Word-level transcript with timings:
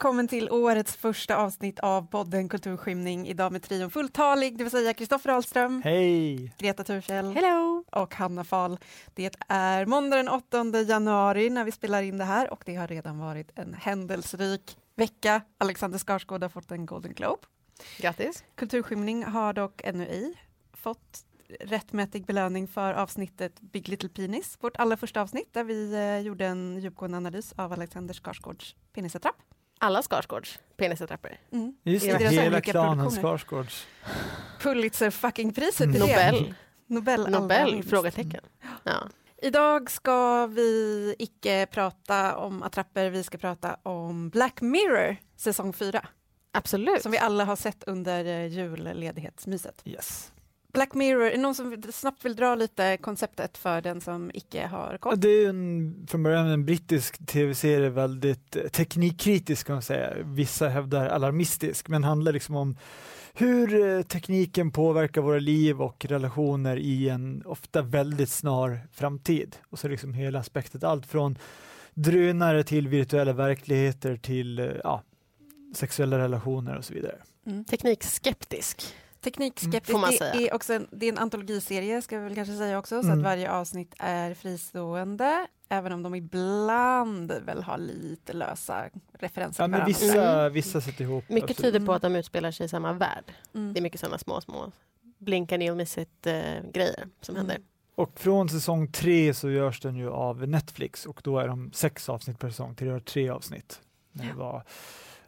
välkommen 0.00 0.28
till 0.28 0.50
årets 0.50 0.96
första 0.96 1.36
avsnitt 1.36 1.80
av 1.80 2.06
podden 2.06 2.48
Kulturskymning. 2.48 3.28
Idag 3.28 3.52
med 3.52 3.62
trion 3.62 3.90
fulltalig, 3.90 4.58
det 4.58 4.64
vill 4.64 4.70
säga 4.70 4.94
Kristoffer 4.94 5.30
Ahlström, 5.30 5.82
Hej! 5.84 6.54
Greta 6.58 6.84
Thurfjell 6.84 7.34
Hello. 7.34 7.84
och 7.92 8.14
Hanna 8.14 8.44
Fahl. 8.44 8.78
Det 9.14 9.36
är 9.48 9.86
måndag 9.86 10.16
den 10.16 10.28
8 10.28 10.82
januari 10.88 11.50
när 11.50 11.64
vi 11.64 11.72
spelar 11.72 12.02
in 12.02 12.18
det 12.18 12.24
här 12.24 12.52
och 12.52 12.62
det 12.66 12.74
har 12.74 12.86
redan 12.86 13.18
varit 13.18 13.58
en 13.58 13.74
händelserik 13.74 14.76
vecka. 14.96 15.42
Alexander 15.58 15.98
Skarsgård 15.98 16.42
har 16.42 16.48
fått 16.48 16.70
en 16.70 16.86
Golden 16.86 17.14
Globe. 17.14 17.42
Grattis. 17.98 18.44
Kulturskymning 18.54 19.24
har 19.24 19.52
dock 19.52 19.80
ännu 19.84 20.06
ej 20.06 20.34
fått 20.72 21.24
rättmätig 21.60 22.26
belöning 22.26 22.68
för 22.68 22.94
avsnittet 22.94 23.60
Big 23.60 23.88
Little 23.88 24.08
Penis, 24.08 24.58
vårt 24.60 24.76
allra 24.76 24.96
första 24.96 25.20
avsnitt 25.20 25.48
där 25.52 25.64
vi 25.64 25.92
eh, 25.94 26.18
gjorde 26.18 26.46
en 26.46 26.78
djupgående 26.80 27.16
analys 27.16 27.52
av 27.56 27.72
Alexander 27.72 28.14
Skarsgårds 28.14 28.76
penisattrapp. 28.92 29.49
Alla 29.82 30.02
Skarsgårds 30.02 30.58
penisattrapper. 30.76 31.40
Mm. 31.52 31.74
Just 31.84 32.06
I 32.06 32.08
det, 32.08 32.28
hela 32.28 32.60
klanen. 32.60 33.10
Skarsgårds. 33.10 33.86
Pulitzer 34.60 35.10
fucking 35.10 35.52
priset 35.52 35.86
Mm. 35.86 35.98
Nobel. 36.00 36.54
Nobel. 36.86 37.30
Nobel? 37.30 37.82
Frågetecken. 37.82 38.40
Ja. 38.84 39.08
Idag 39.42 39.90
ska 39.90 40.46
vi 40.46 41.14
icke 41.18 41.66
prata 41.70 42.36
om 42.36 42.62
attrapper, 42.62 43.10
vi 43.10 43.22
ska 43.22 43.38
prata 43.38 43.76
om 43.82 44.28
Black 44.30 44.60
Mirror 44.60 45.16
säsong 45.36 45.72
4 45.72 46.06
Absolut. 46.52 47.02
som 47.02 47.12
vi 47.12 47.18
alla 47.18 47.44
har 47.44 47.56
sett 47.56 47.84
under 47.86 48.44
julledighetsmyset. 48.46 49.82
Yes. 49.84 50.32
Black 50.72 50.94
Mirror, 50.94 51.22
är 51.22 51.30
det 51.30 51.36
någon 51.36 51.54
som 51.54 51.82
snabbt 51.92 52.24
vill 52.24 52.36
dra 52.36 52.54
lite 52.54 52.96
konceptet 52.96 53.58
för 53.58 53.80
den 53.80 54.00
som 54.00 54.30
icke 54.34 54.66
har 54.66 54.98
koll? 55.00 55.20
Det 55.20 55.28
är 55.28 55.48
en, 55.48 56.06
från 56.10 56.22
början 56.22 56.46
en 56.46 56.64
brittisk 56.64 57.26
tv-serie, 57.26 57.90
väldigt 57.90 58.56
eh, 58.56 58.62
teknikkritisk 58.62 59.66
kan 59.66 59.74
man 59.74 59.82
säga. 59.82 60.14
Vissa 60.24 60.68
hävdar 60.68 61.06
alarmistisk, 61.06 61.88
men 61.88 62.04
handlar 62.04 62.32
liksom 62.32 62.56
om 62.56 62.76
hur 63.32 63.96
eh, 63.96 64.02
tekniken 64.02 64.70
påverkar 64.70 65.20
våra 65.20 65.38
liv 65.38 65.82
och 65.82 66.04
relationer 66.04 66.76
i 66.76 67.08
en 67.08 67.42
ofta 67.46 67.82
väldigt 67.82 68.30
snar 68.30 68.88
framtid. 68.92 69.56
Och 69.70 69.78
så 69.78 69.88
liksom 69.88 70.14
hela 70.14 70.38
aspektet, 70.38 70.84
allt 70.84 71.06
från 71.06 71.38
drönare 71.94 72.64
till 72.64 72.88
virtuella 72.88 73.32
verkligheter 73.32 74.16
till 74.16 74.58
eh, 74.58 74.66
ja, 74.84 75.02
sexuella 75.74 76.18
relationer 76.18 76.76
och 76.76 76.84
så 76.84 76.94
vidare. 76.94 77.16
Mm. 77.46 77.64
Teknikskeptisk. 77.64 78.94
Teknikskeptisk, 79.20 79.92
Får 79.92 79.98
man 79.98 80.10
det 80.10 80.48
är 80.48 80.54
också 80.54 80.74
en, 80.74 80.86
det 80.90 81.06
är 81.06 81.12
en 81.12 81.18
antologiserie 81.18 82.02
ska 82.02 82.18
vi 82.18 82.24
väl 82.24 82.34
kanske 82.34 82.56
säga 82.56 82.78
också, 82.78 83.02
så 83.02 83.06
Mm. 83.08 83.18
att 83.18 83.24
varje 83.24 83.50
avsnitt 83.52 83.94
är 83.98 84.34
fristående, 84.34 85.46
även 85.68 85.92
om 85.92 86.02
de 86.02 86.14
ibland 86.14 87.32
väl 87.32 87.62
har 87.62 87.78
lite 87.78 88.32
lösa 88.32 88.84
referenser 89.12 89.62
Ja, 89.62 89.66
men 89.68 89.86
vissa, 89.86 90.48
vissa 90.48 90.80
sätter 90.80 91.04
ihop. 91.04 91.28
Mycket 91.28 91.50
absolut. 91.50 91.74
tyder 91.74 91.86
på 91.86 91.92
att 91.92 92.02
de 92.02 92.16
utspelar 92.16 92.50
sig 92.50 92.66
i 92.66 92.68
samma 92.68 92.92
värld. 92.92 93.24
Mm. 93.54 93.72
Det 93.72 93.80
är 93.80 93.82
mycket 93.82 94.00
sådana 94.00 94.18
små, 94.18 94.40
små 94.40 94.72
blinka 95.18 95.56
it 95.56 96.26
eh, 96.26 96.32
grejer 96.72 97.08
som 97.20 97.36
Mm. 97.36 97.46
händer. 97.48 97.66
Och 97.94 98.20
från 98.20 98.48
säsong 98.48 98.92
tre 98.92 99.34
så 99.34 99.50
görs 99.50 99.80
den 99.80 99.96
ju 99.96 100.10
av 100.10 100.48
Netflix 100.48 101.06
och 101.06 101.20
då 101.24 101.38
är 101.38 101.48
de 101.48 101.72
sex 101.72 102.08
avsnitt 102.08 102.38
per 102.38 102.50
säsong, 102.50 102.74
till 102.74 102.86
det 102.86 102.92
var 102.92 103.00
tre 103.00 103.28
avsnitt. 103.28 103.80
När 104.12 104.26
det 104.26 104.34
var, 104.34 104.64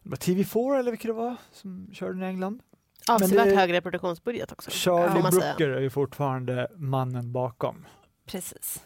det 0.02 0.10
var 0.10 0.16
TV4 0.16 0.78
eller 0.78 0.90
vilket 0.90 1.08
det 1.08 1.12
var 1.12 1.36
som 1.52 1.90
körde 1.92 2.12
den 2.14 2.22
i 2.22 2.26
England. 2.26 2.60
Avsevärt 3.08 3.44
det- 3.44 3.56
högre 3.56 3.80
produktionsbudget 3.80 4.52
också. 4.52 4.70
Charlie. 4.70 5.22
Brooker 5.22 5.68
är 5.68 5.80
ju 5.80 5.90
fortfarande 5.90 6.68
mannen 6.76 7.32
bakom. 7.32 7.86
Precis. 8.26 8.82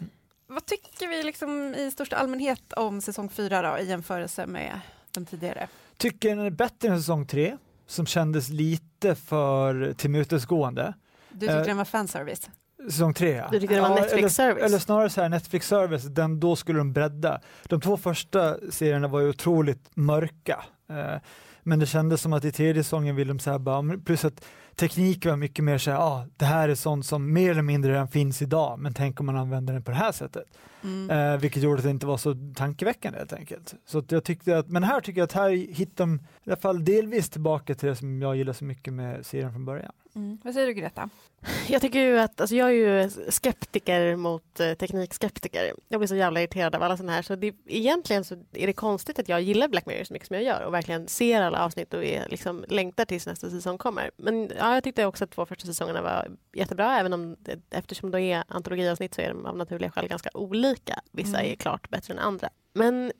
Vad 0.46 0.66
tycker 0.66 1.08
vi 1.08 1.22
liksom 1.22 1.74
i 1.74 1.90
största 1.90 2.16
allmänhet 2.16 2.72
om 2.72 3.00
säsong 3.00 3.28
4 3.28 3.62
då, 3.72 3.78
i 3.78 3.88
jämförelse 3.88 4.46
med 4.46 4.80
de 5.14 5.26
tidigare? 5.26 5.68
Tycker 5.96 6.28
den 6.36 6.38
är 6.46 6.50
bättre 6.50 6.88
än 6.88 6.98
säsong 6.98 7.26
tre, 7.26 7.56
som 7.86 8.06
kändes 8.06 8.48
lite 8.48 9.14
för 9.14 9.92
tillmötesgående. 9.92 10.94
Du 11.28 11.40
tyckte 11.40 11.54
Eh, 11.60 11.64
den 11.64 11.76
var 11.76 11.84
fanservice? 11.84 12.50
Säsong 12.90 13.14
tre 13.14 13.30
ja. 13.30 13.48
Du 13.52 13.60
tyckte 13.60 13.74
det 13.74 13.80
var 13.80 13.88
Ja, 13.88 13.94
Netflix-service? 13.94 14.56
Eller, 14.56 14.66
eller 14.66 14.78
snarare 14.78 15.10
så 15.10 15.20
här 15.22 15.28
Netflix-service, 15.28 16.04
den, 16.04 16.40
då 16.40 16.56
skulle 16.56 16.78
de 16.78 16.92
bredda. 16.92 17.40
De 17.64 17.80
två 17.80 17.96
första 17.96 18.56
serierna 18.70 19.08
var 19.08 19.20
ju 19.20 19.28
otroligt 19.28 19.90
mörka. 19.96 20.64
Eh, 20.90 21.20
men 21.66 21.78
det 21.78 21.86
kändes 21.86 22.20
som 22.20 22.32
att 22.32 22.44
i 22.44 22.52
tredje 22.52 22.84
säsongen 22.84 23.16
ville 23.16 23.32
de 23.32 23.38
så 23.38 23.50
här 23.50 23.58
bara, 23.58 23.98
plus 24.04 24.24
att 24.24 24.44
teknik 24.74 25.26
var 25.26 25.36
mycket 25.36 25.64
mer 25.64 25.78
så 25.78 25.90
här, 25.90 25.98
ah, 25.98 26.26
det 26.36 26.44
här 26.44 26.68
är 26.68 26.74
sånt 26.74 27.06
som 27.06 27.32
mer 27.32 27.50
eller 27.50 27.62
mindre 27.62 27.92
redan 27.92 28.08
finns 28.08 28.42
idag, 28.42 28.78
men 28.78 28.94
tänk 28.94 29.20
om 29.20 29.26
man 29.26 29.36
använder 29.36 29.72
den 29.72 29.82
på 29.82 29.90
det 29.90 29.96
här 29.96 30.12
sättet. 30.12 30.44
Mm. 30.84 31.10
Eh, 31.10 31.40
vilket 31.40 31.62
gjorde 31.62 31.78
att 31.78 31.84
det 31.84 31.90
inte 31.90 32.06
var 32.06 32.16
så 32.16 32.36
tankeväckande 32.54 33.18
helt 33.18 33.32
enkelt. 33.32 33.74
Så 33.86 34.04
jag 34.08 34.24
tyckte 34.24 34.58
att, 34.58 34.68
men 34.68 34.84
här 34.84 35.00
tycker 35.00 35.20
jag 35.20 35.24
att 35.24 35.32
här 35.32 35.50
hittar 35.50 36.06
de 36.06 36.14
i 36.44 36.50
alla 36.50 36.56
fall 36.56 36.84
delvis 36.84 37.30
tillbaka 37.30 37.74
till 37.74 37.88
det 37.88 37.96
som 37.96 38.22
jag 38.22 38.36
gillar 38.36 38.52
så 38.52 38.64
mycket 38.64 38.92
med 38.92 39.26
serien 39.26 39.52
från 39.52 39.64
början. 39.64 39.92
Mm. 40.16 40.38
Vad 40.44 40.54
säger 40.54 40.66
du 40.66 40.72
Greta? 40.72 41.10
Jag 41.68 41.82
tycker 41.82 42.00
ju 42.00 42.18
att, 42.18 42.40
alltså 42.40 42.56
jag 42.56 42.68
är 42.68 42.72
ju 42.72 43.10
skeptiker 43.30 44.16
mot 44.16 44.60
eh, 44.60 44.74
teknikskeptiker. 44.74 45.72
Jag 45.88 46.00
blir 46.00 46.08
så 46.08 46.14
jävla 46.14 46.40
irriterad 46.40 46.74
av 46.74 46.82
alla 46.82 46.96
sådana 46.96 47.12
här. 47.12 47.22
Så 47.22 47.36
det, 47.36 47.54
egentligen 47.66 48.24
så 48.24 48.34
är 48.52 48.66
det 48.66 48.72
konstigt 48.72 49.18
att 49.18 49.28
jag 49.28 49.40
gillar 49.42 49.68
Black 49.68 49.86
Mirror 49.86 50.04
så 50.04 50.12
mycket 50.12 50.28
som 50.28 50.34
jag 50.34 50.42
gör 50.44 50.60
och 50.60 50.74
verkligen 50.74 51.08
ser 51.08 51.42
alla 51.42 51.64
avsnitt 51.64 51.94
och 51.94 52.04
är, 52.04 52.28
liksom, 52.28 52.64
längtar 52.68 53.04
tills 53.04 53.26
nästa 53.26 53.50
säsong 53.50 53.78
kommer. 53.78 54.10
Men 54.16 54.50
ja, 54.58 54.74
jag 54.74 54.84
tyckte 54.84 55.04
också 55.04 55.24
att 55.24 55.30
två 55.30 55.46
första 55.46 55.66
säsongerna 55.66 56.02
var 56.02 56.28
jättebra 56.52 56.98
även 56.98 57.12
om 57.12 57.36
det, 57.38 57.60
eftersom 57.70 58.10
de 58.10 58.18
är 58.18 58.44
antologiavsnitt 58.48 59.14
så 59.14 59.20
är 59.20 59.28
de 59.28 59.46
av 59.46 59.56
naturliga 59.56 59.90
skäl 59.90 60.08
ganska 60.08 60.30
olika. 60.34 61.00
Vissa 61.12 61.38
Mm. 61.38 61.52
är 61.52 61.56
klart 61.56 61.90
bättre 61.90 62.12
än 62.12 62.18
andra. 62.18 62.48
Men, 62.72 63.12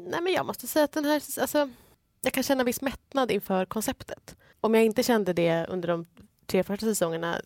nej, 0.00 0.20
men 0.20 0.32
jag 0.32 0.46
måste 0.46 0.66
säga 0.66 0.84
att 0.84 0.92
den 0.92 1.04
här, 1.04 1.22
alltså, 1.40 1.70
jag 2.20 2.32
kan 2.32 2.42
känna 2.42 2.64
viss 2.64 2.80
mättnad 2.80 3.30
inför 3.30 3.64
konceptet. 3.64 4.36
Om 4.60 4.74
jag 4.74 4.84
inte 4.84 5.02
kände 5.02 5.32
det 5.32 5.66
under 5.68 5.88
de 5.88 6.06
tre 6.50 6.62
första 6.62 6.86
säsongerna 6.86 7.40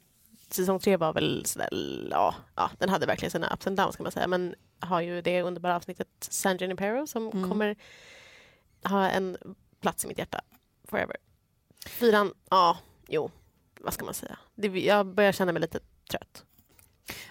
säsong 0.51 0.79
tre 0.79 0.97
var 0.97 1.13
väl 1.13 1.47
sådär, 1.47 1.69
ja, 2.11 2.35
ja, 2.55 2.71
den 2.79 2.89
hade 2.89 3.07
verkligen 3.07 3.31
sina 3.31 3.55
ups 3.55 3.67
and 3.67 3.77
downs 3.77 3.97
kan 3.97 4.05
man 4.05 4.13
säga, 4.13 4.27
men 4.27 4.55
har 4.81 5.01
ju 5.01 5.23
det 5.23 5.43
underbara 5.43 5.77
avsnittet 5.77 6.09
San 6.21 6.57
Junipero 6.57 7.07
som 7.07 7.29
Mm. 7.29 7.49
kommer 7.49 7.77
ha 8.85 9.09
en 9.11 9.37
plats 9.81 10.05
i 10.05 10.09
mitt 10.09 10.19
hjärta 10.19 10.41
forever. 10.85 11.17
Fyran, 11.87 12.35
ja, 12.51 12.79
jo, 13.09 13.31
vad 13.81 13.95
ska 13.95 14.05
man 14.05 14.15
säga? 14.15 14.39
Det, 14.55 14.69
jag 14.69 15.07
börjar 15.07 15.33
känna 15.33 15.53
mig 15.53 15.61
lite 15.61 15.81
trött. 16.11 16.45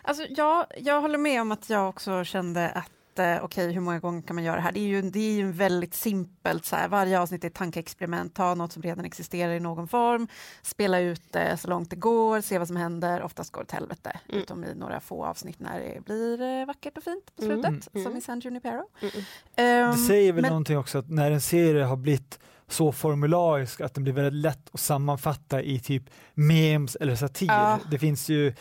Alltså, 0.02 0.26
ja, 0.30 0.68
jag 0.78 1.02
håller 1.02 1.18
med 1.18 1.42
om 1.42 1.52
att 1.52 1.70
jag 1.70 1.90
också 1.90 2.24
kände 2.24 2.70
att 2.70 2.92
eh, 3.20 3.44
okej, 3.44 3.72
hur 3.74 3.82
många 3.82 4.00
gånger 4.00 4.22
kan 4.22 4.36
man 4.36 4.44
göra 4.46 4.56
det 4.56 4.62
här? 4.62 4.72
Det 4.72 4.80
är 4.80 4.88
ju, 4.88 5.02
det 5.02 5.20
är 5.20 5.34
ju 5.34 5.42
en 5.42 5.54
väldigt 5.54 5.94
simpelt, 5.94 6.66
så 6.66 6.76
här, 6.76 6.88
varje 6.88 7.20
avsnitt 7.20 7.44
är 7.44 7.48
ett 7.48 7.54
tankeexperiment, 7.54 8.36
ta 8.36 8.56
något 8.56 8.72
som 8.72 8.82
redan 8.84 9.06
existerar 9.06 9.54
i 9.54 9.60
någon 9.60 9.88
form, 9.88 10.28
spela 10.62 11.00
ut 11.00 11.22
det 11.34 11.58
så 11.58 11.68
långt 11.68 11.90
det 11.90 11.96
går, 11.96 12.42
se 12.42 12.58
vad 12.58 12.68
som 12.68 12.76
händer, 12.78 13.22
oftast 13.24 13.52
går 13.52 13.62
det 13.62 13.68
till 13.68 13.78
helvete, 13.78 14.20
Mm. 14.30 14.42
utom 14.42 14.64
i 14.64 14.76
några 14.76 15.00
få 15.00 15.26
avsnitt 15.26 15.60
när 15.60 15.80
det 15.80 16.06
blir 16.06 16.42
eh, 16.42 16.66
vackert 16.66 16.98
och 16.98 17.04
fint 17.04 17.36
på 17.36 17.44
Mm, 17.44 17.56
slutet, 17.64 17.94
mm. 17.96 18.04
som 18.06 18.18
i 18.18 18.22
San 18.22 18.40
Junipero. 18.40 18.84
Mm. 19.02 19.14
Ehm, 19.56 19.92
Det 19.92 19.98
säger 19.98 20.34
väl 20.34 20.42
men- 20.42 20.50
någonting 20.50 20.78
också 20.78 20.98
att 20.98 21.10
när 21.10 21.32
en 21.32 21.42
serie 21.42 21.84
har 21.84 21.96
blivit 21.98 22.40
så 22.68 22.92
formularisk 22.92 23.82
att 23.82 23.94
den 23.94 24.04
blir 24.04 24.14
väldigt 24.14 24.34
lätt 24.34 24.70
att 24.74 24.80
sammanfatta 24.80 25.62
i 25.62 25.80
typ 25.80 26.04
memes 26.34 26.96
eller 26.96 27.16
satir. 27.16 27.48
Ja. 27.48 27.80
Det 27.92 28.00
finns 28.00 28.30
ju 28.30 28.54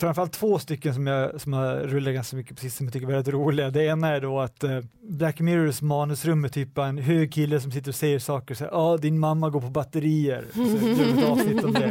framförallt 0.00 0.32
två 0.32 0.58
stycken 0.58 0.94
som 0.94 1.06
jag 1.06 1.40
som 1.40 1.52
har 1.52 1.76
rullat 1.76 2.14
ganska 2.14 2.36
mycket 2.36 2.56
precis 2.56 2.76
som 2.76 2.86
jag 2.86 2.92
tycker 2.92 3.06
är 3.06 3.12
väldigt 3.12 3.34
roliga. 3.34 3.70
Det 3.70 3.84
ena 3.84 4.08
är 4.08 4.20
då 4.20 4.40
att 4.40 4.64
eh, 4.64 4.80
Black 5.02 5.40
Mirrors 5.40 5.82
manusrum 5.82 6.44
är 6.44 6.48
typ 6.48 6.78
en 6.78 6.98
hög 6.98 7.32
kille 7.32 7.60
som 7.60 7.72
sitter 7.72 7.90
och 7.90 7.94
säger 7.94 8.18
saker 8.18 8.54
så 8.54 8.64
ja 8.64 8.96
din 8.96 9.18
mamma 9.18 9.50
går 9.50 9.60
på 9.60 9.70
batterier. 9.70 10.44
Och 10.48 10.54
så 10.54 10.86
gör 10.86 11.18
ett 11.18 11.24
avsnitt 11.24 11.64
om 11.64 11.72
det. 11.72 11.88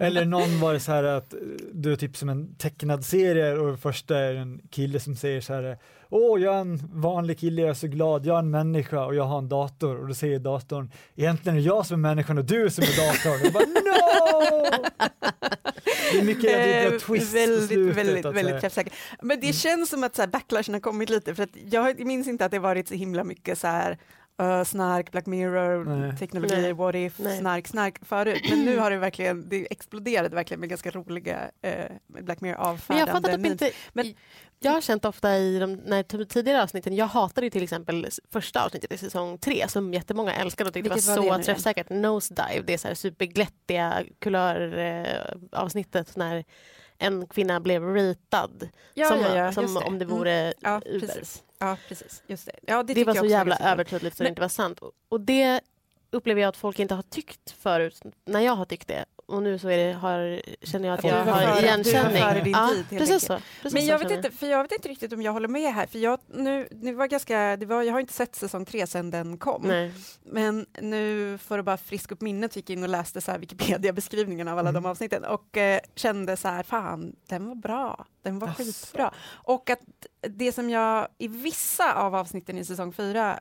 Eller 0.06 0.24
någon 0.24 0.60
var 0.60 0.72
det 0.72 0.80
så 0.80 0.92
här 0.92 1.04
att 1.04 1.34
du 1.72 1.92
är 1.92 1.96
typ 1.96 2.16
som 2.16 2.28
en 2.28 2.54
tecknad 2.54 3.04
serie 3.04 3.52
och 3.58 3.78
första 3.78 4.18
är 4.18 4.34
en 4.34 4.60
kille 4.70 5.00
som 5.00 5.16
säger 5.16 5.40
så 5.40 5.52
här 5.52 5.78
Åh, 6.14 6.40
jag 6.40 6.54
är 6.54 6.60
en 6.60 6.80
vanlig 6.92 7.38
kille, 7.38 7.62
jag 7.62 7.70
är 7.70 7.74
så 7.74 7.86
glad, 7.86 8.26
jag 8.26 8.34
är 8.34 8.38
en 8.38 8.50
människa 8.50 9.04
och 9.04 9.14
jag 9.14 9.24
har 9.24 9.38
en 9.38 9.48
dator 9.48 10.00
och 10.00 10.08
då 10.08 10.14
säger 10.14 10.38
datorn 10.38 10.90
Egentligen 11.16 11.58
är 11.58 11.60
det 11.60 11.66
jag 11.66 11.86
som 11.86 12.04
är 12.04 12.08
människan 12.08 12.38
och 12.38 12.44
du 12.44 12.70
som 12.70 12.84
är 12.84 13.06
datorn. 13.06 13.40
Jag 13.44 13.52
bara 13.52 13.64
no! 13.64 15.61
Det 15.84 16.18
är 16.18 16.22
mycket 16.24 16.44
jävla 16.44 16.94
Eh, 16.96 17.00
twist 17.00 17.34
väldigt, 17.34 17.66
slutet. 17.68 17.96
väldigt, 17.96 18.24
väldigt 18.24 18.44
säga. 18.46 18.60
träffsäker. 18.60 18.92
Men 19.22 19.40
det 19.40 19.46
Mm. 19.46 19.52
känns 19.52 19.90
som 19.90 20.04
att 20.04 20.16
så 20.16 20.22
här, 20.22 20.26
backlashen 20.28 20.74
har 20.74 20.80
kommit 20.80 21.10
lite, 21.10 21.34
för 21.34 21.42
att 21.42 21.56
jag 21.70 22.06
minns 22.06 22.28
inte 22.28 22.44
att 22.44 22.50
det 22.50 22.58
varit 22.58 22.88
så 22.88 22.94
himla 22.94 23.24
mycket 23.24 23.58
så 23.58 23.66
här 23.66 23.98
uh, 24.42 24.64
snark, 24.64 25.10
Black 25.12 25.26
Mirror, 25.26 25.84
Nej. 25.84 26.16
teknologi, 26.16 26.62
Nej. 26.62 26.72
what 26.72 26.94
if, 26.94 27.18
Nej. 27.18 27.38
snark, 27.38 27.68
snark 27.68 28.04
förut. 28.04 28.42
Men 28.50 28.64
nu 28.64 28.78
har 28.78 28.90
det 28.90 28.96
verkligen, 28.98 29.48
det 29.48 29.66
exploderade 29.72 30.36
verkligen 30.36 30.60
med 30.60 30.68
ganska 30.68 30.90
roliga 30.90 31.50
uh, 31.66 31.72
Black 32.22 32.40
Mirror 32.40 32.58
Men 32.88 32.98
jag 32.98 33.06
typ 33.36 33.46
inte. 33.46 33.70
Men- 33.92 34.14
jag 34.64 34.72
har 34.72 34.80
känt 34.80 35.04
ofta 35.04 35.36
i 35.38 35.58
de 35.58 35.72
när, 35.72 36.02
t- 36.02 36.24
tidigare 36.24 36.62
avsnitten, 36.62 36.96
jag 36.96 37.06
hatade 37.06 37.46
ju 37.46 37.50
till 37.50 37.62
exempel 37.62 38.06
första 38.32 38.64
avsnittet 38.64 38.92
i 38.92 38.98
säsong 38.98 39.38
tre 39.38 39.68
som 39.68 39.94
jättemånga 39.94 40.34
älskade 40.34 40.68
och 40.68 40.74
tyckte 40.74 40.88
var 40.90 40.96
var 40.96 40.96
det 40.96 41.02
så 41.02 41.12
nu 41.38 41.42
träffsäkert. 41.42 41.90
Nosedive, 41.90 42.62
det 42.66 42.74
är 42.74 42.78
så 42.78 42.88
här 42.88 42.94
superglättiga 42.94 44.02
kulör 44.18 44.78
eh, 44.78 45.34
avsnittet 45.52 46.16
när 46.16 46.44
en 47.02 47.26
kvinna 47.26 47.60
blev 47.60 47.82
ratad. 47.94 48.68
Ja, 48.94 49.08
som 49.08 49.20
ja, 49.20 49.36
ja, 49.36 49.52
som 49.52 49.74
det. 49.74 49.80
om 49.80 49.98
det 49.98 50.04
Mm. 50.04 50.16
vore 50.16 50.52
Ja, 50.60 50.80
Uber. 50.86 51.00
precis. 51.06 51.42
Ja, 51.58 51.76
precis. 51.88 52.22
Just 52.26 52.46
det. 52.46 52.52
Ja, 52.62 52.82
det, 52.82 52.94
Det, 52.94 53.04
var 53.04 53.14
jag 53.14 53.24
så 53.24 53.30
jävla 53.30 53.56
övertydligt 53.56 54.16
så 54.16 54.22
det 54.22 54.24
Men- 54.24 54.30
inte 54.32 54.40
var 54.40 54.48
sant. 54.48 54.78
Och- 54.78 54.92
Och 55.08 55.20
det 55.20 55.60
upplever 56.10 56.40
jag 56.40 56.48
att 56.48 56.56
folk 56.56 56.78
inte 56.78 56.94
har 56.94 57.02
tyckt 57.02 57.50
förut 57.50 58.00
när 58.24 58.40
jag 58.40 58.52
har 58.56 58.64
tyckt 58.64 58.88
det. 58.88 59.04
Och 59.32 59.42
nu 59.42 59.58
så 59.58 59.68
är 59.68 59.78
det, 59.86 59.92
har, 59.92 60.42
känner 60.66 60.88
jag 60.88 60.98
att 60.98 61.04
jag 61.04 61.24
har 61.24 61.40
före- 61.40 61.60
igenkänning. 61.66 62.12
du 62.14 62.20
var 62.20 62.30
före 62.32 62.40
din 62.44 62.52
ja, 62.52 62.68
tid, 62.68 62.76
helt 62.76 62.88
precis 62.90 63.30
enkelt. 63.30 63.42
så. 63.44 63.62
Precis 63.62 63.72
Men 63.74 63.86
jag 63.86 63.98
vet, 63.98 64.10
inte, 64.10 64.30
för 64.30 64.46
jag 64.46 64.62
vet 64.62 64.72
inte 64.72 64.88
riktigt 64.88 65.12
om 65.12 65.22
jag 65.22 65.32
håller 65.32 65.48
med 65.48 65.74
här, 65.74 65.86
för 65.86 65.98
jag, 65.98 66.18
nu, 66.28 66.68
det 66.70 66.92
var 66.92 67.06
ganska, 67.06 67.56
det 67.56 67.66
var, 67.66 67.82
jag 67.82 67.92
har 67.92 68.00
inte 68.00 68.12
sett 68.12 68.34
säsong 68.36 68.64
tre 68.64 68.86
sedan 68.86 69.10
den 69.10 69.38
kom. 69.38 69.62
Nej. 69.64 69.92
Men 70.24 70.66
nu, 70.80 71.38
för 71.38 71.58
att 71.58 71.64
bara 71.64 71.76
friska 71.76 72.14
upp 72.14 72.20
minnet, 72.20 72.56
gick 72.56 72.70
jag 72.70 72.76
in 72.76 72.82
och 72.82 72.88
läste 72.88 73.38
Wikipedia-beskrivningen 73.38 74.48
av 74.48 74.58
alla 74.58 74.70
Mm. 74.70 74.82
de 74.82 74.88
avsnitten 74.90 75.24
och 75.24 75.56
eh, 75.56 75.80
kände 75.94 76.36
så 76.36 76.48
här, 76.48 76.62
fan, 76.62 77.16
den 77.28 77.46
var 77.48 77.54
bra. 77.54 78.06
Den 78.22 78.38
var 78.38 78.48
Asså. 78.48 78.62
skitbra. 78.64 79.14
Och 79.30 79.70
att 79.70 79.80
det 80.28 80.52
som 80.52 80.70
jag 80.70 81.08
i 81.18 81.28
vissa 81.28 81.94
av 81.94 82.14
avsnitten 82.14 82.58
i 82.58 82.64
säsong 82.64 82.92
fyra 82.92 83.40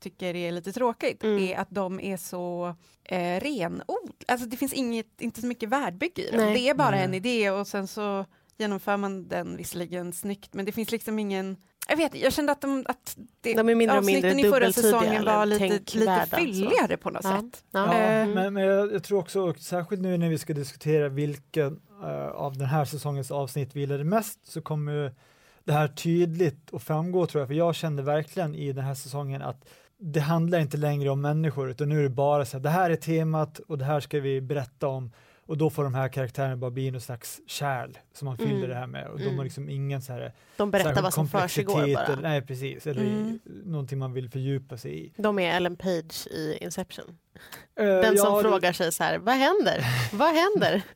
tycker 0.00 0.34
är 0.34 0.52
lite 0.52 0.72
tråkigt 0.72 1.24
Mm. 1.24 1.42
är 1.42 1.56
att 1.56 1.70
de 1.70 2.00
är 2.00 2.16
så 2.16 2.74
eh, 3.04 3.40
renod. 3.40 4.24
Alltså 4.28 4.46
det 4.48 4.56
finns 4.56 4.72
inget, 4.72 5.20
inte 5.20 5.40
så 5.40 5.46
mycket 5.46 5.68
värdbygge 5.68 6.22
i 6.22 6.30
dem. 6.30 6.40
Nej. 6.40 6.54
Det 6.54 6.68
är 6.68 6.74
bara 6.74 6.90
Nej. 6.90 7.04
en 7.04 7.14
idé 7.14 7.50
och 7.50 7.66
sen 7.66 7.86
så 7.88 8.24
genomför 8.58 8.96
man 8.96 9.28
den 9.28 9.56
visserligen 9.56 10.12
snyggt, 10.12 10.54
men 10.54 10.64
det 10.64 10.72
finns 10.72 10.90
liksom 10.90 11.18
ingen 11.18 11.56
jag 11.88 11.96
vet, 11.96 12.14
jag 12.14 12.32
kände 12.32 12.52
att, 12.52 12.60
de, 12.60 12.84
att 12.88 13.16
det, 13.40 13.54
De 13.54 13.68
är 13.68 13.74
mindre 13.74 13.98
och 13.98 14.04
mindre 14.04 14.28
avsnitten 14.30 14.50
i 14.50 14.50
förra 14.52 14.72
säsongen 14.72 15.24
var 15.24 15.46
lite, 15.46 15.98
lite 15.98 16.26
fylligare 16.38 16.96
på 16.96 17.10
något 17.10 17.24
Ja. 17.24 17.36
sätt. 17.40 17.64
Ja. 17.70 17.86
Ja, 17.94 17.98
Eh, 17.98 18.28
men, 18.28 18.54
men 18.54 18.62
jag, 18.64 18.92
jag 18.92 19.04
tror 19.04 19.18
också, 19.18 19.54
särskilt 19.58 20.02
nu 20.02 20.16
när 20.16 20.28
vi 20.28 20.38
ska 20.38 20.54
diskutera 20.54 21.08
vilken 21.08 21.80
eh, 22.02 22.26
av 22.28 22.56
den 22.56 22.66
här 22.66 22.84
säsongens 22.84 23.30
avsnitt 23.30 23.70
vi 23.76 23.80
gillade 23.80 24.04
mest, 24.04 24.46
så 24.46 24.60
kommer 24.62 25.14
det 25.64 25.72
här 25.72 25.88
tydligt 25.88 26.74
att 26.74 26.82
framgå 26.82 27.26
tror 27.26 27.40
jag, 27.40 27.48
för 27.48 27.54
jag 27.54 27.74
kände 27.74 28.02
verkligen 28.02 28.54
i 28.54 28.72
den 28.72 28.84
här 28.84 28.94
säsongen 28.94 29.42
att 29.42 29.64
det 29.98 30.20
handlar 30.20 30.58
inte 30.60 30.76
längre 30.76 31.10
om 31.10 31.20
människor, 31.20 31.70
utan 31.70 31.88
nu 31.88 31.98
är 31.98 32.02
det 32.02 32.08
bara 32.08 32.44
så 32.44 32.56
här, 32.56 32.62
det 32.62 32.70
här 32.70 32.90
är 32.90 32.96
temat 32.96 33.58
och 33.58 33.78
det 33.78 33.84
här 33.84 34.00
ska 34.00 34.20
vi 34.20 34.40
berätta 34.40 34.88
om 34.88 35.12
och 35.46 35.58
då 35.58 35.70
får 35.70 35.84
de 35.84 35.94
här 35.94 36.08
karaktärerna 36.08 36.56
bara 36.56 36.70
bli 36.70 36.90
någon 36.90 37.00
slags 37.00 37.40
kärl 37.46 37.98
som 38.12 38.26
man 38.26 38.36
fyller 38.36 38.54
Mm. 38.56 38.68
det 38.68 38.74
här 38.74 38.86
med 38.86 39.08
och 39.08 39.18
de 39.18 39.24
Mm. 39.24 39.36
har 39.36 39.44
liksom 39.44 39.68
ingen 39.68 40.02
så 40.02 40.12
här 40.12 40.32
De 40.56 40.70
berättar 40.70 41.02
vad 41.02 41.14
som 41.14 41.28
försiggår 41.28 41.72
komplexitet 41.74 42.06
bara. 42.06 42.12
Eller, 42.18 42.22
nej, 42.28 42.42
precis, 42.42 42.86
eller 42.86 43.02
Mm. 43.02 43.38
någonting 43.64 43.98
man 43.98 44.12
vill 44.12 44.30
fördjupa 44.30 44.76
sig 44.78 45.06
i. 45.06 45.12
De 45.16 45.38
är 45.38 45.56
Ellen 45.56 45.76
Page 45.76 46.26
i 46.26 46.58
Inception. 46.60 47.18
Eh, 47.78 47.84
Den 47.86 48.18
som 48.18 48.30
ja, 48.32 48.36
det- 48.42 48.48
frågar 48.48 48.72
sig 48.72 48.92
så 48.92 49.04
här, 49.04 49.18
vad 49.18 49.34
händer? 49.34 49.80
Vad 50.12 50.34
händer? 50.34 50.82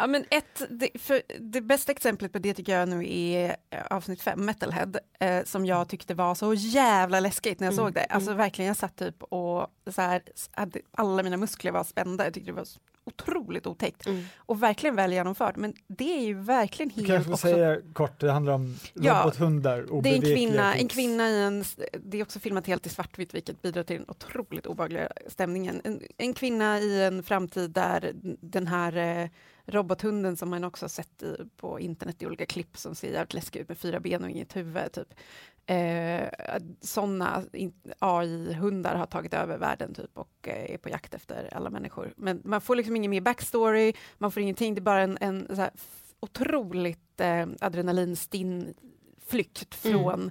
Ja, 0.00 0.06
men 0.06 0.24
ett, 0.30 0.62
det, 0.70 0.88
för 1.00 1.22
det 1.40 1.60
bästa 1.60 1.92
exemplet 1.92 2.32
på 2.32 2.38
det 2.38 2.54
tycker 2.54 2.78
jag 2.78 2.88
nu 2.88 3.08
är 3.10 3.56
eh, 3.70 3.80
avsnitt 3.90 4.22
5, 4.22 4.44
Metalhead, 4.44 4.92
eh, 5.20 5.44
som 5.44 5.66
jag 5.66 5.88
tyckte 5.88 6.14
var 6.14 6.34
så 6.34 6.54
jävla 6.54 7.20
läskigt 7.20 7.60
när 7.60 7.66
jag 7.66 7.72
Mm, 7.72 7.84
såg 7.84 7.94
det. 7.94 8.04
Alltså 8.04 8.30
mm. 8.30 8.38
verkligen, 8.38 8.66
jag 8.66 8.76
satt 8.76 8.96
typ 8.96 9.22
och 9.22 9.66
så 9.90 10.02
här, 10.02 10.22
hade, 10.50 10.80
alla 10.90 11.22
mina 11.22 11.36
muskler 11.36 11.72
var 11.72 11.84
spända, 11.84 12.24
jag 12.24 12.34
tyckte 12.34 12.50
det 12.50 12.54
var 12.56 12.66
otroligt 13.08 13.66
otäckt. 13.66 14.06
Mm. 14.06 14.24
Och 14.36 14.62
verkligen 14.62 14.96
väl 14.96 15.12
genomfört, 15.12 15.56
men 15.56 15.74
det 15.86 16.18
är 16.18 16.22
ju 16.26 16.34
verkligen 16.34 16.88
Du 16.88 16.94
helt 16.94 17.08
kanske 17.08 17.24
får 17.24 17.32
också 17.32 17.46
säga 17.46 17.80
kort, 17.92 18.20
det 18.20 18.32
handlar 18.32 18.52
om 18.52 18.76
Ja, 18.94 19.20
robothundar, 19.20 20.02
Det 20.02 20.08
är 20.08 20.14
en 20.14 20.22
kvinna, 20.22 20.74
en 20.74 20.88
kvinna 20.88 21.28
i 21.28 21.42
en, 21.42 21.64
det 21.92 22.18
är 22.18 22.22
också 22.22 22.38
filmat 22.38 22.66
helt 22.66 22.86
i 22.86 22.88
svartvitt 22.88 23.34
vilket 23.34 23.62
bidrar 23.62 23.82
till 23.82 23.96
den 23.96 24.04
otroligt 24.08 24.66
obehagliga 24.66 25.08
stämningen. 25.26 25.80
En, 25.84 26.02
en 26.16 26.34
kvinna 26.34 26.80
i 26.80 27.04
en 27.04 27.22
framtid 27.22 27.70
där 27.70 28.12
den 28.40 28.66
här 28.66 28.96
eh, 28.96 29.28
robothunden 29.66 30.36
som 30.36 30.50
man 30.50 30.64
också 30.64 30.84
har 30.84 30.88
sett 30.88 31.22
i, 31.22 31.36
på 31.56 31.80
internet 31.80 32.22
i 32.22 32.26
olika 32.26 32.46
klipp 32.46 32.78
som 32.78 32.94
ser 32.94 33.12
jävligt 33.12 33.34
läskiga 33.34 33.62
ut 33.62 33.68
med 33.68 33.78
fyra 33.78 34.00
ben 34.00 34.24
och 34.24 34.30
inget 34.30 34.56
huvud. 34.56 34.92
Typ. 34.92 35.14
Eh, 35.68 36.28
Sådana 36.80 37.42
AI-hundar 37.98 38.94
har 38.94 39.06
tagit 39.06 39.34
över 39.34 39.58
världen 39.58 39.94
typ 39.94 40.18
och 40.18 40.48
eh, 40.48 40.74
är 40.74 40.78
på 40.78 40.88
jakt 40.88 41.14
efter 41.14 41.54
alla 41.54 41.70
människor. 41.70 42.12
Men 42.16 42.40
man 42.44 42.60
får 42.60 42.76
liksom 42.76 42.96
ingen 42.96 43.10
mer 43.10 43.20
backstory, 43.20 43.92
man 44.18 44.30
får 44.32 44.42
ingenting, 44.42 44.74
det 44.74 44.78
är 44.78 44.82
bara 44.82 45.02
en, 45.02 45.18
en 45.20 45.46
otroligt 46.20 47.20
eh, 47.20 47.46
adrenalinstinn 47.60 48.74
flykt 49.26 49.74
Mm. 50.14 50.30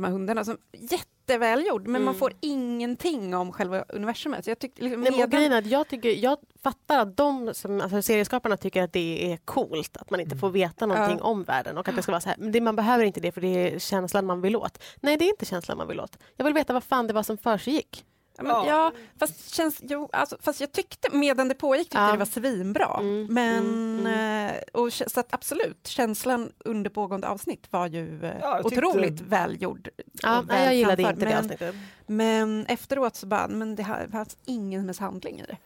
De 0.00 0.04
här 0.04 0.12
hundarna. 0.12 0.44
Som, 0.44 0.58
jättevälgjord, 0.72 1.82
men 1.82 1.92
man 1.92 2.02
Mm. 2.14 2.14
får 2.18 2.32
ingenting 2.40 3.34
om 3.36 3.52
själva 3.52 3.82
universumet. 3.88 4.44
Så 4.44 4.50
jag 4.50 4.58
tyckte 4.58 4.82
liksom 4.82 5.00
Nej, 5.00 5.26
grejen 5.28 5.52
är 5.52 5.62
jag, 5.66 5.88
tycker, 5.88 6.08
jag 6.08 6.38
fattar 6.62 6.98
att 6.98 7.16
de 7.16 7.54
som, 7.54 7.80
alltså 7.80 8.02
serieskaparna 8.02 8.56
tycker 8.56 8.82
att 8.82 8.92
det 8.92 9.32
är 9.32 9.36
coolt 9.36 9.96
att 9.96 10.10
man 10.10 10.20
inte 10.20 10.32
Mm. 10.32 10.40
får 10.40 10.50
veta 10.50 10.86
någonting 10.86 11.16
Ja. 11.20 11.24
om 11.24 11.42
världen 11.44 11.78
och 11.78 11.88
att 11.88 11.96
det 11.96 12.02
ska 12.02 12.12
vara 12.12 12.20
så 12.20 12.28
här, 12.28 12.36
men 12.38 12.52
det, 12.52 12.60
man 12.60 12.76
behöver 12.76 13.04
inte 13.04 13.20
det 13.20 13.32
för 13.32 13.40
det 13.40 13.48
är 13.74 13.78
känslan 13.78 14.26
man 14.26 14.40
vill 14.40 14.56
åt. 14.56 14.78
Nej, 15.00 15.16
det 15.16 15.24
är 15.24 15.28
inte 15.30 15.44
känslan 15.44 15.78
man 15.78 15.88
vill 15.88 16.00
åt. 16.00 16.18
Jag 16.36 16.44
vill 16.44 16.54
veta 16.54 16.72
vad 16.72 16.84
fan 16.84 17.06
det 17.06 17.12
var 17.12 17.22
som 17.22 17.38
försiggick. 17.38 18.04
Men, 18.42 18.66
ja, 18.66 18.92
fast, 19.18 19.54
känns, 19.54 19.78
jo, 19.82 20.08
alltså, 20.12 20.36
fast 20.40 20.60
jag 20.60 20.72
tyckte 20.72 21.08
medan 21.16 21.48
det 21.48 21.54
pågick 21.54 21.84
tyckte 21.84 21.98
Ja. 21.98 22.04
jag 22.06 22.14
det 22.14 22.18
var 22.18 22.26
svinbra. 22.26 22.96
Mm, 23.00 23.26
Men, 23.30 23.58
mm, 24.00 24.50
eh, 24.54 24.60
och, 24.72 24.92
så 24.92 25.20
att 25.20 25.34
absolut, 25.34 25.86
känslan 25.86 26.52
under 26.58 26.90
pågående 26.90 27.28
avsnitt 27.28 27.66
var 27.70 27.86
ju 27.86 28.24
eh, 28.24 28.36
Ja, 28.40 28.56
jag 28.56 28.70
tyckte- 28.70 28.86
otroligt 28.86 29.20
välgjord. 29.20 29.88
Ja, 30.22 30.42
nej, 30.48 30.64
jag 30.64 30.74
gillade 30.74 31.02
välframförd. 31.02 31.14
inte 31.14 31.26
det 31.26 31.34
men, 31.34 31.72
avsnittet. 31.72 31.74
men 32.06 32.66
efteråt 32.66 33.16
så 33.16 33.26
bara, 33.26 33.48
men 33.48 33.74
det 33.76 33.82
här- 33.82 34.08
fanns 34.08 34.36
ingen 34.44 34.86
misshandling 34.86 35.40
i 35.40 35.42
det. 35.42 35.56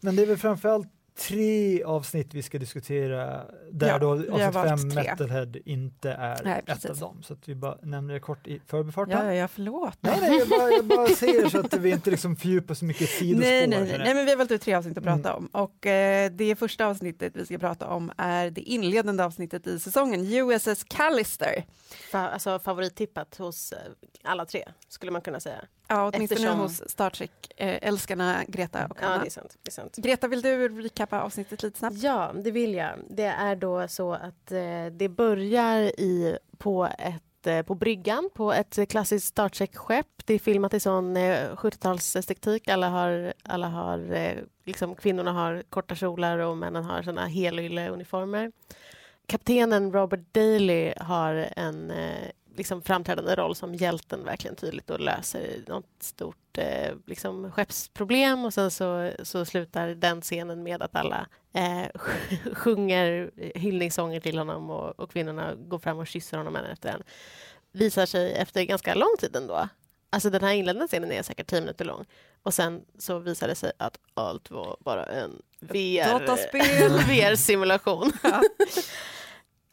Men 0.00 0.16
det 0.16 0.22
är 0.22 0.26
väl 0.26 0.36
framförallt 0.38 0.88
tre 1.18 1.82
avsnitt 1.84 2.34
vi 2.34 2.42
ska 2.42 2.58
diskutera 2.58 3.44
där 3.72 3.88
Ja, 3.88 3.98
då 3.98 4.10
avsnitt 4.10 4.52
fem 4.54 4.90
tre. 4.90 5.02
Metalhead 5.10 5.52
inte 5.64 6.10
är 6.10 6.40
Nej, 6.44 6.62
ett 6.66 6.84
av 6.90 6.96
dem. 6.96 7.22
Så 7.22 7.32
att 7.32 7.48
vi 7.48 7.54
bara 7.54 7.78
nämner 7.82 8.14
det 8.14 8.20
kort 8.20 8.46
i 8.46 8.60
förbifarten. 8.66 9.26
Ja, 9.26 9.34
ja, 9.34 9.48
förlåt. 9.48 9.98
Nej, 10.00 10.18
nej, 10.20 10.38
jag 10.38 10.48
bara, 10.48 10.70
jag 10.70 10.84
bara 10.84 11.06
säger 11.08 11.48
så 11.48 11.60
att 11.60 11.74
vi 11.74 11.90
inte 11.90 12.10
liksom 12.10 12.36
fördjupar 12.36 12.74
så 12.74 12.84
mycket 12.84 13.08
sidospår. 13.08 13.40
Nej, 13.50 13.66
nej, 13.66 13.80
nej, 13.80 13.98
nej, 13.98 14.14
men 14.14 14.24
vi 14.24 14.30
har 14.30 14.38
valt 14.38 14.50
ut 14.50 14.62
tre 14.62 14.74
avsnitt 14.74 14.98
att 14.98 15.04
Mm. 15.06 15.22
prata 15.22 15.36
om. 15.36 15.46
Och 15.46 15.86
eh, 15.86 16.30
det 16.30 16.56
första 16.56 16.86
avsnittet 16.86 17.32
vi 17.36 17.46
ska 17.46 17.58
prata 17.58 17.86
om 17.88 18.12
är 18.16 18.50
det 18.50 18.60
inledande 18.60 19.24
avsnittet 19.24 19.66
i 19.66 19.80
säsongen, 19.80 20.20
USS 20.32 20.84
Callister. 20.84 21.64
Fa, 22.12 22.18
alltså 22.28 22.58
favorittippat 22.58 23.36
hos 23.36 23.72
eh, 23.72 23.78
alla 24.24 24.44
tre, 24.46 24.64
skulle 24.88 25.12
man 25.12 25.20
kunna 25.22 25.40
säga. 25.40 25.64
Ja, 25.88 26.10
åtminstone 26.14 26.24
Eftersom- 26.24 26.58
hos 26.58 26.90
Star 26.90 27.10
Trek-älskarna 27.10 28.44
Greta 28.48 28.86
och 28.86 28.98
Ja, 29.00 29.06
Hanna. 29.06 29.22
det 29.22 29.28
är 29.28 29.30
sant. 29.30 29.56
Det 29.62 29.68
är 29.68 29.72
sant. 29.72 29.96
Greta, 29.96 30.28
vill 30.28 30.42
du 30.42 30.68
recappa 30.82 31.22
avsnittet 31.22 31.62
lite 31.62 31.78
snabbt? 31.78 31.96
Ja, 31.98 32.32
det 32.44 32.50
vill 32.50 32.74
jag. 32.74 32.92
Det 33.10 33.22
är 33.24 33.56
då 33.56 33.88
så 33.88 34.12
att 34.12 34.52
eh, 34.52 34.86
det 34.92 35.08
börjar 35.08 35.80
i, 35.82 36.38
på, 36.58 36.84
ett, 36.98 37.46
eh, 37.46 37.62
på 37.62 37.74
bryggan 37.74 38.30
på 38.34 38.52
ett 38.52 38.78
klassiskt 38.88 39.26
Star 39.26 39.48
Trek-skepp. 39.48 40.06
Det 40.24 40.34
är 40.34 40.38
filmat 40.38 40.74
i 40.74 40.80
sån 40.80 41.16
eh, 41.16 41.50
70-talsestetik. 41.56 42.70
Alla 42.72 42.88
har, 42.88 43.32
alla 43.42 43.68
har 43.68 44.12
eh, 44.12 44.38
liksom, 44.64 44.94
kvinnorna 44.94 45.32
har 45.32 45.62
korta 45.70 45.94
kjolar 45.94 46.38
och 46.38 46.56
männen 46.56 46.84
har 46.84 47.02
såna 47.02 47.26
helylle-uniformer. 47.26 48.52
Kaptenen 49.26 49.92
Robert 49.92 50.20
Daly 50.34 50.92
har 50.96 51.48
en 51.56 51.90
eh, 51.90 52.30
liksom 52.56 52.82
framträdande 52.82 53.34
roll 53.34 53.54
som 53.54 53.74
hjälten 53.74 54.24
verkligen 54.24 54.56
tydligt 54.56 54.90
och 54.90 55.00
löser 55.00 55.64
något 55.66 55.90
stort 56.00 56.58
eh, 56.58 56.94
liksom 57.06 57.52
skeppsproblem 57.52 58.44
och 58.44 58.54
sen 58.54 58.70
så, 58.70 59.12
så 59.22 59.44
slutar 59.44 59.88
den 59.88 60.20
scenen 60.22 60.62
med 60.62 60.82
att 60.82 60.96
alla 60.96 61.26
eh, 61.52 62.00
sjunger 62.54 63.30
hyllningssånger 63.54 64.20
till 64.20 64.38
honom 64.38 64.70
och, 64.70 65.00
och 65.00 65.10
kvinnorna 65.10 65.54
går 65.54 65.78
fram 65.78 65.98
och 65.98 66.06
kysser 66.06 66.38
honom 66.38 66.56
en 66.56 66.64
efter 66.64 66.88
en. 66.88 67.02
Visar 67.72 68.06
sig 68.06 68.32
efter 68.32 68.62
ganska 68.62 68.94
lång 68.94 69.16
tid 69.18 69.36
ändå. 69.36 69.68
Alltså 70.10 70.30
den 70.30 70.42
här 70.44 70.52
inledande 70.52 70.86
scenen 70.86 71.12
är 71.12 71.22
säkert 71.22 71.46
10 71.46 71.60
minuter 71.60 71.84
lång 71.84 72.04
och 72.42 72.54
sen 72.54 72.84
så 72.98 73.18
visar 73.18 73.48
det 73.48 73.54
sig 73.54 73.72
att 73.78 73.98
allt 74.14 74.50
var 74.50 74.76
bara 74.80 75.04
en 75.06 75.42
VR. 75.60 76.18
VR-simulation. 77.08 78.12
Ja. 78.22 78.42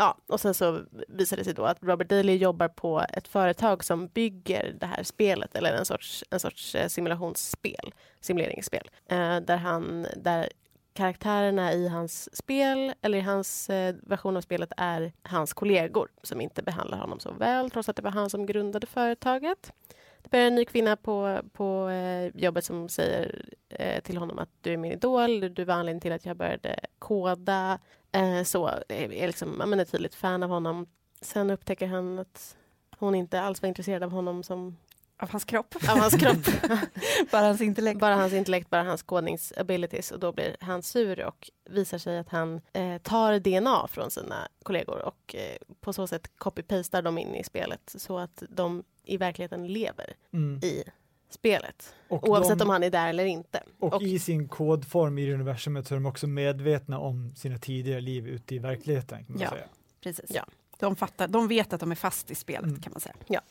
Ja, 0.03 0.17
och 0.27 0.39
sen 0.39 0.53
så 0.53 0.81
visar 1.07 1.37
det 1.37 1.43
sig 1.43 1.53
då 1.53 1.65
att 1.65 1.77
Robert 1.83 2.09
Daly 2.09 2.35
jobbar 2.35 2.67
på 2.67 3.05
ett 3.09 3.27
företag 3.27 3.83
som 3.83 4.07
bygger 4.07 4.75
det 4.79 4.85
här 4.85 5.03
spelet, 5.03 5.55
eller 5.55 5.73
en 5.73 5.85
sorts, 5.85 6.23
en 6.29 6.39
sorts 6.39 6.75
eh, 6.75 6.87
simulationsspel, 6.87 7.93
simuleringsspel, 8.21 8.89
eh, 9.09 9.37
där, 9.39 9.57
han, 9.57 10.07
där 10.17 10.49
karaktärerna 10.93 11.73
i 11.73 11.87
hans 11.87 12.35
spel, 12.35 12.93
eller 13.01 13.17
i 13.17 13.21
hans 13.21 13.69
eh, 13.69 13.95
version 14.03 14.37
av 14.37 14.41
spelet, 14.41 14.71
är 14.77 15.13
hans 15.21 15.53
kollegor 15.53 16.07
som 16.23 16.41
inte 16.41 16.63
behandlar 16.63 16.97
honom 16.97 17.19
så 17.19 17.31
väl, 17.31 17.71
trots 17.71 17.89
att 17.89 17.95
det 17.95 18.01
var 18.01 18.11
han 18.11 18.29
som 18.29 18.45
grundade 18.45 18.87
företaget. 18.87 19.73
Det 20.21 20.29
börjar 20.29 20.47
en 20.47 20.55
ny 20.55 20.65
kvinna 20.65 20.95
på, 20.95 21.39
på 21.53 21.89
eh, 21.89 22.31
jobbet 22.35 22.65
som 22.65 22.89
säger 22.89 23.45
eh, 23.69 24.01
till 24.01 24.17
honom 24.17 24.39
att 24.39 24.49
du 24.61 24.73
är 24.73 24.77
min 24.77 24.91
idol, 24.91 25.53
du 25.53 25.63
var 25.63 25.73
anledningen 25.73 26.01
till 26.01 26.11
att 26.11 26.25
jag 26.25 26.37
började 26.37 26.79
koda. 26.99 27.79
Eh, 28.13 28.43
så 28.43 28.67
är, 28.89 29.27
liksom, 29.27 29.55
ja, 29.59 29.65
men 29.65 29.79
är 29.79 29.85
tydligt 29.85 30.15
fan 30.15 30.43
av 30.43 30.49
honom. 30.49 30.85
Sen 31.21 31.49
upptäcker 31.49 31.87
han 31.87 32.19
att 32.19 32.57
hon 32.97 33.15
inte 33.15 33.41
alls 33.41 33.61
var 33.61 33.67
intresserad 33.69 34.03
av 34.03 34.11
honom 34.11 34.43
som 34.43 34.77
Av 35.17 35.29
hans 35.31 35.43
kropp. 35.45 35.75
av 35.89 35.97
hans 35.97 36.13
kropp. 36.13 36.37
Bara 37.31 37.45
hans 37.45 37.61
intellekt. 37.61 37.99
bara 37.99 38.15
hans 38.15 38.33
intellekt, 38.33 38.69
bara 38.69 38.83
hans 38.83 39.03
kodningsabilities 39.03 40.11
och 40.11 40.19
då 40.19 40.31
blir 40.31 40.55
han 40.59 40.83
sur 40.83 41.25
och 41.25 41.49
visar 41.69 41.97
sig 41.97 42.17
att 42.17 42.29
han 42.29 42.61
eh, 42.73 42.97
tar 42.97 43.39
DNA 43.39 43.87
från 43.87 44.11
sina 44.11 44.47
kollegor 44.63 45.01
och 45.05 45.35
eh, 45.35 45.57
på 45.81 45.93
så 45.93 46.07
sätt 46.07 46.31
copy-pastar 46.37 47.01
dem 47.01 47.17
in 47.17 47.35
i 47.35 47.43
spelet 47.43 47.93
så 47.97 48.17
att 48.19 48.43
de 48.49 48.83
i 49.03 49.17
verkligheten 49.17 49.67
lever 49.67 50.13
Mm. 50.33 50.59
i 50.63 50.83
spelet. 51.33 51.93
Och, 52.07 52.29
Oavsett 52.29 52.57
de, 52.59 52.63
om 52.63 52.69
han 52.69 52.83
är 52.83 52.89
där 52.89 53.09
eller 53.09 53.25
inte. 53.25 53.63
och, 53.79 53.93
och- 53.93 54.01
i 54.03 54.19
sin 54.19 54.47
kodform 54.47 55.17
i 55.17 55.33
universumet 55.33 55.87
så 55.87 55.93
är 55.93 55.99
de 55.99 56.05
också 56.05 56.27
medvetna 56.27 56.99
om 56.99 57.35
sina 57.35 57.57
tidigare 57.57 58.01
liv 58.01 58.27
ute 58.27 58.55
i 58.55 58.59
verkligheten. 58.59 59.25
Kan 59.25 59.33
man 59.33 59.41
Ja. 59.41 59.49
säga. 59.49 59.65
Precis. 60.03 60.31
Ja. 60.33 60.45
De, 60.79 60.95
fattar, 60.95 61.27
de 61.27 61.47
vet 61.47 61.73
att 61.73 61.79
de 61.79 61.91
är 61.91 61.95
fast 61.95 62.31
i 62.31 62.35
spelet 62.35 62.63
Mm. 62.69 62.81
kan 62.81 62.91
man 62.93 63.01
säga. 63.01 63.41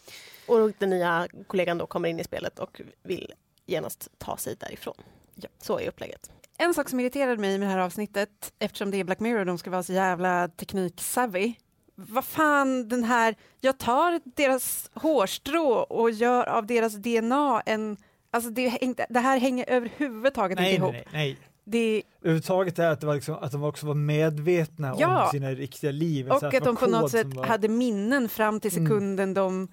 Och 0.48 0.72
den 0.78 0.90
nya 0.90 1.28
kollegan 1.46 1.78
då 1.78 1.86
kommer 1.86 2.08
in 2.08 2.20
i 2.20 2.24
spelet 2.24 2.58
och 2.58 2.80
vill 3.02 3.32
genast 3.66 4.08
ta 4.18 4.36
sig 4.36 4.56
därifrån. 4.60 4.94
Ja. 5.34 5.48
Så 5.58 5.78
är 5.78 5.88
upplägget. 5.88 6.30
En 6.58 6.74
sak 6.74 6.88
som 6.88 7.00
irriterade 7.00 7.36
mig 7.36 7.58
med 7.58 7.68
det 7.68 7.72
här 7.72 7.78
avsnittet, 7.80 8.52
eftersom 8.58 8.90
det 8.90 8.96
är 8.96 9.04
Black 9.04 9.20
Mirror 9.20 9.40
och 9.40 9.46
de 9.46 9.58
ska 9.58 9.70
vara 9.70 9.82
så 9.82 9.92
jävla 9.92 10.48
teknik-savvy. 10.48 11.54
Vad 11.94 12.24
fan 12.24 12.88
den 12.88 13.04
här, 13.04 13.34
jag 13.60 13.78
tar 13.78 14.20
deras 14.36 14.90
hårstrå 14.94 15.68
och 15.72 16.10
gör 16.10 16.48
av 16.48 16.66
deras 16.66 16.92
DNA 16.94 17.62
en, 17.66 17.96
alltså 18.30 18.50
det, 18.50 18.78
det 19.08 19.20
här 19.20 19.38
hänger 19.38 19.64
överhuvudtaget 19.70 20.58
Nej, 20.58 20.74
inte 20.74 20.86
nej, 20.86 20.94
ihop. 20.94 21.06
nej, 21.12 21.26
nej. 21.26 21.38
Det, 21.64 22.02
Överhuvudtaget 22.20 22.78
är 22.78 22.90
att, 22.90 23.00
det 23.00 23.06
var 23.06 23.14
liksom, 23.14 23.34
att 23.34 23.52
de 23.52 23.62
också 23.64 23.86
var 23.86 23.94
medvetna 23.94 24.94
Ja. 24.98 25.24
om 25.24 25.30
sina 25.30 25.50
riktiga 25.50 25.90
liv. 25.90 26.28
och 26.28 26.36
att 26.36 26.42
var 26.42 26.60
de 26.60 26.76
på 26.76 26.86
något 26.86 27.10
sätt 27.10 27.26
var- 27.26 27.44
hade 27.44 27.68
minnen 27.68 28.28
fram 28.28 28.60
till 28.60 28.76
Mm. 28.76 28.86
sekunden 28.86 29.34
de 29.34 29.68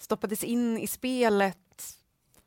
stoppades 0.00 0.44
in 0.44 0.78
i 0.78 0.86
spelet. 0.86 1.58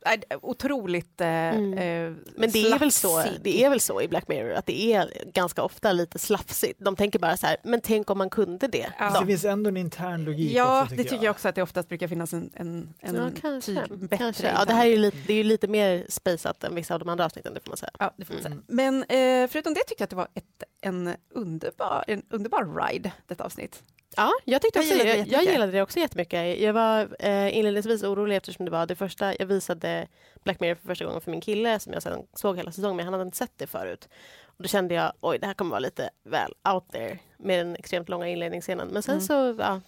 Är 0.05 0.45
Otroligt 0.45 1.21
eh, 1.21 1.27
Mm. 1.27 1.73
eh, 1.73 2.17
Men 2.35 2.51
det 2.51 2.71
är, 2.71 2.79
väl 2.79 2.91
så, 2.91 3.23
det 3.41 3.63
är 3.63 3.69
väl 3.69 3.79
så 3.79 4.01
i 4.01 4.07
Black 4.07 4.27
Mirror 4.27 4.51
att 4.53 4.65
det 4.65 4.93
är 4.93 5.13
ganska 5.33 5.63
ofta 5.63 5.91
lite 5.91 6.19
slafsigt. 6.19 6.79
De 6.79 6.95
tänker 6.95 7.19
bara 7.19 7.37
så 7.37 7.47
här, 7.47 7.57
men 7.63 7.81
tänk 7.81 8.09
om 8.09 8.17
man 8.17 8.29
kunde 8.29 8.67
det. 8.67 8.87
Ja. 8.99 9.11
Så 9.13 9.19
det 9.21 9.25
finns 9.27 9.45
ändå 9.45 9.67
en 9.67 9.77
intern 9.77 10.25
logik 10.25 10.51
Ja, 10.51 10.83
också, 10.83 10.95
det 10.95 11.03
tycker 11.03 11.23
jag 11.25 11.31
också 11.31 11.47
att 11.49 11.55
det 11.55 11.61
oftast 11.63 11.89
brukar 11.89 12.07
finnas 12.07 12.33
en, 12.33 12.49
en, 12.53 12.93
en 12.99 13.15
Ja, 13.15 13.29
kanske. 13.41 13.75
typ 13.87 13.89
bättre 13.99 14.17
kanske. 14.17 14.47
Ja, 14.47 14.65
det 14.65 14.73
här 14.73 14.85
är 14.85 14.89
ju 14.89 14.97
lite, 14.97 15.17
det 15.27 15.33
är 15.33 15.37
ju 15.37 15.43
lite 15.43 15.67
mer 15.67 16.05
spaceat 16.09 16.63
än 16.63 16.75
vissa 16.75 16.93
av 16.93 16.99
de 16.99 17.09
andra 17.09 17.25
avsnitten, 17.25 17.53
det 17.53 17.59
får 17.59 17.69
man 17.69 17.77
säga. 17.77 17.91
Ja, 17.99 18.13
det 18.17 18.25
får 18.25 18.33
man 18.33 18.43
säga. 18.43 18.51
Mm. 18.55 18.63
Men 18.67 19.43
eh, 19.43 19.49
förutom 19.49 19.73
det 19.73 19.79
tyckte 19.87 20.01
jag 20.01 20.05
att 20.05 20.09
det 20.09 20.15
var 20.15 20.27
ett, 20.33 20.63
en, 20.81 21.15
underbar, 21.33 22.03
en 22.07 22.21
underbar 22.29 22.87
ride, 22.87 23.11
detta 23.27 23.43
avsnitt. 23.43 23.83
Ja, 24.17 24.31
jag, 24.45 24.61
tyckte 24.61 24.79
Jag 24.79 24.83
också, 24.85 24.93
gillade 24.97 25.11
det 25.23 25.29
jag, 25.31 25.43
jag 25.43 25.53
gillade 25.53 25.71
det 25.71 25.81
också 25.81 25.99
jättemycket. 25.99 26.59
Jag 26.59 26.73
var 26.73 27.15
eh, 27.19 27.57
inledningsvis 27.57 28.03
orolig 28.03 28.35
eftersom 28.35 28.65
det 28.65 28.71
var 28.71 28.85
det 28.85 28.95
första 28.95 29.35
jag 29.39 29.45
visade 29.45 30.07
Black 30.43 30.59
Mirror 30.59 30.75
för 30.75 30.87
första 30.87 31.05
gången 31.05 31.21
för 31.21 31.31
min 31.31 31.41
kille 31.41 31.79
som 31.79 31.93
jag 31.93 32.03
sedan 32.03 32.27
såg 32.33 32.57
hela 32.57 32.71
säsongen 32.71 32.95
men 32.95 33.05
han 33.05 33.13
hade 33.13 33.25
inte 33.25 33.37
sett 33.37 33.57
det 33.57 33.67
förut. 33.67 34.09
Och 34.45 34.63
då 34.63 34.67
kände 34.69 34.93
jag 34.95 35.13
oj 35.21 35.37
det 35.39 35.47
här 35.47 35.53
kommer 35.53 35.71
vara 35.71 35.79
lite 35.79 36.09
väl 36.23 36.53
out 36.73 36.91
there 36.91 37.19
med 37.37 37.59
den 37.59 37.75
extremt 37.75 38.09
långa 38.09 38.27
inledningsscenen. 38.27 38.87
Men 38.87 39.03
sen 39.03 39.13
Mm. 39.15 39.25
så, 39.25 39.55
ja, 39.61 39.81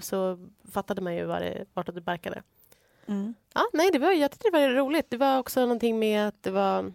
så 0.00 0.48
fattade 0.72 1.00
man 1.02 1.14
ju 1.14 1.24
vad 1.24 1.42
det, 1.42 1.64
vartåt 1.74 1.94
det 1.94 2.00
barkade. 2.00 2.42
Ja, 3.54 3.64
nej, 3.72 3.90
det 3.92 3.98
var, 3.98 4.12
jag 4.12 4.30
tyckte 4.30 4.48
det 4.50 4.58
var 4.58 4.68
roligt. 4.68 5.06
Det 5.10 5.16
var 5.16 5.38
också 5.38 5.60
någonting 5.60 5.98
med 5.98 6.28
att 6.28 6.42
det 6.42 6.50
var 6.50 6.92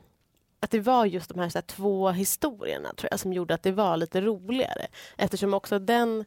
att 0.59 0.71
det 0.71 0.79
var 0.79 1.05
just 1.05 1.29
de 1.29 1.39
här, 1.39 1.49
så 1.49 1.57
här 1.57 1.63
två 1.63 2.09
historierna 2.09 2.93
tror 2.93 3.07
jag, 3.11 3.19
som 3.19 3.33
gjorde 3.33 3.53
att 3.53 3.63
det 3.63 3.71
var 3.71 3.97
lite 3.97 4.21
roligare. 4.21 4.87
Eftersom 5.17 5.53
också 5.53 5.79
den 5.79 6.25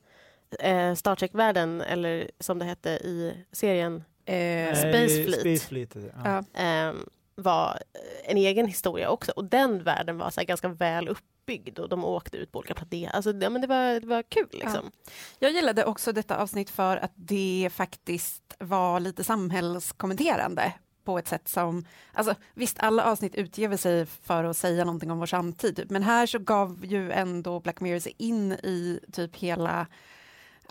eh, 0.60 0.94
Star 0.94 1.16
Trek-världen, 1.16 1.80
eller 1.80 2.30
som 2.40 2.58
det 2.58 2.64
hette 2.64 2.90
i 2.90 3.44
serien, 3.52 4.04
Eh, 4.24 4.74
Space 4.74 5.24
Fleet. 5.24 5.40
Space 5.40 5.66
Fleet, 5.68 5.96
ja. 6.24 6.44
ja. 6.54 6.62
eh, 6.62 6.94
var 7.34 7.78
en 8.24 8.36
egen 8.36 8.66
historia 8.66 9.10
också. 9.10 9.32
Och 9.36 9.44
den 9.44 9.82
världen 9.82 10.18
var 10.18 10.30
så 10.30 10.40
här, 10.40 10.46
ganska 10.46 10.68
väl 10.68 11.08
uppbyggd 11.08 11.78
och 11.78 11.88
de 11.88 12.04
åkte 12.04 12.36
ut 12.36 12.52
på 12.52 12.58
olika 12.58 12.74
planeter. 12.74 13.16
Alltså, 13.16 13.32
det, 13.32 13.50
men 13.50 13.60
det, 13.60 13.66
var, 13.66 14.00
det 14.00 14.06
var 14.06 14.22
kul 14.22 14.48
liksom. 14.52 14.90
Jag 15.38 15.52
gillade 15.52 15.84
också 15.84 16.12
detta 16.12 16.36
avsnitt 16.36 16.70
för 16.70 16.96
att 16.96 17.12
det 17.14 17.70
faktiskt 17.72 18.42
var 18.58 19.00
lite 19.00 19.24
samhällskommenterande 19.24 20.72
på 21.04 21.18
ett 21.18 21.28
sätt 21.28 21.48
som, 21.48 21.84
alltså 22.12 22.34
visst 22.54 22.80
alla 22.80 23.04
avsnitt 23.04 23.34
utger 23.34 23.76
sig 23.76 24.06
för 24.06 24.44
att 24.44 24.56
säga 24.56 24.84
någonting 24.84 25.10
om 25.10 25.18
vår 25.18 25.26
samtid, 25.26 25.86
men 25.90 26.02
här 26.02 26.26
så 26.26 26.38
gav 26.38 26.84
ju 26.84 27.12
ändå 27.12 27.60
Black 27.60 27.80
Mirror 27.80 27.98
sig 27.98 28.14
in 28.18 28.52
i 28.52 29.00
typ 29.12 29.36
hela 29.36 29.86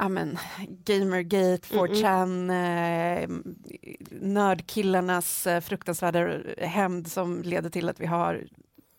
ja 0.02 0.10
men, 0.10 0.38
Gamergate, 0.86 1.68
4chan, 1.68 2.50
eh, 2.50 3.30
nördkillarnas 4.10 5.48
eh, 5.48 5.62
fruktansvärda 5.62 6.40
hämnd 6.58 7.12
som 7.12 7.42
leder 7.42 7.70
till 7.70 7.90
att 7.90 8.00
vi 8.00 8.06
har 8.06 8.48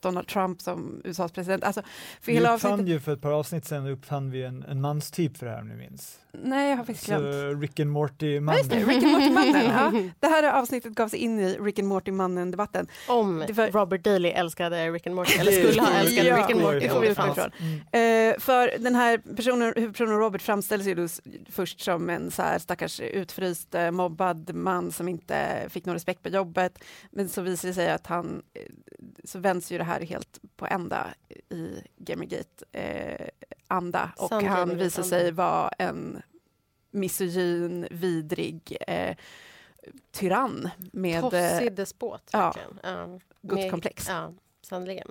Donald 0.03 0.27
Trump 0.29 0.61
som 0.61 1.01
USAs 1.05 1.33
president. 1.33 1.65
Alltså, 1.65 1.83
för 2.21 2.27
Vi 2.27 2.33
hela 2.33 2.55
uppfann 2.55 2.73
avsnittet, 2.73 2.95
ju 2.95 3.01
för 3.01 3.13
ett 3.13 3.21
par 3.21 3.33
avsnitt 3.33 3.65
sedan 3.65 3.87
uppfann 3.87 4.31
vi 4.31 4.43
en, 4.43 4.63
en 4.69 4.81
manstyp 4.81 5.37
för 5.37 5.47
det 5.47 5.53
här 5.53 5.61
om 5.61 5.69
ni 5.69 5.77
minns. 5.77 6.19
nej 6.33 6.71
jag 6.71 6.77
har 6.77 6.85
faktiskt 6.85 7.07
Så 7.09 7.19
glömt. 7.19 7.63
Rick 7.63 7.81
and 7.81 7.89
Ja, 7.89 7.93
Morty-mannen. 7.93 8.87
Rick 8.87 9.03
and 9.05 9.13
Morty-mannen. 9.13 9.67
Ja, 9.67 9.93
det 10.21 10.27
här 10.27 10.53
avsnittet 10.61 10.93
gav 10.93 11.09
sig 11.09 11.19
in 11.19 11.39
i 11.41 11.55
Rick 11.61 11.79
and 11.79 11.89
Morty-mannen-debatten. 11.89 12.87
Om 13.09 13.39
var- 13.39 13.71
Robert 13.71 14.05
Daly 14.05 14.29
älskade 14.29 14.91
Rick 14.91 15.07
and 15.07 15.17
Morty, 15.17 15.33
eller 15.39 15.53
skulle 15.53 15.83
ha 15.83 15.91
älskat 15.93 16.27
ja, 16.27 16.37
Rick 16.37 16.51
and 16.51 16.61
Morty. 16.61 16.79
det 16.81 16.89
får 16.89 17.01
vi 17.01 17.09
utgå 17.09 17.23
ifrån. 17.33 17.51
Mm. 17.93 18.33
Eh, 18.33 18.39
för 18.41 18.79
den 18.79 18.95
här 18.95 19.19
personen, 19.37 19.73
huvudpersonen 19.77 20.19
Robert 20.19 20.43
framställs 20.43 20.87
ju 20.87 20.95
då 20.95 21.09
först 21.51 21.81
som 21.81 22.11
en 22.11 22.31
så 22.31 22.43
här 22.43 22.59
stackars 22.59 23.01
utfryst, 23.01 23.75
eh, 23.75 23.91
mobbad 23.91 24.55
man 24.55 24.93
som 24.93 25.09
inte 25.09 25.67
fick 25.69 25.85
någon 25.87 25.95
respekt 25.95 26.23
på 26.23 26.29
jobbet. 26.29 26.79
Men 27.11 27.29
så 27.29 27.43
visar 27.43 27.69
det 27.69 27.75
sig 27.75 27.91
att 27.91 28.07
han, 28.07 28.43
eh, 28.55 28.63
så 29.25 29.39
vänds 29.39 29.73
ju 29.73 29.79
det 29.79 29.85
här 29.85 29.92
helt 30.01 30.39
på 30.57 30.67
ända 30.67 31.15
i 31.51 31.83
Gamergate 31.97 32.65
eh, 32.73 33.29
och 34.17 34.43
han 34.43 34.77
visar 34.79 35.03
sig 35.03 35.31
vara 35.33 35.69
en 35.79 36.23
misogyn, 36.91 37.87
vidrig 37.91 38.77
eh, 38.87 39.17
tyrann 40.13 40.71
med 40.93 41.25
eh, 41.25 41.31
Tossig 41.31 41.73
despot, 41.77 42.23
ja. 42.33 42.55
Ja. 42.83 43.19
godskomplex. 43.43 44.09
Med- 44.09 44.17
Ja, 44.17 44.33
sannerligen. 44.63 45.09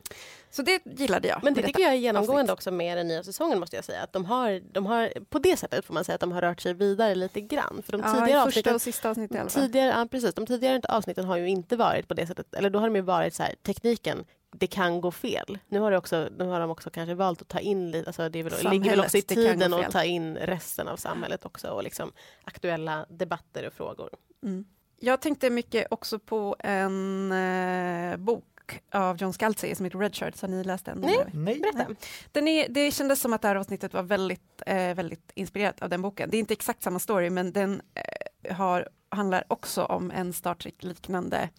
Så 0.50 0.62
det 0.62 0.82
gillade 0.86 1.28
jag. 1.28 1.44
Men 1.44 1.54
det 1.54 1.62
tycker 1.64 1.82
jag 1.84 1.92
är 1.92 1.96
genomgående 1.96 2.42
avsnitt. 2.42 2.54
också 2.54 2.72
med 2.72 2.98
den 2.98 3.08
nya 3.08 3.24
säsongen 3.24 3.60
måste 3.60 3.76
jag 3.76 3.86
säga. 3.86 4.02
Att 4.04 4.14
de 4.14 4.26
har, 4.26 4.62
de 4.72 4.86
har, 4.86 5.14
på 5.30 5.40
det 5.40 5.58
sättet 5.58 5.86
får 5.86 5.94
man 5.94 6.04
säga 6.06 6.16
att 6.16 6.22
de 6.22 6.32
har 6.32 6.42
rört 6.42 6.62
sig 6.62 6.74
vidare 6.74 7.16
lite 7.16 7.42
grann. 7.42 7.82
För 7.86 7.92
de 7.92 8.02
Ja, 8.02 8.08
tidigare 8.14 8.28
första 8.28 8.42
avsnitten 8.48 8.76
och 8.76 8.82
sista 8.82 9.10
avsnittet 9.10 9.36
i 9.36 9.40
alla 9.40 9.50
fall. 9.50 9.62
Tidigare, 9.64 9.88
ja, 10.00 10.08
precis. 10.12 10.34
De 10.34 10.46
tidigare 10.46 10.82
avsnitten 10.90 11.26
har 11.26 11.38
ju 11.38 11.48
inte 11.50 11.76
varit 11.76 12.08
på 12.08 12.14
det 12.14 12.28
sättet. 12.28 12.54
Eller 12.54 12.70
då 12.70 12.80
har 12.80 12.88
de 12.88 12.96
ju 12.96 13.02
varit 13.02 13.34
så 13.34 13.44
här, 13.44 13.56
tekniken, 13.64 14.26
det 14.52 14.68
kan 14.68 15.02
gå 15.02 15.12
fel. 15.12 15.58
Nu 15.68 15.80
har, 15.80 15.92
det 15.92 15.98
också, 15.98 16.30
nu 16.38 16.46
har 16.46 16.60
de 16.60 16.70
också 16.70 16.90
kanske 16.90 17.16
valt 17.16 17.42
att 17.42 17.48
ta 17.48 17.60
in 17.60 17.92
lite, 17.92 18.10
alltså 18.10 18.30
det 18.30 18.44
väl, 18.44 18.72
ligger 18.72 18.90
väl 18.90 19.00
också 19.00 19.18
i 19.18 19.22
tiden 19.22 19.74
att 19.74 19.92
ta 19.92 20.04
in 20.04 20.38
resten 20.38 20.88
av 20.88 20.98
samhället 20.98 21.46
också 21.46 21.68
och 21.68 21.84
liksom 21.84 22.12
aktuella 22.44 23.06
debatter 23.10 23.68
och 23.68 23.74
frågor. 23.74 24.10
Mm. 24.44 24.66
Jag 25.00 25.22
tänkte 25.22 25.50
mycket 25.50 25.88
också 25.92 26.20
på 26.20 26.56
en 26.60 27.32
eh, 27.32 28.18
bok 28.18 28.82
av 28.92 29.18
John 29.18 29.34
Scalzi 29.34 29.76
som 29.76 29.86
heter 29.86 30.00
Red 30.00 30.16
Shirt. 30.16 30.42
Har 30.42 30.48
ni 30.48 30.64
läst 30.64 30.86
den? 30.86 30.98
Nej. 30.98 31.26
Nej. 31.34 31.60
Berätta. 31.60 31.96
Den 32.32 32.48
är, 32.48 32.70
det 32.70 32.92
kändes 32.92 33.22
som 33.22 33.34
att 33.34 33.42
det 33.42 33.48
här 33.48 33.56
avsnittet 33.56 33.94
var 33.94 34.04
väldigt, 34.04 34.62
eh, 34.66 34.96
väldigt 34.96 35.32
inspirerat 35.36 35.82
av 35.82 35.90
den 35.90 36.02
boken. 36.02 36.30
Det 36.30 36.38
är 36.38 36.40
inte 36.40 36.54
exakt 36.54 36.84
samma 36.84 37.00
story, 37.00 37.30
men 37.30 37.52
den 37.52 37.82
eh, 37.94 38.56
har, 38.56 38.90
handlar 39.10 39.44
också 39.48 39.84
om 39.84 40.12
en 40.12 40.34
Star 40.34 40.56
Trek-liknande 40.56 41.50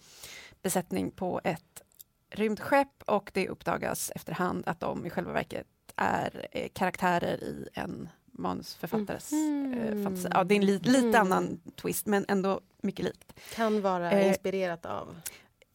besättning 0.61 1.11
på 1.11 1.41
ett 1.43 1.82
rymdskepp 2.33 3.03
och 3.05 3.31
det 3.33 3.49
uppdagas 3.49 4.11
efterhand 4.15 4.63
att 4.67 4.79
de 4.79 5.05
i 5.05 5.09
själva 5.09 5.31
verket 5.33 5.67
är 5.95 6.47
eh, 6.51 6.69
karaktärer 6.73 7.43
i 7.43 7.67
en 7.73 8.09
manusförfattares 8.25 9.31
eh, 9.33 10.03
fantasi. 10.03 10.27
Ja, 10.31 10.43
det 10.43 10.53
är 10.53 10.59
en 10.59 10.65
li, 10.65 10.79
lite 10.79 10.97
Mm. 11.07 11.15
annan 11.21 11.59
twist, 11.81 12.05
men 12.05 12.25
ändå 12.27 12.61
mycket 12.81 13.05
likt. 13.05 13.33
Kan 13.55 13.81
vara 13.81 14.11
Eh, 14.11 14.27
inspirerat 14.27 14.85
av. 14.85 15.15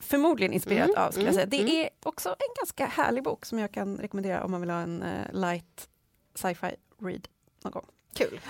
Förmodligen 0.00 0.53
inspirerat 0.53 0.88
Mm, 0.88 1.03
av, 1.03 1.11
skulle 1.11 1.27
jag 1.27 1.35
mm, 1.35 1.50
säga. 1.50 1.65
Det 1.65 1.73
mm. 1.73 1.85
är 1.87 1.91
också 2.09 2.29
en 2.29 2.55
ganska 2.61 2.87
härlig 2.87 3.23
bok 3.25 3.45
som 3.47 3.59
jag 3.59 3.73
kan 3.73 3.97
rekommendera 3.97 4.45
om 4.45 4.50
man 4.50 4.61
vill 4.61 4.71
ha 4.71 4.81
en 4.81 5.03
eh, 5.03 5.33
light 5.33 5.88
sci-fi 6.35 6.75
read 7.03 7.29
någon 7.65 7.73
gång. 7.73 7.87
Kul. 8.15 8.41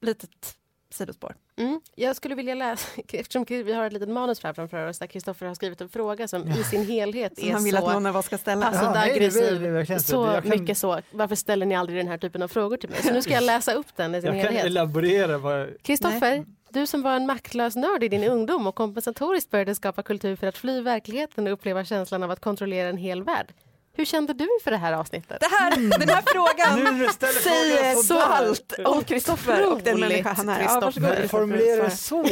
Litet 0.00 0.56
sidospår. 0.90 1.34
Mm. 1.58 1.80
Jag 1.94 2.16
skulle 2.16 2.34
vilja 2.34 2.54
läsa, 2.54 2.88
eftersom 3.12 3.44
vi 3.48 3.72
har 3.72 3.84
ett 3.86 3.92
litet 3.92 4.08
manus 4.08 4.42
här 4.42 4.52
framför 4.52 4.86
oss 4.88 4.98
där 4.98 5.06
Kristoffer 5.06 5.46
har 5.46 5.54
skrivit 5.54 5.80
en 5.80 5.88
fråga 5.88 6.28
som 6.28 6.48
i 6.48 6.64
sin 6.64 6.86
helhet 6.86 7.38
Som 7.38 7.48
är 7.48 7.52
han 7.52 7.64
vill 7.64 7.76
att 7.76 7.84
så 7.84 7.92
någon 7.92 8.06
av 8.06 8.16
oss 8.16 8.26
ska 8.26 8.38
ställa. 8.38 8.66
Alltså, 8.66 8.84
Ja, 8.84 8.92
det 8.92 8.98
aggressiv. 9.00 9.60
det 9.60 9.68
är 9.68 9.72
verkligen 9.72 10.00
så. 10.00 10.26
Jag 10.26 10.42
kan- 10.44 10.60
mycket 10.60 10.78
så. 10.78 11.00
Varför 11.10 11.34
ställer 11.34 11.66
ni 11.66 11.74
aldrig 11.76 11.98
den 11.98 12.08
här 12.08 12.18
typen 12.18 12.42
av 12.42 12.48
frågor 12.48 12.76
till 12.76 12.90
mig? 12.90 13.02
Så 13.02 13.12
nu 13.12 13.22
ska 13.22 13.32
jag 13.32 13.42
läsa 13.44 13.72
upp 13.72 13.96
den 13.96 14.14
i 14.14 14.20
sin 14.22 14.26
Jag 14.34 14.44
kan 14.44 14.54
helhet. 14.54 14.66
elaborera 14.66 15.38
vad... 15.38 15.82
Kristoffer, 15.82 16.44
du 16.70 16.86
som 16.86 17.02
var 17.02 17.16
en 17.16 17.26
maktlös 17.26 17.76
nörd 17.76 18.02
i 18.04 18.08
din 18.08 18.24
ungdom 18.24 18.66
och 18.66 18.74
kompensatoriskt 18.74 19.50
började 19.50 19.74
skapa 19.74 20.02
kultur 20.02 20.36
för 20.36 20.46
att 20.46 20.56
fly 20.58 20.80
verkligheten 20.80 21.46
och 21.46 21.52
uppleva 21.52 21.84
känslan 21.84 22.22
av 22.22 22.30
att 22.30 22.40
kontrollera 22.40 22.88
en 22.88 22.96
hel 22.96 23.22
värld. 23.22 23.52
Hur 23.96 24.04
kände 24.04 24.32
du 24.32 24.48
för 24.64 24.70
det 24.70 24.76
här 24.76 24.92
avsnittet? 24.92 25.40
Det 25.40 25.46
här, 25.50 25.98
den 25.98 26.08
här 26.08 26.22
frågan 26.26 27.10
säger 27.42 27.94
så 27.94 28.20
allt 28.20 28.72
om 28.84 29.04
Kristoffer 29.04 29.72
och 29.72 29.80
den 29.82 30.00
människa 30.00 30.32
han 30.32 30.48
är. 30.48 30.62
Ja, 30.62 30.80
varsågod, 30.82 31.16
du 31.22 31.28
formulerar 31.28 31.84
det 31.84 31.90
så, 31.90 32.24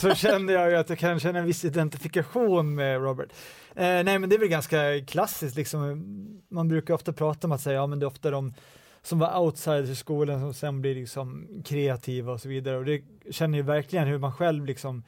så 0.00 0.14
kände 0.14 0.52
jag 0.52 0.70
ju 0.70 0.76
att 0.76 0.88
jag 0.88 0.98
kan 0.98 1.20
känna 1.20 1.38
en 1.38 1.46
viss 1.46 1.64
identifikation 1.64 2.74
med 2.74 3.02
Robert. 3.02 3.28
Eh, 3.74 3.84
nej 3.84 4.18
men 4.18 4.28
det 4.28 4.36
är 4.36 4.38
väl 4.38 4.48
ganska 4.48 5.04
klassiskt 5.06 5.56
liksom. 5.56 6.04
Man 6.50 6.68
brukar 6.68 6.94
ofta 6.94 7.12
prata 7.12 7.46
om 7.46 7.52
att 7.52 7.60
säga, 7.60 7.76
ja 7.76 7.86
men 7.86 7.98
det 7.98 8.04
är 8.04 8.08
ofta 8.08 8.30
de 8.30 8.54
som 9.02 9.18
var 9.18 9.38
outsiders 9.38 9.90
i 9.90 9.96
skolan 9.96 10.40
som 10.40 10.54
sen 10.54 10.80
blir 10.80 10.94
liksom 10.94 11.48
kreativa 11.64 12.32
och 12.32 12.40
så 12.40 12.48
vidare 12.48 12.76
och 12.76 12.84
det 12.84 13.02
känner 13.30 13.58
ju 13.58 13.64
verkligen 13.64 14.08
hur 14.08 14.18
man 14.18 14.32
själv 14.32 14.66
liksom 14.66 15.02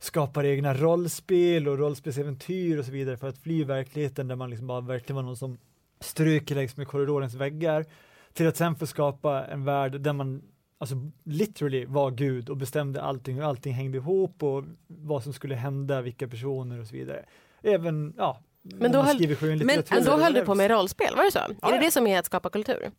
skapar 0.00 0.44
egna 0.44 0.74
rollspel 0.74 1.68
och 1.68 1.78
rollspelsäventyr 1.78 2.78
och 2.78 2.84
så 2.84 2.90
vidare 2.92 3.16
för 3.16 3.28
att 3.28 3.38
fly 3.38 3.64
verkligheten 3.64 4.28
där 4.28 4.36
man 4.36 4.50
liksom 4.50 4.66
bara 4.66 4.80
verkligen 4.80 5.16
var 5.16 5.22
någon 5.22 5.36
som 5.36 5.58
stryker 6.00 6.54
längs 6.54 6.76
med 6.76 6.88
korridorens 6.88 7.34
väggar 7.34 7.84
till 8.32 8.48
att 8.48 8.56
sen 8.56 8.74
få 8.76 8.86
skapa 8.86 9.44
en 9.46 9.64
värld 9.64 10.00
där 10.00 10.12
man 10.12 10.42
alltså 10.78 10.96
literally 11.24 11.84
var 11.84 12.10
Gud 12.10 12.48
och 12.48 12.56
bestämde 12.56 13.02
allting, 13.02 13.36
hur 13.36 13.42
allting 13.42 13.72
hängde 13.72 13.98
ihop 13.98 14.42
och 14.42 14.64
vad 14.86 15.22
som 15.22 15.32
skulle 15.32 15.54
hända, 15.54 16.02
vilka 16.02 16.28
personer 16.28 16.80
och 16.80 16.86
så 16.86 16.94
vidare. 16.94 17.24
Även, 17.62 18.14
ja, 18.16 18.40
Men 18.62 18.92
då 18.92 19.02
höll- 19.02 19.34
skönlitteratur 19.36 19.94
Men 19.96 20.04
då 20.04 20.16
höll 20.24 20.32
du 20.34 20.44
på 20.44 20.54
med 20.54 20.70
rollspel, 20.70 21.16
var 21.16 21.24
det 21.24 21.30
så? 21.32 21.38
Ja, 21.38 21.68
är 21.68 21.72
det 21.72 21.76
ja. 21.76 21.82
det 21.82 21.90
som 21.90 22.06
är 22.06 22.18
att 22.18 22.26
skapa 22.26 22.50
kultur? 22.50 22.90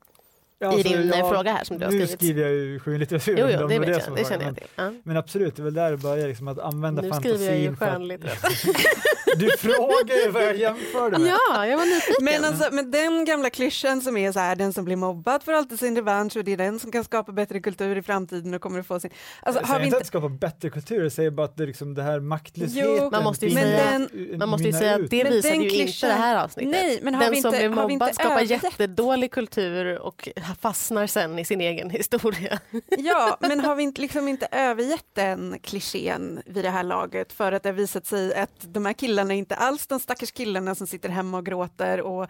Ja, 0.62 0.72
I 0.72 0.74
alltså, 0.76 0.90
din 0.90 1.08
jag- 1.08 1.30
fråga 1.30 1.52
här 1.54 1.64
som 1.64 1.78
du 1.80 1.86
har 1.86 1.92
Nu 1.92 1.98
skrivit. 1.98 2.20
skriver 2.20 2.42
jag 2.42 2.52
ju 2.52 2.80
skönlitteratur. 2.80 3.38
Jo, 3.40 3.48
jo, 3.62 3.68
det 3.68 3.80
det 3.80 3.80
vet 3.80 4.04
som 4.04 4.04
jag. 4.04 4.10
var 4.10 4.18
Det 4.18 4.30
känner 4.30 4.46
jag 4.46 4.56
till. 4.56 4.68
Ja. 4.76 4.92
Men 5.04 5.18
absolut, 5.18 5.56
det 5.56 5.62
är 5.62 5.64
väl 5.64 5.74
där 5.74 5.92
det 5.92 5.98
börjar, 5.98 6.28
liksom, 6.28 6.48
att 6.48 6.60
använda 6.60 7.02
Nu 7.02 7.10
fantasin. 7.10 7.38
skriver 7.38 7.54
jag 7.54 7.62
ju 7.64 7.76
skönlitteratur. 7.76 8.76
Du 9.36 9.50
frågar 9.58 10.26
ju 10.26 10.32
vad 10.32 10.44
jag 10.44 10.56
jämförde 10.56 11.18
med. 11.20 11.28
Ja, 11.50 11.66
jag 11.68 11.78
var 11.78 11.86
nyfiken. 11.86 12.26
Men, 12.26 12.46
alltså, 12.46 12.70
men 12.72 12.92
den 12.92 13.26
gamla 13.26 13.50
klyschan 13.50 14.02
som 14.02 14.18
är 14.18 14.32
så 14.32 14.40
här, 14.40 14.56
den 14.56 14.74
som 14.74 14.86
blir 14.86 14.96
mobbad 14.96 15.44
får 15.44 15.54
alltid 15.54 15.80
sin 15.80 15.96
revansch 15.96 16.38
och 16.38 16.44
det 16.44 16.54
är 16.54 16.58
den 16.58 16.80
som 16.80 16.92
kan 16.92 17.04
skapa 17.04 17.32
bättre 17.32 17.60
kultur 17.60 17.98
i 17.98 18.02
framtiden 18.02 18.54
och 18.54 18.62
kommer 18.62 18.80
att 18.80 18.88
få 18.88 19.00
sin... 19.00 19.12
Alltså, 19.42 19.62
jag 19.62 19.68
har 19.68 19.74
säger 19.76 19.80
vi 19.80 19.86
inte 19.86 19.96
inte... 19.98 20.02
att 20.04 20.08
skapa 20.08 20.30
bättre 20.30 20.70
kultur, 20.70 21.04
jag 21.04 21.12
säger 21.12 21.32
bara 21.32 21.46
att 21.46 21.58
det, 21.58 21.66
liksom, 21.66 21.94
det 21.94 22.04
här 22.04 22.20
maktlösheten 22.20 22.96
Jo, 22.98 23.10
Man 23.12 23.24
måste 23.24 23.46
ju 23.46 23.52
säga- 23.56 24.00
ut- 24.14 24.38
Man 24.38 24.50
måste 24.50 24.68
ju 24.68 24.74
säga 24.74 24.96
att 24.96 25.10
det 25.10 25.24
visade 25.24 25.54
den 25.56 25.62
ju 25.64 25.70
inte 25.70 26.08
det 26.08 26.14
här 26.14 26.44
avsnittet. 26.44 26.72
Nej, 26.72 27.00
men 27.02 27.14
har 27.16 27.22
Den 27.24 27.32
vi 27.32 27.42
som 27.42 27.48
inte, 27.48 27.60
blir 27.68 27.70
har 27.82 27.88
vi 27.88 27.94
mobbad 27.94 28.10
inte 28.10 28.22
skapar 28.24 28.42
jättedålig 28.42 29.32
kultur 29.32 30.00
och 30.00 30.30
fastnar 30.56 31.08
sen 31.08 31.40
i 31.40 31.46
sin 31.46 31.62
egen 31.62 31.90
historia. 31.90 32.60
Ja, 32.98 33.38
men 33.40 33.60
har 33.60 33.76
vi 33.76 33.84
inte, 33.84 34.02
liksom 34.02 34.28
inte 34.28 34.48
övergett 34.52 35.06
den 35.14 35.60
klichén 35.64 36.42
vid 36.46 36.64
det 36.66 36.70
här 36.70 36.84
laget 36.84 37.34
för 37.34 37.52
att 37.52 37.64
det 37.64 37.70
har 37.70 37.74
visat 37.74 38.06
sig 38.06 38.36
att 38.36 38.52
de 38.74 38.86
här 38.86 38.94
killarna 38.94 39.34
är 39.34 39.38
inte 39.38 39.56
alls 39.56 39.88
de 39.88 40.00
stackars 40.00 40.32
killarna 40.32 40.76
som 40.76 40.88
sitter 40.88 41.10
hemma 41.10 41.38
och 41.38 41.46
gråter 41.46 42.02
och 42.02 42.28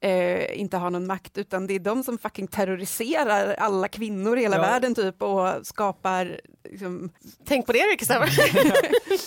eh, 0.00 0.60
inte 0.60 0.76
har 0.76 0.90
någon 0.90 1.06
makt 1.06 1.38
utan 1.38 1.66
det 1.66 1.74
är 1.74 1.78
de 1.80 2.04
som 2.04 2.18
fucking 2.18 2.46
terroriserar 2.46 3.54
alla 3.54 3.88
kvinnor 3.88 4.38
i 4.38 4.42
hela 4.42 4.56
Ja. 4.56 4.62
världen 4.62 4.94
typ 4.94 5.22
och 5.22 5.66
skapar 5.66 6.40
liksom, 6.70 7.10
Tänk 7.44 7.66
på 7.66 7.72
det 7.72 7.96
Kristoffer. 7.98 8.30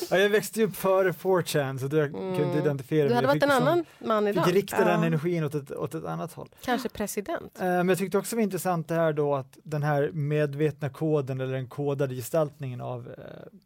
ja, 0.11 0.17
jag 0.17 0.29
växte 0.29 0.63
upp 0.63 0.75
före 0.75 1.11
4chan 1.11 1.77
så 1.89 1.95
jag 1.97 2.11
kunde 2.11 2.43
inte 2.43 2.57
identifiera 2.57 3.05
Mm. 3.05 3.07
Du 3.07 3.13
mig. 3.13 3.15
hade 3.15 3.27
varit 3.27 3.43
en 3.43 3.49
liksom- 3.49 3.67
annan 3.67 3.85
man 3.99 4.27
idag. 4.27 4.45
Fick 4.45 4.53
rikta 4.55 4.77
Ja. 4.79 4.85
den 4.85 5.03
energin 5.03 5.43
åt 5.43 5.55
ett, 5.55 5.71
åt 5.71 5.95
ett 5.95 6.05
annat 6.05 6.33
håll. 6.33 6.49
Kanske 6.61 6.89
president. 6.89 7.59
Eh, 7.59 7.65
Men 7.65 7.89
jag 7.89 7.97
tyckte 7.97 8.17
också 8.17 8.34
det 8.35 8.37
var 8.37 8.43
intressant 8.43 8.89
här 8.91 9.13
då 9.13 9.35
att 9.35 9.57
den 9.63 9.83
här 9.83 10.11
medvetna 10.13 10.89
koden 10.89 11.41
eller 11.41 11.53
den 11.53 11.67
kodade 11.67 12.15
gestaltningen 12.15 12.81
av 12.81 13.07
eh, 13.17 13.23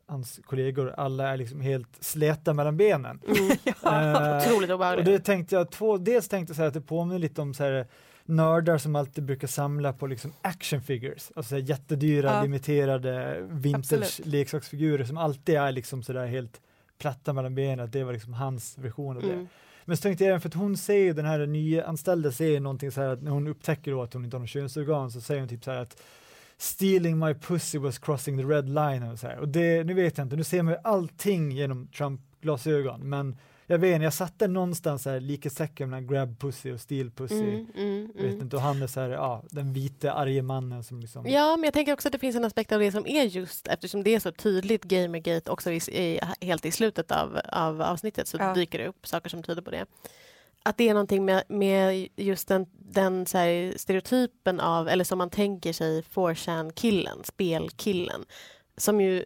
hans 0.07 0.39
kollegor, 0.45 0.93
alla 0.97 1.29
är 1.29 1.38
liksom 1.38 1.61
helt 1.61 1.88
släta 1.99 2.53
mellan 2.53 2.77
benen. 2.77 3.19
Mm. 3.27 3.57
Eh, 3.89 4.38
Otroligt 4.38 4.71
och 4.71 5.03
det 5.03 5.19
tänkte 5.19 5.55
jag, 5.55 5.71
två, 5.71 5.97
dels 5.97 6.27
tänkte 6.27 6.51
jag 6.51 6.55
så 6.55 6.61
här 6.61 6.67
att 6.67 6.73
det 6.73 6.81
påminner 6.81 7.19
lite 7.19 7.41
om 7.41 7.53
så 7.53 7.63
här 7.63 7.88
nördar 8.25 8.77
som 8.77 8.95
alltid 8.95 9.23
brukar 9.23 9.47
samla 9.47 9.93
på 9.93 10.07
liksom 10.07 10.33
action 10.41 10.81
figures, 10.81 11.31
alltså 11.35 11.57
jättedyra 11.57 12.33
Ja. 12.33 12.41
limiterade 12.41 13.41
vintage 13.49 13.93
Absolut. 14.03 14.27
leksaksfigurer 14.27 15.05
som 15.05 15.17
alltid 15.17 15.55
är 15.55 15.71
liksom 15.71 16.03
sådär 16.03 16.25
helt 16.25 16.61
platta 16.97 17.33
mellan 17.33 17.55
benen, 17.55 17.79
att 17.79 17.91
det 17.91 18.03
var 18.03 18.13
liksom 18.13 18.33
hans 18.33 18.77
version 18.77 19.17
av 19.17 19.23
det. 19.23 19.33
Mm. 19.33 19.47
Men 19.89 19.98
så 19.98 20.01
tänkte 20.01 20.24
jag 20.24 20.29
även 20.29 20.41
för 20.41 20.50
att 20.50 20.53
hon 20.53 20.77
säger, 20.77 21.13
den 21.13 21.25
här 21.25 21.46
nyanställda, 21.46 22.31
säger 22.31 22.60
någonting 22.60 22.91
så 22.91 23.01
här 23.01 23.08
att 23.08 23.22
när 23.22 23.31
hon 23.31 23.48
upptäcker 23.48 23.92
då 23.92 24.01
att 24.01 24.13
hon 24.13 24.25
inte 24.25 24.37
har 24.37 24.40
något 24.40 24.50
könsorgan 24.50 25.11
så 25.11 25.22
säger 25.22 25.40
hon 25.42 25.50
typ 25.50 25.63
så 25.63 25.72
här 25.72 25.77
att 25.77 26.01
Stealing 26.57 27.20
my 27.20 27.33
pussy 27.33 27.77
was 27.77 28.00
crossing 28.00 28.37
the 28.37 28.44
red 28.44 28.70
line 28.70 29.03
och 29.03 29.20
så 29.20 29.27
här. 29.27 29.40
Och 29.40 29.48
det, 29.48 29.83
nu 29.83 29.94
vet 29.94 30.18
jag 30.18 30.25
inte, 30.25 30.35
nu 30.35 30.44
ser 30.44 30.63
man 30.63 30.74
ju 30.74 30.79
allting 30.83 31.51
genom 31.51 31.87
Trump-glasögon 31.87 33.09
men 33.09 33.37
jag 33.72 33.79
vet 33.79 33.94
inte, 33.96 34.03
jag 34.03 34.14
satte 34.14 34.48
någonstans 34.48 35.05
här 35.05 35.20
likhetstecken 35.20 35.90
mellan 35.90 36.08
grab 36.08 36.40
pussy 36.40 36.72
och 36.72 36.79
steal 36.82 37.12
pussy. 37.12 37.36
Mm, 37.36 37.68
mm, 37.75 38.12
Jag 38.16 38.22
vet 38.24 38.32
mm. 38.32 38.42
inte, 38.42 38.55
och 38.55 38.62
han 38.62 38.82
är 38.82 38.88
så 38.88 39.00
här, 39.00 39.10
ja, 39.10 39.44
den 39.50 39.74
vita 39.74 40.14
arge 40.14 40.42
mannen 40.42 40.84
som 40.84 41.00
liksom 41.00 41.27
Ja, 41.27 41.58
men 41.58 41.64
jag 41.64 41.74
tänker 41.74 41.94
också 41.94 42.08
att 42.08 42.12
det 42.12 42.20
finns 42.20 42.36
en 42.36 42.46
aspekt 42.46 42.72
av 42.72 42.79
det 42.79 42.92
som 42.92 43.08
är 43.08 43.24
just 43.24 43.68
eftersom 43.68 44.03
det 44.03 44.16
är 44.16 44.20
så 44.20 44.32
tydligt 44.32 44.84
Gamergate 44.84 45.51
också 45.51 45.72
i, 45.72 45.75
i, 45.75 46.20
helt 46.42 46.66
i 46.66 46.72
slutet 46.72 47.12
av, 47.12 47.40
av 47.51 47.82
avsnittet 47.82 48.27
så 48.27 48.38
Ja. 48.40 48.53
dyker 48.53 48.77
det 48.79 48.88
upp 48.88 49.08
saker 49.08 49.29
som 49.29 49.44
tyder 49.44 49.62
på 49.62 49.72
det. 49.72 49.86
Att 50.64 50.77
det 50.77 50.90
är 50.90 50.94
någonting 50.94 51.25
med, 51.25 51.44
med 51.48 52.08
just 52.16 52.48
den, 52.48 52.66
den 52.79 53.25
så 53.25 53.38
här, 53.38 53.74
stereotypen 53.77 54.60
av, 54.60 54.88
eller 54.88 55.03
som 55.03 55.18
man 55.18 55.29
tänker 55.29 55.74
sig 55.74 56.01
4chan-killen, 56.01 57.24
spelkillen, 57.24 58.25
som 58.77 59.01
ju 59.01 59.25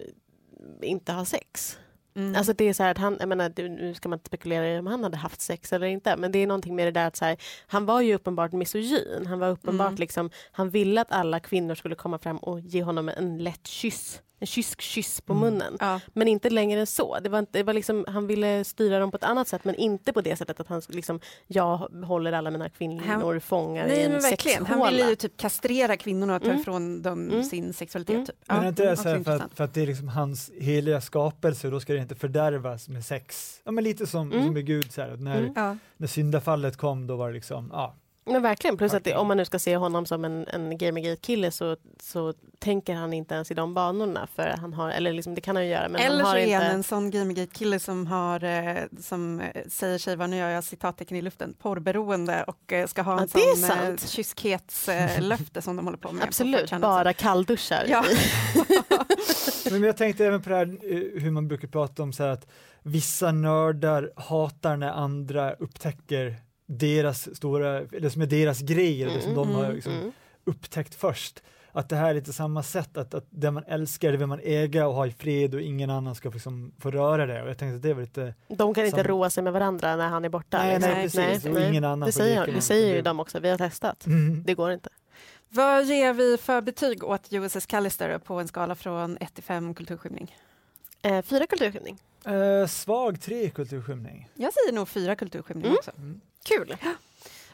inte 0.82 1.12
har 1.12 1.26
sex. 1.26 1.78
Mm. 2.16 2.36
Alltså 2.36 2.54
det 2.54 2.70
är 2.70 2.74
så 2.74 2.84
här 2.84 2.92
att 2.92 2.98
han, 2.98 3.18
jag 3.20 3.30
menar, 3.30 3.70
nu 3.70 3.94
ska 3.94 4.10
man 4.10 4.20
inte 4.20 4.28
spekulera 4.28 4.68
i 4.68 4.80
om 4.80 4.88
han 4.88 5.04
hade 5.04 5.18
haft 5.18 5.42
sex 5.42 5.74
eller 5.74 5.88
inte, 5.88 6.18
men 6.18 6.32
det 6.32 6.40
är 6.40 6.48
någonting 6.48 6.76
med 6.76 6.88
det 6.88 6.92
där 6.92 7.08
att 7.08 7.16
så 7.16 7.26
här, 7.26 7.38
han 7.68 7.86
var 7.86 8.02
ju 8.02 8.16
uppenbart 8.16 8.52
misogyn. 8.52 9.26
Han 9.28 9.40
var 9.40 9.50
uppenbart 9.50 9.88
Mm. 9.88 10.00
liksom, 10.00 10.30
han 10.52 10.70
ville 10.70 11.02
att 11.02 11.12
alla 11.12 11.40
kvinnor 11.40 11.76
skulle 11.76 11.96
komma 11.96 12.20
fram 12.20 12.38
och 12.38 12.60
ge 12.60 12.84
honom 12.84 13.10
en 13.10 13.38
lätt 13.38 13.68
kyss. 13.68 14.22
En 14.44 14.48
kysk 14.48 14.82
kyss 14.82 15.22
på 15.22 15.34
Mm. 15.34 15.42
munnen. 15.44 15.78
ja. 15.80 16.00
Men 16.14 16.28
inte 16.28 16.50
längre 16.50 16.80
än 16.80 16.88
så. 16.88 17.20
Det 17.20 17.30
var, 17.30 17.40
inte- 17.40 17.58
det 17.60 17.64
var 17.64 17.74
liksom, 17.74 18.06
han 18.08 18.28
ville 18.28 18.64
styra 18.64 19.00
dem 19.00 19.12
på 19.12 19.18
ett 19.18 19.24
annat 19.24 19.48
sätt 19.48 19.66
men 19.66 19.76
inte 19.76 20.14
på 20.14 20.22
det 20.22 20.36
sättet 20.36 20.60
att 20.60 20.68
han 20.68 20.82
liksom, 20.90 21.20
jag 21.48 21.78
håller 22.06 22.32
alla 22.34 22.52
mina 22.52 22.70
kvinnor 22.70 23.40
fångar 23.40 23.88
i 23.88 24.02
en 24.04 24.12
men 24.12 24.22
verkligen, 24.22 24.58
han 24.66 24.66
sexhåla. 24.68 24.92
ville 24.92 25.10
ju 25.10 25.16
typ 25.16 25.38
kastrera 25.38 25.98
kvinnorna 25.98 26.36
och 26.36 26.42
ta 26.42 26.48
Mm. 26.50 26.62
ifrån 26.62 27.02
dem 27.02 27.30
Mm. 27.30 27.44
sin 27.44 27.74
sexualitet. 27.74 28.14
Mm. 28.16 28.26
Typ. 28.26 28.36
Men 28.48 28.64
är 28.64 28.68
inte 28.70 28.84
det 28.86 28.92
också 28.92 29.04
så 29.04 29.10
här 29.10 29.24
för, 29.24 29.32
att, 29.36 29.44
för 29.56 29.64
att 29.64 29.74
det 29.74 29.82
är 29.82 29.88
liksom 29.88 30.08
hans 30.08 30.52
heliga 30.60 31.02
skapelse 31.02 31.68
och 31.68 31.72
då 31.74 31.80
ska 31.80 31.94
det 31.94 32.00
inte 32.00 32.16
fördärvas 32.16 32.90
med 32.90 33.06
sex? 33.06 33.56
Ja 33.64 33.72
men 33.72 33.84
lite 33.84 34.08
som, 34.08 34.32
Mm. 34.32 34.44
som 34.46 34.54
med 34.54 34.66
Gud, 34.66 34.92
så 34.92 35.02
här, 35.02 35.16
när, 35.18 35.38
Mm. 35.40 35.54
Ja. 35.56 35.78
när 35.98 36.08
syndafallet 36.08 36.78
kom 36.78 37.08
då 37.08 37.16
var 37.16 37.28
det 37.28 37.34
liksom, 37.34 37.70
ja, 37.74 37.96
Men 38.26 38.42
verkligen, 38.42 38.78
plus 38.78 38.94
att 38.94 39.04
det, 39.04 39.16
om 39.16 39.28
man 39.28 39.38
nu 39.38 39.46
ska 39.46 39.60
se 39.60 39.78
honom 39.78 40.06
som 40.06 40.26
en, 40.26 40.48
en 40.48 40.78
Gamergate-kille 40.78 41.52
så, 41.52 41.78
så 42.00 42.34
tänker 42.60 42.94
han 42.96 43.14
inte 43.14 43.36
ens 43.36 43.52
i 43.52 43.54
de 43.54 43.74
banorna. 43.74 44.28
För 44.36 44.48
han 44.48 44.74
har, 44.74 44.90
eller 44.90 45.14
liksom, 45.14 45.36
det 45.36 45.42
kan 45.42 45.56
han 45.56 45.66
ju 45.66 45.72
göra 45.72 45.90
men 45.90 46.02
Eller 46.02 46.24
han 46.24 46.32
så 46.32 46.38
är 46.38 46.56
han 46.56 46.64
inte... 46.64 46.76
en 46.76 46.84
sån 46.84 47.12
Gamergate-kille 47.12 47.80
som, 47.80 48.08
har, 48.08 48.44
eh, 48.44 48.78
som 49.00 49.40
eh, 49.40 49.64
säger 49.70 49.98
sig 49.98 50.16
vara, 50.16 50.28
nu 50.28 50.38
gör 50.38 50.50
jag 50.50 50.64
citattecken 50.64 51.18
i 51.18 51.22
luften, 51.22 51.54
porrberoende 51.62 52.44
och 52.44 52.74
eh, 52.74 52.88
ska 52.88 53.02
ha 53.02 53.22
en 53.22 53.28
Ja, 53.34 53.56
sån 53.56 53.88
eh, 53.92 53.98
kyskhetslöfte 54.08 55.62
som 55.62 55.76
de 55.76 55.86
håller 55.86 55.98
på 55.98 56.12
med. 56.12 56.22
på 56.22 56.28
Absolut, 56.28 56.72
4chan. 56.72 56.80
bara 56.80 57.14
kallduschar. 57.14 57.86
Ja. 57.88 58.06
Men 59.72 59.84
jag 59.84 59.98
tänkte 59.98 60.26
även 60.26 60.42
på 60.42 60.50
det 60.50 60.56
här 60.56 60.78
hur 61.20 61.32
man 61.32 61.48
brukar 61.48 61.68
prata 61.68 62.04
om 62.04 62.14
så 62.14 62.24
här 62.24 62.30
att 62.30 62.48
vissa 62.84 63.32
nördar 63.32 64.12
hatar 64.16 64.78
när 64.78 64.90
andra 64.92 65.54
upptäcker 65.54 66.36
deras 66.66 67.36
stora, 67.36 67.80
eller 67.80 68.10
som 68.10 68.22
är 68.22 68.26
deras 68.26 68.62
grej, 68.62 69.04
eller 69.04 69.14
det 69.14 69.22
som 69.22 69.36
de 69.36 69.52
har 69.52 69.74
liksom 69.74 69.94
mm. 69.94 70.12
upptäckt 70.44 70.96
först. 70.96 71.44
Att 71.76 71.90
det 71.90 71.96
här 71.96 72.10
är 72.10 72.14
lite 72.14 72.34
samma 72.34 72.64
sätt, 72.64 72.98
att, 72.98 73.14
att 73.14 73.26
det 73.30 73.52
man 73.52 73.64
älskar 73.68 74.12
det 74.12 74.18
vill 74.18 74.28
man 74.28 74.40
äga 74.44 74.88
och 74.88 74.94
ha 74.94 75.08
i 75.08 75.12
fred 75.12 75.56
och 75.56 75.62
ingen 75.62 75.90
annan 75.90 76.16
ska 76.16 76.30
liksom 76.30 76.74
få 76.80 76.92
röra 76.92 77.26
det. 77.26 77.44
Och 77.44 77.50
jag 77.50 77.58
tänkte 77.58 77.76
att 77.76 77.82
det 77.82 77.94
var 77.94 78.02
lite, 78.02 78.34
De 78.48 78.74
kan 78.74 78.86
inte 78.86 79.04
roa 79.04 79.30
sig 79.30 79.44
med 79.44 79.54
varandra 79.54 79.96
när 79.96 80.08
han 80.08 80.26
är 80.26 80.30
borta. 80.30 80.58
nej, 80.58 80.74
liksom. 80.74 81.22
nej 81.22 81.34
precis, 81.34 81.46
och 81.46 81.62
ingen 81.62 81.84
annan 81.84 82.06
Det 82.06 82.12
säger, 82.12 82.48
det 82.48 82.62
säger 82.62 82.96
ju 82.96 83.02
de 83.02 83.20
också, 83.20 83.40
vi 83.40 83.50
har 83.50 83.58
testat. 83.58 84.06
Mm. 84.06 84.44
Det 84.44 84.54
går 84.54 84.72
inte. 84.72 84.90
Vad 85.50 85.86
ger 85.86 86.14
vi 86.14 86.38
för 86.38 86.62
betyg 86.62 87.04
åt 87.04 87.34
USS 87.34 87.66
Callister 87.66 88.18
på 88.18 88.40
en 88.40 88.48
skala 88.48 88.76
från 88.76 89.18
1 89.18 89.34
till 89.34 89.44
5 89.44 89.74
kulturskymning? 89.74 90.36
Eh, 91.02 91.22
fyra 91.22 91.48
kulturskymning. 91.48 92.00
Eh, 92.26 92.68
svag 92.68 93.22
tre 93.22 93.50
kulturskymning. 93.50 94.30
Jag 94.34 94.54
säger 94.54 94.74
nog 94.76 94.90
fyra 94.90 95.16
kulturskymning 95.16 95.66
Mm. 95.66 95.78
också. 95.78 95.92
Mm. 95.98 96.22
Kul! 96.44 96.76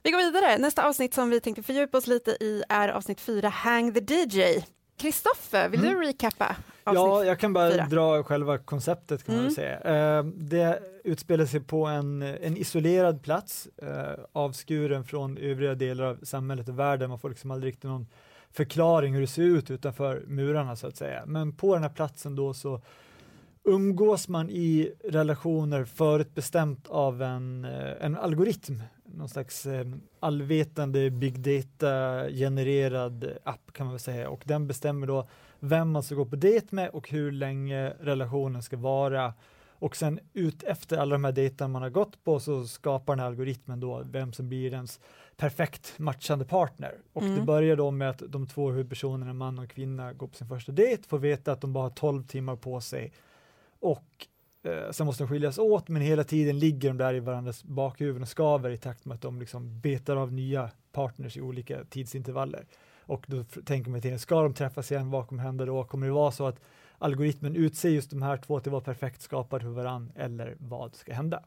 Vi 0.04 0.12
går 0.12 0.18
vidare. 0.32 0.58
Nästa 0.58 0.88
avsnitt 0.88 1.14
som 1.14 1.30
vi 1.30 1.40
tänkte 1.40 1.64
fördjupa 1.64 1.98
oss 1.98 2.08
lite 2.08 2.32
i 2.32 2.64
är 2.70 2.90
avsnitt 2.90 3.22
4, 3.22 3.50
Hang 3.50 3.94
the 3.94 4.00
DJ. 4.00 4.64
Kristoffer, 4.98 5.70
vill 5.70 5.80
Mm. 5.80 5.94
du 5.94 6.08
recappa? 6.08 6.56
Ja, 6.84 7.24
jag 7.26 7.40
kan 7.40 7.54
bara 7.54 7.72
fyra. 7.72 7.86
dra 7.86 8.24
själva 8.24 8.58
konceptet 8.58 9.24
kan 9.24 9.36
man 9.36 9.40
Mm. 9.46 9.54
väl 9.54 9.56
säga. 9.56 10.18
Eh, 10.20 10.24
det 10.26 10.80
utspelar 11.04 11.46
sig 11.46 11.60
på 11.60 11.86
en, 11.86 12.22
en 12.22 12.58
isolerad 12.58 13.24
plats, 13.24 13.68
eh, 13.78 14.24
avskuren 14.34 15.04
från 15.04 15.38
övriga 15.38 15.76
delar 15.76 16.04
av 16.06 16.20
samhället 16.24 16.70
och 16.70 16.80
världen. 16.80 17.10
Man 17.10 17.20
får 17.20 17.30
liksom 17.30 17.52
aldrig 17.52 17.72
riktigt 17.72 17.84
någon 17.90 18.08
förklaring 18.52 19.14
hur 19.14 19.22
det 19.22 19.28
ser 19.28 19.42
ut 19.42 19.72
utanför 19.72 20.24
murarna 20.28 20.76
så 20.76 20.88
att 20.88 20.98
säga. 20.98 21.24
Men 21.26 21.54
på 21.56 21.74
den 21.74 21.84
här 21.84 21.90
platsen 21.90 22.36
då 22.36 22.54
så 22.54 22.82
umgås 23.64 24.28
man 24.28 24.50
i 24.50 24.92
relationer 25.04 25.86
förutbestämt 25.86 26.88
av 26.88 27.22
en, 27.22 27.66
eh, 27.66 28.06
en 28.06 28.18
algoritm, 28.18 28.82
någon 29.06 29.30
slags 29.30 29.66
eh, 29.66 29.86
allvetande 30.20 31.10
big 31.10 31.40
data 31.40 32.24
genererad 32.30 33.32
app 33.44 33.74
kan 33.74 33.86
man 33.86 33.94
väl 33.94 34.00
säga 34.00 34.30
och 34.30 34.44
den 34.46 34.68
bestämmer 34.68 35.08
då 35.08 35.28
vem 35.60 35.92
man 35.92 36.04
ska 36.04 36.16
gå 36.16 36.26
på 36.26 36.36
dejt 36.36 36.68
med 36.72 36.90
och 36.90 37.10
hur 37.10 37.32
länge 37.32 37.90
relationen 37.90 38.64
ska 38.64 38.78
vara. 38.78 39.34
Och 39.82 39.96
sen 39.96 40.20
ut 40.34 40.64
efter 40.64 40.98
alla 40.98 41.16
de 41.16 41.24
här 41.24 41.32
dejterna 41.32 41.68
man 41.68 41.82
har 41.82 41.90
gått 41.90 42.24
på 42.24 42.40
så 42.40 42.66
skapar 42.66 43.14
den 43.14 43.20
här 43.20 43.28
algoritmen 43.28 43.80
då 43.80 44.04
vem 44.06 44.34
som 44.34 44.50
blir 44.50 44.74
ens 44.74 45.00
perfekt 45.38 46.00
matchande 46.00 46.46
partner. 46.46 46.96
Och 47.14 47.22
mm. 47.22 47.36
det 47.36 47.42
börjar 47.42 47.76
då 47.76 47.92
med 47.92 48.10
att 48.10 48.24
de 48.28 48.48
två 48.48 48.70
huvudpersonerna, 48.70 49.34
man 49.34 49.60
och 49.60 49.70
kvinna, 49.70 50.14
går 50.14 50.28
på 50.28 50.36
sin 50.36 50.48
första 50.48 50.72
dejt, 50.72 51.04
får 51.08 51.20
veta 51.20 51.52
att 51.52 51.62
de 51.62 51.74
bara 51.74 51.84
har 51.84 51.90
12 51.90 52.24
timmar 52.24 52.56
på 52.56 52.82
sig 52.82 53.14
och 53.80 54.28
eh, 54.64 54.92
sen 54.92 55.06
måste 55.06 55.24
de 55.24 55.28
skiljas 55.28 55.58
åt, 55.58 55.90
men 55.90 56.02
hela 56.02 56.24
tiden 56.24 56.60
ligger 56.60 56.90
de 56.90 56.98
där 56.98 57.14
i 57.14 57.20
varandras 57.20 57.64
bakhuvuden 57.64 58.22
och 58.22 58.28
skaver 58.28 58.70
i 58.70 58.78
takt 58.78 59.06
med 59.06 59.16
att 59.16 59.22
de 59.22 59.40
liksom 59.40 59.80
betar 59.80 60.16
av 60.16 60.34
nya 60.34 60.72
partners 60.92 61.38
i 61.38 61.42
olika 61.42 61.84
tidsintervaller. 61.84 62.66
Och 63.00 63.26
då 63.28 63.44
tänker 63.44 63.92
man 63.92 64.02
till, 64.02 64.20
ska 64.20 64.42
de 64.42 64.54
träffas 64.54 64.92
igen, 64.92 65.12
vad 65.12 65.28
kommer 65.28 65.44
hända 65.44 65.66
då? 65.66 65.84
Kommer 65.84 66.08
det 66.08 66.14
vara 66.14 66.32
så 66.32 66.48
att 66.48 66.60
algoritmen 66.98 67.56
utser 67.56 67.90
just 67.90 68.10
de 68.10 68.22
här 68.22 68.38
två 68.38 68.60
till 68.60 68.70
att 68.70 68.72
vara 68.72 68.84
perfekt 68.84 69.22
skapade 69.22 69.64
för 69.64 69.72
varandra 69.72 70.14
eller 70.16 70.56
vad 70.60 70.96
ska 70.96 71.14
hända? 71.14 71.44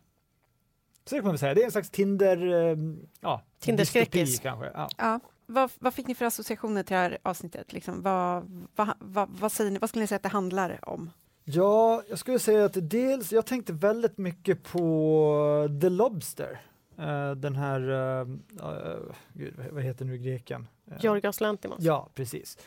Så 1.04 1.14
det 1.14 1.20
kan 1.20 1.28
man 1.28 1.38
säga, 1.38 1.54
det 1.54 1.60
är 1.60 1.64
en 1.64 1.72
slags 1.72 1.90
Tinder, 1.90 2.52
eh, 2.52 2.76
ja, 3.20 3.42
Tinderskräckis. 3.58 4.40
kanske. 4.40 4.70
Ja. 4.74 4.88
ja. 4.96 5.20
Vad, 5.46 5.70
vad, 5.78 5.94
fick 5.94 6.06
ni 6.06 6.14
för 6.14 6.24
associationer 6.24 6.82
till 6.82 6.94
det 6.94 7.00
här 7.00 7.18
avsnittet? 7.22 7.72
Liksom, 7.72 8.02
vad, 8.02 8.44
vad, 8.76 8.94
vad, 8.98 9.28
vad, 9.30 9.52
säger 9.52 9.70
ni, 9.70 9.78
vad 9.78 9.90
skulle 9.90 10.02
ni 10.02 10.06
säga 10.06 10.16
att 10.16 10.22
det 10.22 10.28
handlar 10.28 10.88
om? 10.88 11.10
Ja, 11.44 12.02
jag 12.08 12.18
skulle 12.18 12.38
säga 12.38 12.64
att 12.64 12.76
dels, 12.90 13.32
jag 13.32 13.46
tänkte 13.46 13.72
väldigt 13.72 14.18
mycket 14.18 14.62
på 14.62 15.68
The 15.80 15.88
Lobster. 15.88 16.60
Uh, 16.98 17.30
den 17.30 17.56
här, 17.56 17.90
uh, 17.90 18.28
uh, 18.62 19.12
gud, 19.32 19.54
vad 19.70 19.82
heter 19.82 20.04
nu 20.04 20.18
greken? 20.18 20.68
Georgios 21.00 21.40
Lantimos. 21.40 21.78
Ja, 21.80 22.08
precis. 22.14 22.58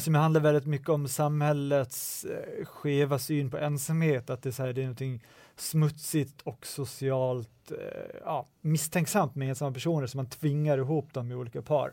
som 0.00 0.14
handlar 0.14 0.40
väldigt 0.40 0.66
mycket 0.66 0.88
om 0.88 1.08
samhällets 1.08 2.26
skeva 2.64 3.18
syn 3.18 3.50
på 3.50 3.58
ensamhet, 3.58 4.30
att 4.30 4.42
det 4.42 4.48
är, 4.48 4.52
så 4.52 4.62
här, 4.62 4.72
det 4.72 4.80
är 4.80 4.84
någonting 4.84 5.24
smutsigt 5.56 6.40
och 6.42 6.66
socialt 6.66 7.72
ja, 8.24 8.46
misstänksamt 8.60 9.34
med 9.34 9.48
ensamma 9.48 9.72
personer 9.72 10.06
som 10.06 10.18
man 10.18 10.26
tvingar 10.26 10.78
ihop 10.78 11.14
dem 11.14 11.32
i 11.32 11.34
olika 11.34 11.62
par. 11.62 11.92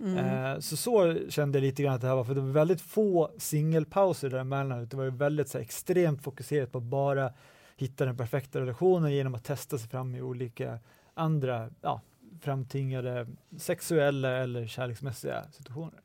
Mm. 0.00 0.18
Eh, 0.18 0.60
så 0.60 0.76
så 0.76 1.16
kände 1.28 1.58
jag 1.58 1.62
lite 1.62 1.82
grann 1.82 1.94
att 1.94 2.00
det 2.00 2.06
här 2.06 2.14
var, 2.14 2.24
för 2.24 2.34
det 2.34 2.40
var 2.40 2.48
väldigt 2.48 2.80
få 2.80 3.30
singelpauser 3.38 4.30
däremellan, 4.30 4.88
det 4.88 4.96
var 4.96 5.06
väldigt 5.06 5.48
så 5.48 5.58
här, 5.58 5.64
extremt 5.64 6.22
fokuserat 6.22 6.72
på 6.72 6.78
att 6.78 6.84
bara 6.84 7.32
hitta 7.76 8.04
den 8.04 8.16
perfekta 8.16 8.60
relationen 8.60 9.12
genom 9.12 9.34
att 9.34 9.44
testa 9.44 9.78
sig 9.78 9.88
fram 9.88 10.14
i 10.14 10.22
olika 10.22 10.78
andra 11.14 11.70
ja, 11.80 12.00
framtingade 12.40 13.26
sexuella 13.58 14.30
eller 14.30 14.66
kärleksmässiga 14.66 15.44
situationer. 15.52 16.00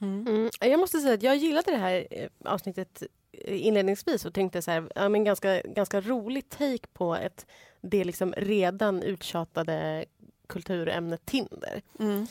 Mm. 0.00 0.26
Mm. 0.26 0.50
Jag 0.60 0.80
måste 0.80 0.98
säga 1.00 1.14
att 1.14 1.22
jag 1.22 1.36
gillade 1.36 1.70
det 1.70 1.76
här 1.76 2.06
eh, 2.10 2.28
avsnittet 2.44 3.02
eh, 3.32 3.66
inledningsvis 3.66 4.24
och 4.24 4.34
tänkte 4.34 4.62
så 4.62 4.70
här, 4.70 4.92
ja, 4.94 5.08
men 5.08 5.24
ganska, 5.24 5.60
ganska 5.60 6.00
rolig 6.00 6.48
take 6.48 6.86
på 6.92 7.16
ett, 7.16 7.46
det 7.80 8.04
liksom 8.04 8.32
redan 8.36 9.02
uttjatade 9.02 10.04
kulturämnet 10.46 11.26
Tinder. 11.26 11.82
Mm. 11.98 12.26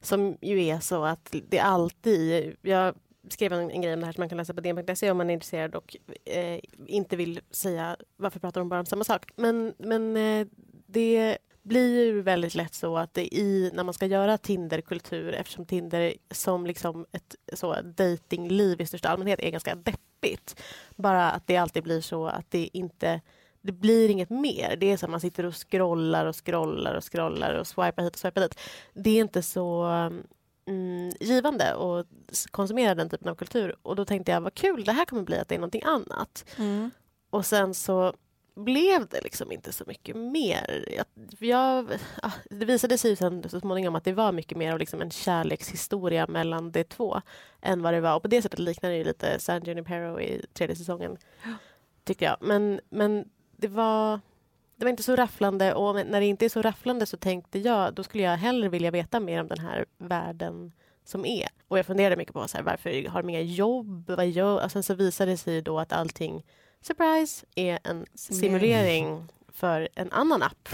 Som 0.00 0.38
ju 0.40 0.64
är 0.64 0.80
så 0.80 1.04
att 1.04 1.34
det 1.48 1.58
alltid... 1.58 2.56
Jag 2.62 2.94
skrev 3.28 3.52
en, 3.52 3.70
en 3.70 3.82
grej 3.82 3.94
om 3.94 4.00
det 4.00 4.06
här 4.06 4.12
som 4.12 4.20
man 4.20 4.28
kan 4.28 4.38
läsa 4.38 4.54
på 4.54 4.60
dn.se 4.60 5.10
om 5.10 5.16
man 5.16 5.30
är 5.30 5.34
intresserad 5.34 5.74
och 5.74 5.96
eh, 6.24 6.60
inte 6.86 7.16
vill 7.16 7.40
säga 7.50 7.96
varför 8.16 8.40
pratar 8.40 8.60
de 8.60 8.68
bara 8.68 8.80
om 8.80 8.86
samma 8.86 9.04
sak. 9.04 9.30
Men, 9.36 9.74
men 9.78 10.16
eh, 10.16 10.46
det 10.86 11.38
blir 11.62 12.04
ju 12.04 12.22
väldigt 12.22 12.54
lätt 12.54 12.74
så 12.74 12.96
att 12.96 13.14
det 13.14 13.34
i, 13.34 13.70
när 13.74 13.84
man 13.84 13.94
ska 13.94 14.06
göra 14.06 14.38
Tinderkultur 14.38 15.32
eftersom 15.32 15.66
Tinder 15.66 16.14
som 16.30 16.66
liksom 16.66 17.06
ett 17.12 17.36
så 17.52 17.76
datingliv 17.82 18.80
i 18.80 18.86
största 18.86 19.08
allmänhet 19.08 19.40
är 19.40 19.50
ganska 19.50 19.74
deppigt. 19.74 20.62
Bara 20.96 21.30
att 21.30 21.46
det 21.46 21.56
alltid 21.56 21.82
blir 21.82 22.00
så 22.00 22.26
att 22.26 22.50
det 22.50 22.68
inte 22.72 23.20
det 23.62 23.72
blir 23.72 24.08
inget 24.08 24.30
mer. 24.30 24.76
Det 24.76 24.92
är 24.92 24.96
som 24.96 25.06
att 25.06 25.10
man 25.10 25.20
sitter 25.20 25.46
och 25.46 25.70
scrollar 25.70 26.26
och 26.26 26.46
scrollar 26.46 26.94
och 26.94 27.12
scrollar 27.12 27.54
och 27.54 27.66
swipar 27.66 28.02
hit 28.02 28.14
och 28.14 28.20
swipar 28.20 28.40
dit. 28.40 28.60
Det 28.94 29.10
är 29.10 29.20
inte 29.20 29.42
så 29.42 29.84
mm, 30.66 31.12
givande 31.20 31.74
att 31.74 32.06
konsumera 32.50 32.94
den 32.94 33.10
typen 33.10 33.28
av 33.28 33.34
kultur. 33.34 33.76
Och 33.82 33.96
då 33.96 34.04
tänkte 34.04 34.32
jag, 34.32 34.40
vad 34.40 34.54
kul 34.54 34.84
det 34.84 34.92
här 34.92 35.04
kommer 35.04 35.22
bli, 35.22 35.38
att 35.38 35.48
det 35.48 35.54
är 35.54 35.58
någonting 35.58 35.82
annat. 35.84 36.44
Mm. 36.58 36.90
Och 37.30 37.46
sen 37.46 37.74
så 37.74 38.14
blev 38.54 39.08
det 39.08 39.20
liksom 39.20 39.52
inte 39.52 39.72
så 39.72 39.84
mycket 39.86 40.16
mer. 40.16 40.84
Jag, 40.96 41.06
jag, 41.38 41.90
det 42.50 42.64
visade 42.64 42.98
sig 42.98 43.16
sen 43.16 43.48
så 43.48 43.60
småningom 43.60 43.94
att 43.94 44.04
det 44.04 44.12
var 44.12 44.32
mycket 44.32 44.58
mer 44.58 44.72
av 44.72 44.78
liksom 44.78 45.00
en 45.00 45.10
kärlekshistoria 45.10 46.26
mellan 46.26 46.70
de 46.70 46.84
två 46.84 47.20
än 47.60 47.82
vad 47.82 47.94
det 47.94 48.00
var. 48.00 48.16
Och 48.16 48.22
på 48.22 48.28
det 48.28 48.42
sättet 48.42 48.58
liknar 48.58 48.90
det 48.90 49.04
lite 49.04 49.38
San 49.38 49.64
Junipero 49.64 50.20
i 50.20 50.46
tredje 50.52 50.76
säsongen. 50.76 51.16
Tycker 52.04 52.26
jag. 52.26 52.36
Men, 52.40 52.80
men 52.90 53.24
det 53.60 53.68
var, 53.68 54.20
det 54.76 54.84
var 54.84 54.90
inte 54.90 55.02
så 55.02 55.16
rafflande 55.16 55.74
och 55.74 55.94
när 55.94 56.20
det 56.20 56.26
inte 56.26 56.44
är 56.44 56.48
så 56.48 56.62
rafflande 56.62 57.06
så 57.06 57.16
tänkte 57.16 57.58
jag 57.58 57.94
då 57.94 58.02
skulle 58.02 58.22
jag 58.22 58.36
hellre 58.36 58.68
vilja 58.68 58.90
veta 58.90 59.20
mer 59.20 59.40
om 59.40 59.48
den 59.48 59.58
här 59.58 59.86
världen 59.98 60.72
som 61.04 61.24
är. 61.24 61.48
Och 61.68 61.78
jag 61.78 61.86
funderade 61.86 62.16
mycket 62.16 62.34
på 62.34 62.48
så 62.48 62.56
här, 62.56 62.64
varför 62.64 63.08
har 63.08 63.22
de 63.22 63.30
inga 63.30 63.40
jobb? 63.40 64.10
Vad 64.10 64.28
gör? 64.28 64.64
Och 64.64 64.72
sen 64.72 64.82
så 64.82 64.94
visade 64.94 65.30
det 65.30 65.36
sig 65.36 65.62
då 65.62 65.78
att 65.78 65.92
allting, 65.92 66.46
surprise, 66.80 67.46
är 67.54 67.78
en 67.84 68.06
simulering 68.14 69.28
för 69.48 69.88
en 69.94 70.12
annan 70.12 70.42
app. 70.42 70.68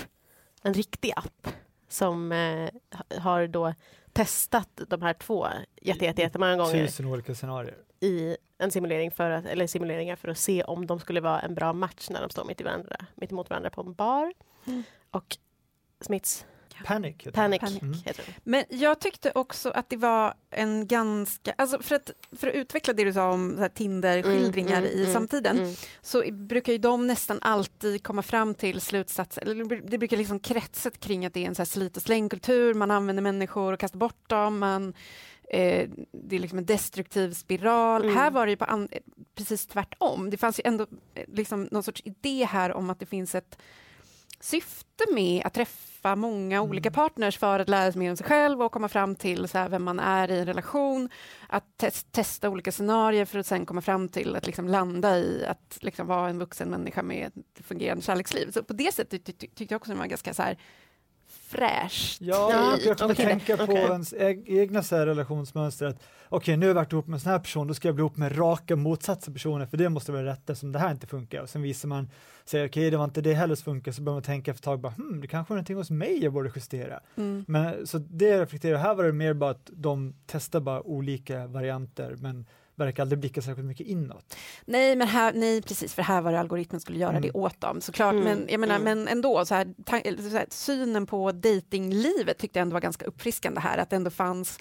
En 0.62 0.74
riktig 0.74 1.12
app 1.16 1.48
som 1.88 2.32
eh, 2.32 2.70
har 3.18 3.46
då 3.46 3.74
testat 4.12 4.80
de 4.88 5.02
här 5.02 5.14
två 5.14 5.46
jätte, 5.82 6.04
jätte, 6.04 6.22
jättemånga 6.22 6.56
gånger. 6.56 6.86
Tusen 6.86 7.06
olika 7.06 7.34
scenarier. 7.34 7.76
I 8.00 8.36
en 8.58 8.70
simulering 8.70 9.10
för 9.10 9.30
att, 9.30 9.46
eller 9.46 9.66
simuleringar 9.66 10.16
för 10.16 10.28
att 10.28 10.38
se 10.38 10.62
om 10.62 10.86
de 10.86 11.00
skulle 11.00 11.20
vara 11.20 11.40
en 11.40 11.54
bra 11.54 11.72
match 11.72 12.08
när 12.10 12.20
de 12.20 12.30
står 12.30 12.44
mitt, 12.44 12.60
i 12.60 12.64
varandra, 12.64 12.96
mitt 13.14 13.32
emot 13.32 13.50
varandra 13.50 13.70
på 13.70 13.80
en 13.80 13.94
bar. 13.94 14.32
Mm. 14.66 14.82
Och 15.10 15.36
Smiths 16.00 16.46
Panic. 16.84 17.14
Heter 17.18 17.30
Panic, 17.30 17.60
Panic 17.60 17.82
mm. 17.82 17.94
heter. 18.04 18.24
Men 18.44 18.64
jag 18.68 19.00
tyckte 19.00 19.32
också 19.34 19.70
att 19.70 19.90
det 19.90 19.96
var 19.96 20.34
en 20.50 20.86
ganska, 20.86 21.54
alltså 21.58 21.82
för 21.82 21.94
att, 21.94 22.10
för 22.32 22.48
att 22.48 22.54
utveckla 22.54 22.94
det 22.94 23.04
du 23.04 23.12
sa 23.12 23.30
om 23.30 23.68
Tinder-skildringar 23.74 24.78
mm, 24.78 24.90
mm, 24.90 24.98
i 24.98 25.00
mm, 25.00 25.12
samtiden, 25.12 25.58
mm. 25.58 25.74
så 26.02 26.22
brukar 26.32 26.72
ju 26.72 26.78
de 26.78 27.06
nästan 27.06 27.38
alltid 27.42 28.02
komma 28.02 28.22
fram 28.22 28.54
till 28.54 28.80
slutsatser, 28.80 29.42
eller 29.42 29.80
det 29.90 29.98
brukar 29.98 30.16
liksom 30.16 30.40
kretset 30.40 31.00
kring 31.00 31.26
att 31.26 31.34
det 31.34 31.44
är 31.44 31.48
en 31.48 31.54
så 31.54 31.60
här 31.60 31.66
slit 31.66 31.96
och 31.96 32.02
slängkultur, 32.02 32.74
man 32.74 32.90
använder 32.90 33.22
människor 33.22 33.72
och 33.72 33.80
kastar 33.80 33.98
bort 33.98 34.28
dem, 34.28 34.58
man 34.58 34.94
Eh, 35.50 35.88
det 36.12 36.36
är 36.36 36.40
liksom 36.40 36.58
en 36.58 36.66
destruktiv 36.66 37.32
spiral. 37.32 38.02
Mm. 38.02 38.16
Här 38.16 38.30
var 38.30 38.46
det 38.46 38.56
på 38.56 38.88
precis 39.34 39.66
tvärtom. 39.66 40.30
Det 40.30 40.36
fanns 40.36 40.58
ju 40.58 40.62
ändå 40.64 40.86
eh, 41.14 41.24
liksom 41.28 41.68
någon 41.70 41.82
sorts 41.82 42.02
idé 42.04 42.44
här 42.44 42.72
om 42.72 42.90
att 42.90 43.00
det 43.00 43.06
finns 43.06 43.34
ett 43.34 43.58
syfte 44.40 45.04
med 45.12 45.46
att 45.46 45.54
träffa 45.54 46.16
många 46.16 46.56
mm. 46.56 46.70
olika 46.70 46.90
partners 46.90 47.38
för 47.38 47.60
att 47.60 47.68
lära 47.68 47.92
sig 47.92 47.98
mer 47.98 48.10
om 48.10 48.16
sig 48.16 48.26
själv 48.26 48.62
och 48.62 48.72
komma 48.72 48.88
fram 48.88 49.14
till 49.14 49.48
så 49.48 49.68
vem 49.68 49.84
man 49.84 50.00
är 50.00 50.30
i 50.30 50.38
en 50.38 50.46
relation. 50.46 51.08
Att 51.48 51.76
te 51.76 51.90
testa 51.90 52.50
olika 52.50 52.72
scenarier 52.72 53.24
för 53.24 53.38
att 53.38 53.46
sen 53.46 53.66
komma 53.66 53.80
fram 53.80 54.08
till 54.08 54.36
att 54.36 54.46
liksom 54.46 54.68
landa 54.68 55.18
i 55.18 55.46
att 55.46 55.78
liksom 55.80 56.06
vara 56.06 56.28
en 56.28 56.38
vuxen 56.38 56.68
människa 56.68 57.02
med 57.02 57.26
ett 57.26 57.66
fungerande 57.66 58.02
kärleksliv. 58.02 58.50
Så 58.50 58.62
på 58.62 58.72
det 58.72 58.94
sättet 58.94 59.24
ty 59.24 59.32
ty 59.32 59.46
tyckte 59.46 59.74
jag 59.74 59.76
också 59.76 59.90
att 59.90 59.96
det 59.96 60.00
var 60.00 60.06
ganska 60.06 60.34
så 60.34 60.42
här, 60.42 60.58
fräscht. 61.48 62.20
Ja, 62.20 62.50
jag, 62.50 62.80
jag 62.82 62.98
kan 62.98 63.10
okay. 63.10 63.26
tänka 63.26 63.56
på 63.56 63.62
okay. 63.62 63.82
ens 63.82 64.14
egna 64.46 64.82
så 64.82 64.96
här 64.96 65.06
relationsmönster. 65.06 65.86
Att, 65.86 66.02
Okej, 66.28 66.36
okay, 66.36 66.56
nu 66.56 66.66
har 66.66 66.68
jag 66.68 66.74
varit 66.74 66.92
ihop 66.92 67.06
med 67.06 67.14
en 67.14 67.20
sån 67.20 67.32
här 67.32 67.38
person, 67.38 67.66
då 67.66 67.74
ska 67.74 67.88
jag 67.88 67.94
bli 67.94 68.02
ihop 68.02 68.16
med 68.16 68.38
raka 68.38 68.76
motsatsen 68.76 69.34
personer, 69.34 69.66
för 69.66 69.76
det 69.76 69.88
måste 69.88 70.12
vara 70.12 70.24
rätt 70.24 70.50
eftersom 70.50 70.72
det 70.72 70.78
här 70.78 70.90
inte 70.90 71.06
funkar. 71.06 71.42
Och 71.42 71.48
sen 71.48 71.62
visar 71.62 71.88
man, 71.88 72.10
säger 72.44 72.66
okej, 72.66 72.80
okay, 72.80 72.90
det 72.90 72.96
var 72.96 73.04
inte 73.04 73.20
det 73.20 73.34
heller 73.34 73.54
som 73.54 73.64
funkar, 73.64 73.92
så 73.92 74.02
börjar 74.02 74.14
man 74.14 74.22
tänka 74.22 74.50
efter 74.50 74.60
ett 74.60 74.64
tag, 74.64 74.80
bara, 74.80 74.92
hmm, 74.92 75.20
det 75.20 75.26
kanske 75.26 75.52
är 75.52 75.56
någonting 75.56 75.76
hos 75.76 75.90
mig 75.90 76.24
jag 76.24 76.32
borde 76.32 76.50
justera. 76.54 77.00
Mm. 77.16 77.44
Men 77.48 77.86
så 77.86 77.98
det 77.98 78.40
reflekterar, 78.40 78.78
här 78.78 78.94
var 78.94 79.04
det 79.04 79.12
mer 79.12 79.34
bara 79.34 79.50
att 79.50 79.70
de 79.72 80.14
testar 80.26 80.60
bara 80.60 80.82
olika 80.82 81.46
varianter, 81.46 82.16
men 82.18 82.46
verkar 82.76 83.02
aldrig 83.02 83.18
blicka 83.18 83.42
särskilt 83.42 83.66
mycket 83.66 83.86
inåt. 83.86 84.36
Nej, 84.64 84.96
men 84.96 85.08
här, 85.08 85.32
nej, 85.32 85.62
precis, 85.62 85.94
för 85.94 86.02
här 86.02 86.20
var 86.20 86.32
det 86.32 86.40
algoritmen 86.40 86.80
skulle 86.80 86.98
göra 86.98 87.10
mm. 87.10 87.22
det 87.22 87.30
åt 87.30 87.60
dem 87.60 87.80
såklart. 87.80 88.12
Mm. 88.12 88.24
Men 88.24 88.46
jag 88.48 88.60
menar, 88.60 88.76
mm. 88.76 88.84
men 88.84 89.08
ändå, 89.08 89.44
så 89.44 89.54
här, 89.54 89.74
så 90.30 90.36
här, 90.36 90.46
synen 90.50 91.06
på 91.06 91.32
datinglivet 91.32 92.38
tyckte 92.38 92.58
jag 92.58 92.62
ändå 92.62 92.74
var 92.74 92.80
ganska 92.80 93.06
uppfriskande 93.06 93.60
här, 93.60 93.78
att 93.78 93.90
det 93.90 93.96
ändå 93.96 94.10
fanns, 94.10 94.58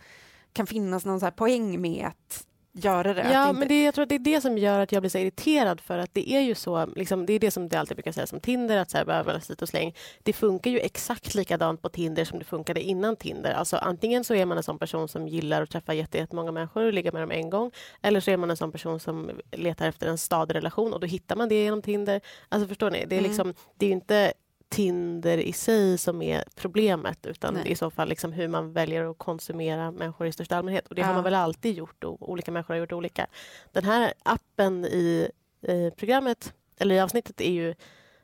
kan 0.53 0.67
finnas 0.67 1.05
någon 1.05 1.19
så 1.19 1.31
poäng 1.31 1.81
med 1.81 2.07
att 2.07 2.47
göra 2.75 3.13
det. 3.13 3.31
Ja, 3.33 3.49
inte... 3.49 3.59
men 3.59 3.67
det, 3.67 3.83
jag 3.83 3.95
tror 3.95 4.03
att 4.03 4.09
det 4.09 4.15
är 4.15 4.19
det 4.19 4.41
som 4.41 4.57
gör 4.57 4.79
att 4.79 4.91
jag 4.91 5.01
blir 5.01 5.09
så 5.09 5.17
irriterad 5.17 5.81
för 5.81 5.97
att 5.97 6.13
det 6.13 6.31
är 6.31 6.41
ju 6.41 6.55
så, 6.55 6.85
liksom, 6.85 7.25
det 7.25 7.33
är 7.33 7.39
det 7.39 7.51
som 7.51 7.69
det 7.69 7.79
alltid 7.79 7.97
brukar 7.97 8.11
sägas 8.11 8.33
om 8.33 8.39
Tinder, 8.39 8.77
att 8.77 8.91
så 8.91 8.97
här, 8.97 9.05
behöva 9.05 9.39
slit 9.39 9.61
och 9.61 9.69
släng. 9.69 9.95
Det 10.23 10.33
funkar 10.33 10.71
ju 10.71 10.79
exakt 10.79 11.35
likadant 11.35 11.81
på 11.81 11.89
Tinder 11.89 12.25
som 12.25 12.39
det 12.39 12.45
funkade 12.45 12.81
innan 12.81 13.15
Tinder. 13.15 13.53
Alltså 13.53 13.77
antingen 13.77 14.23
så 14.23 14.35
är 14.35 14.45
man 14.45 14.57
en 14.57 14.63
sån 14.63 14.79
person 14.79 15.07
som 15.07 15.27
gillar 15.27 15.61
att 15.61 15.69
träffa 15.69 15.93
jättemånga 15.93 16.51
människor 16.51 16.85
och 16.85 16.93
ligga 16.93 17.11
med 17.11 17.21
dem 17.21 17.31
en 17.31 17.49
gång, 17.49 17.71
eller 18.01 18.19
så 18.19 18.31
är 18.31 18.37
man 18.37 18.49
en 18.49 18.57
sån 18.57 18.71
person 18.71 18.99
som 18.99 19.31
letar 19.51 19.87
efter 19.87 20.07
en 20.07 20.17
stadig 20.17 20.55
relation 20.55 20.93
och 20.93 20.99
då 20.99 21.07
hittar 21.07 21.35
man 21.35 21.49
det 21.49 21.63
genom 21.63 21.81
Tinder. 21.81 22.21
Alltså 22.49 22.67
förstår 22.67 22.91
ni, 22.91 23.05
det 23.05 23.15
är, 23.15 23.19
mm. 23.19 23.29
liksom, 23.29 23.53
det 23.77 23.85
är 23.85 23.91
inte 23.91 24.33
Tinder 24.69 25.37
i 25.37 25.53
sig 25.53 25.97
som 25.97 26.21
är 26.21 26.43
problemet 26.55 27.25
utan 27.25 27.53
Nej. 27.53 27.71
i 27.71 27.75
så 27.75 27.89
fall 27.91 28.09
liksom 28.09 28.31
hur 28.33 28.47
man 28.47 28.73
väljer 28.73 29.11
att 29.11 29.17
konsumera 29.17 29.91
människor 29.91 30.27
i 30.27 30.31
största 30.31 30.57
allmänhet. 30.57 30.87
Och 30.87 30.95
det 30.95 31.01
har 31.01 31.09
Ja. 31.09 31.13
man 31.15 31.23
väl 31.23 31.35
alltid 31.35 31.75
gjort 31.75 32.03
och 32.03 32.29
olika 32.29 32.51
människor 32.51 32.73
har 32.73 32.79
gjort 32.79 32.91
olika. 32.93 33.27
Den 33.71 33.83
här 33.83 34.13
appen 34.23 34.85
i, 34.85 35.29
i 35.67 35.91
programmet, 35.97 36.53
eller 36.77 36.95
i 36.95 36.99
avsnittet 36.99 37.41
är 37.41 37.51
ju 37.51 37.75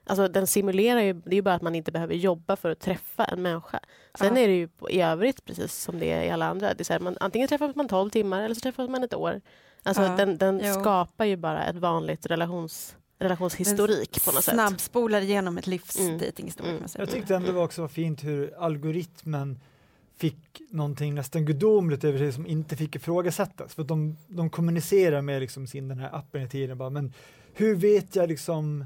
Alltså 0.06 0.27
den 0.27 0.47
simulerar 0.47 1.01
ju, 1.01 1.13
det 1.13 1.30
är 1.30 1.36
ju 1.36 1.41
bara 1.41 1.56
att 1.56 1.62
man 1.62 1.75
inte 1.75 1.91
behöver 1.91 2.13
jobba 2.15 2.56
för 2.56 2.69
att 2.69 2.80
träffa 2.80 3.25
en 3.25 3.41
människa. 3.41 3.80
Sen 4.15 4.36
Ja. 4.36 4.41
är 4.43 4.47
det 4.47 4.54
ju 4.56 4.69
i 4.89 5.01
övrigt 5.01 5.45
precis 5.45 5.75
som 5.75 5.99
det 5.99 6.12
är 6.12 6.23
i 6.23 6.30
alla 6.30 6.45
andra. 6.47 6.73
Det 6.73 6.82
är 6.82 6.84
så 6.86 6.93
här, 6.93 6.99
man, 6.99 7.17
antingen 7.19 7.47
träffas 7.47 7.75
man 7.75 7.88
12 7.88 8.10
timmar 8.10 8.41
eller 8.41 8.56
så 8.56 8.62
träffas 8.62 8.89
man 8.89 9.04
ett 9.04 9.13
år. 9.13 9.41
Alltså 9.84 10.04
Ja, 10.04 10.15
den, 10.15 10.38
den 10.38 10.73
skapar 10.73 11.25
ju 11.25 11.36
bara 11.38 11.65
ett 11.65 11.75
vanligt 11.75 12.25
relations, 12.25 12.95
relationshistorik 13.21 14.25
på 14.25 14.31
något 14.31 14.43
sätt. 14.43 14.53
Snabbspolar 14.53 15.21
igenom 15.21 15.57
ett 15.57 15.67
livs 15.67 15.99
Mm. 15.99 16.17
dejtinghistoria. 16.17 16.71
Mm. 16.71 16.84
Jag 16.97 17.10
tyckte 17.10 17.36
ändå 17.36 17.47
det 17.47 17.53
var 17.53 17.63
också 17.63 17.81
var 17.81 17.88
fint 17.88 18.23
hur 18.23 18.53
algoritmen 18.60 19.60
fick 20.17 20.62
någonting 20.69 21.15
nästan 21.15 21.45
gudomligt 21.45 22.03
över 22.03 22.17
sig 22.19 22.31
som 22.34 22.47
inte 22.47 22.75
fick 22.75 22.95
ifrågasättas. 22.95 23.75
För 23.75 23.81
att 23.81 23.88
de, 23.88 24.17
de 24.27 24.49
kommunicerar 24.49 25.21
med 25.21 25.41
liksom 25.41 25.67
sin, 25.67 25.88
den 25.88 25.99
här 25.99 26.15
appen 26.15 26.41
i 26.41 26.49
tiden. 26.49 26.77
Bara, 26.77 26.89
men 26.89 27.13
hur 27.53 27.75
vet 27.75 28.15
jag 28.15 28.29
liksom 28.29 28.86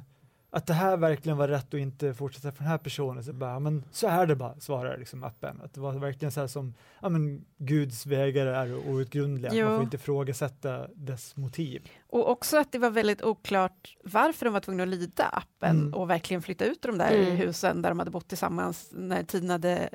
att 0.49 0.67
det 0.67 0.73
här 0.73 0.97
verkligen 0.97 1.37
var 1.37 1.47
rätt 1.47 1.73
och 1.73 1.79
inte 1.79 2.13
fortsätta 2.13 2.51
för 2.51 2.57
den 2.57 2.67
här 2.67 2.77
personen? 2.77 3.23
Så, 3.23 3.33
bara, 3.33 3.59
men, 3.59 3.83
så 3.91 4.07
är 4.07 4.25
det 4.25 4.35
bara, 4.35 4.59
svarar 4.59 4.97
liksom 4.97 5.23
appen. 5.23 5.61
Att 5.63 5.73
det 5.73 5.79
var 5.79 5.93
verkligen 5.93 6.31
så 6.31 6.39
här 6.39 6.47
som 6.47 6.73
ja, 7.01 7.09
men, 7.09 7.45
Guds 7.57 8.05
vägar 8.05 8.45
är 8.45 8.89
outgrundliga. 8.89 9.53
Jo. 9.53 9.65
Man 9.65 9.75
får 9.75 9.83
inte 9.83 9.95
ifrågasätta 9.97 10.87
dess 10.95 11.35
motiv. 11.35 11.89
Och 12.15 12.29
också 12.29 12.57
att 12.57 12.71
det 12.71 12.79
var 12.79 12.89
väldigt 12.89 13.23
oklart 13.23 13.97
varför 14.03 14.45
de 14.45 14.53
var 14.53 14.59
tvungna 14.59 14.83
att 14.83 14.89
lyda 14.89 15.23
appen 15.25 15.79
Mm. 15.79 15.93
och 15.93 16.09
verkligen 16.09 16.41
flytta 16.41 16.65
ut 16.65 16.85
ur 16.85 16.89
de 16.89 16.97
där 16.97 17.11
Mm. 17.11 17.35
husen 17.35 17.81
där 17.81 17.89
de 17.89 17.99
hade 17.99 18.11
bott 18.11 18.27
tillsammans 18.27 18.89
när 18.91 19.23
tiden 19.23 19.49
hade 19.49 19.89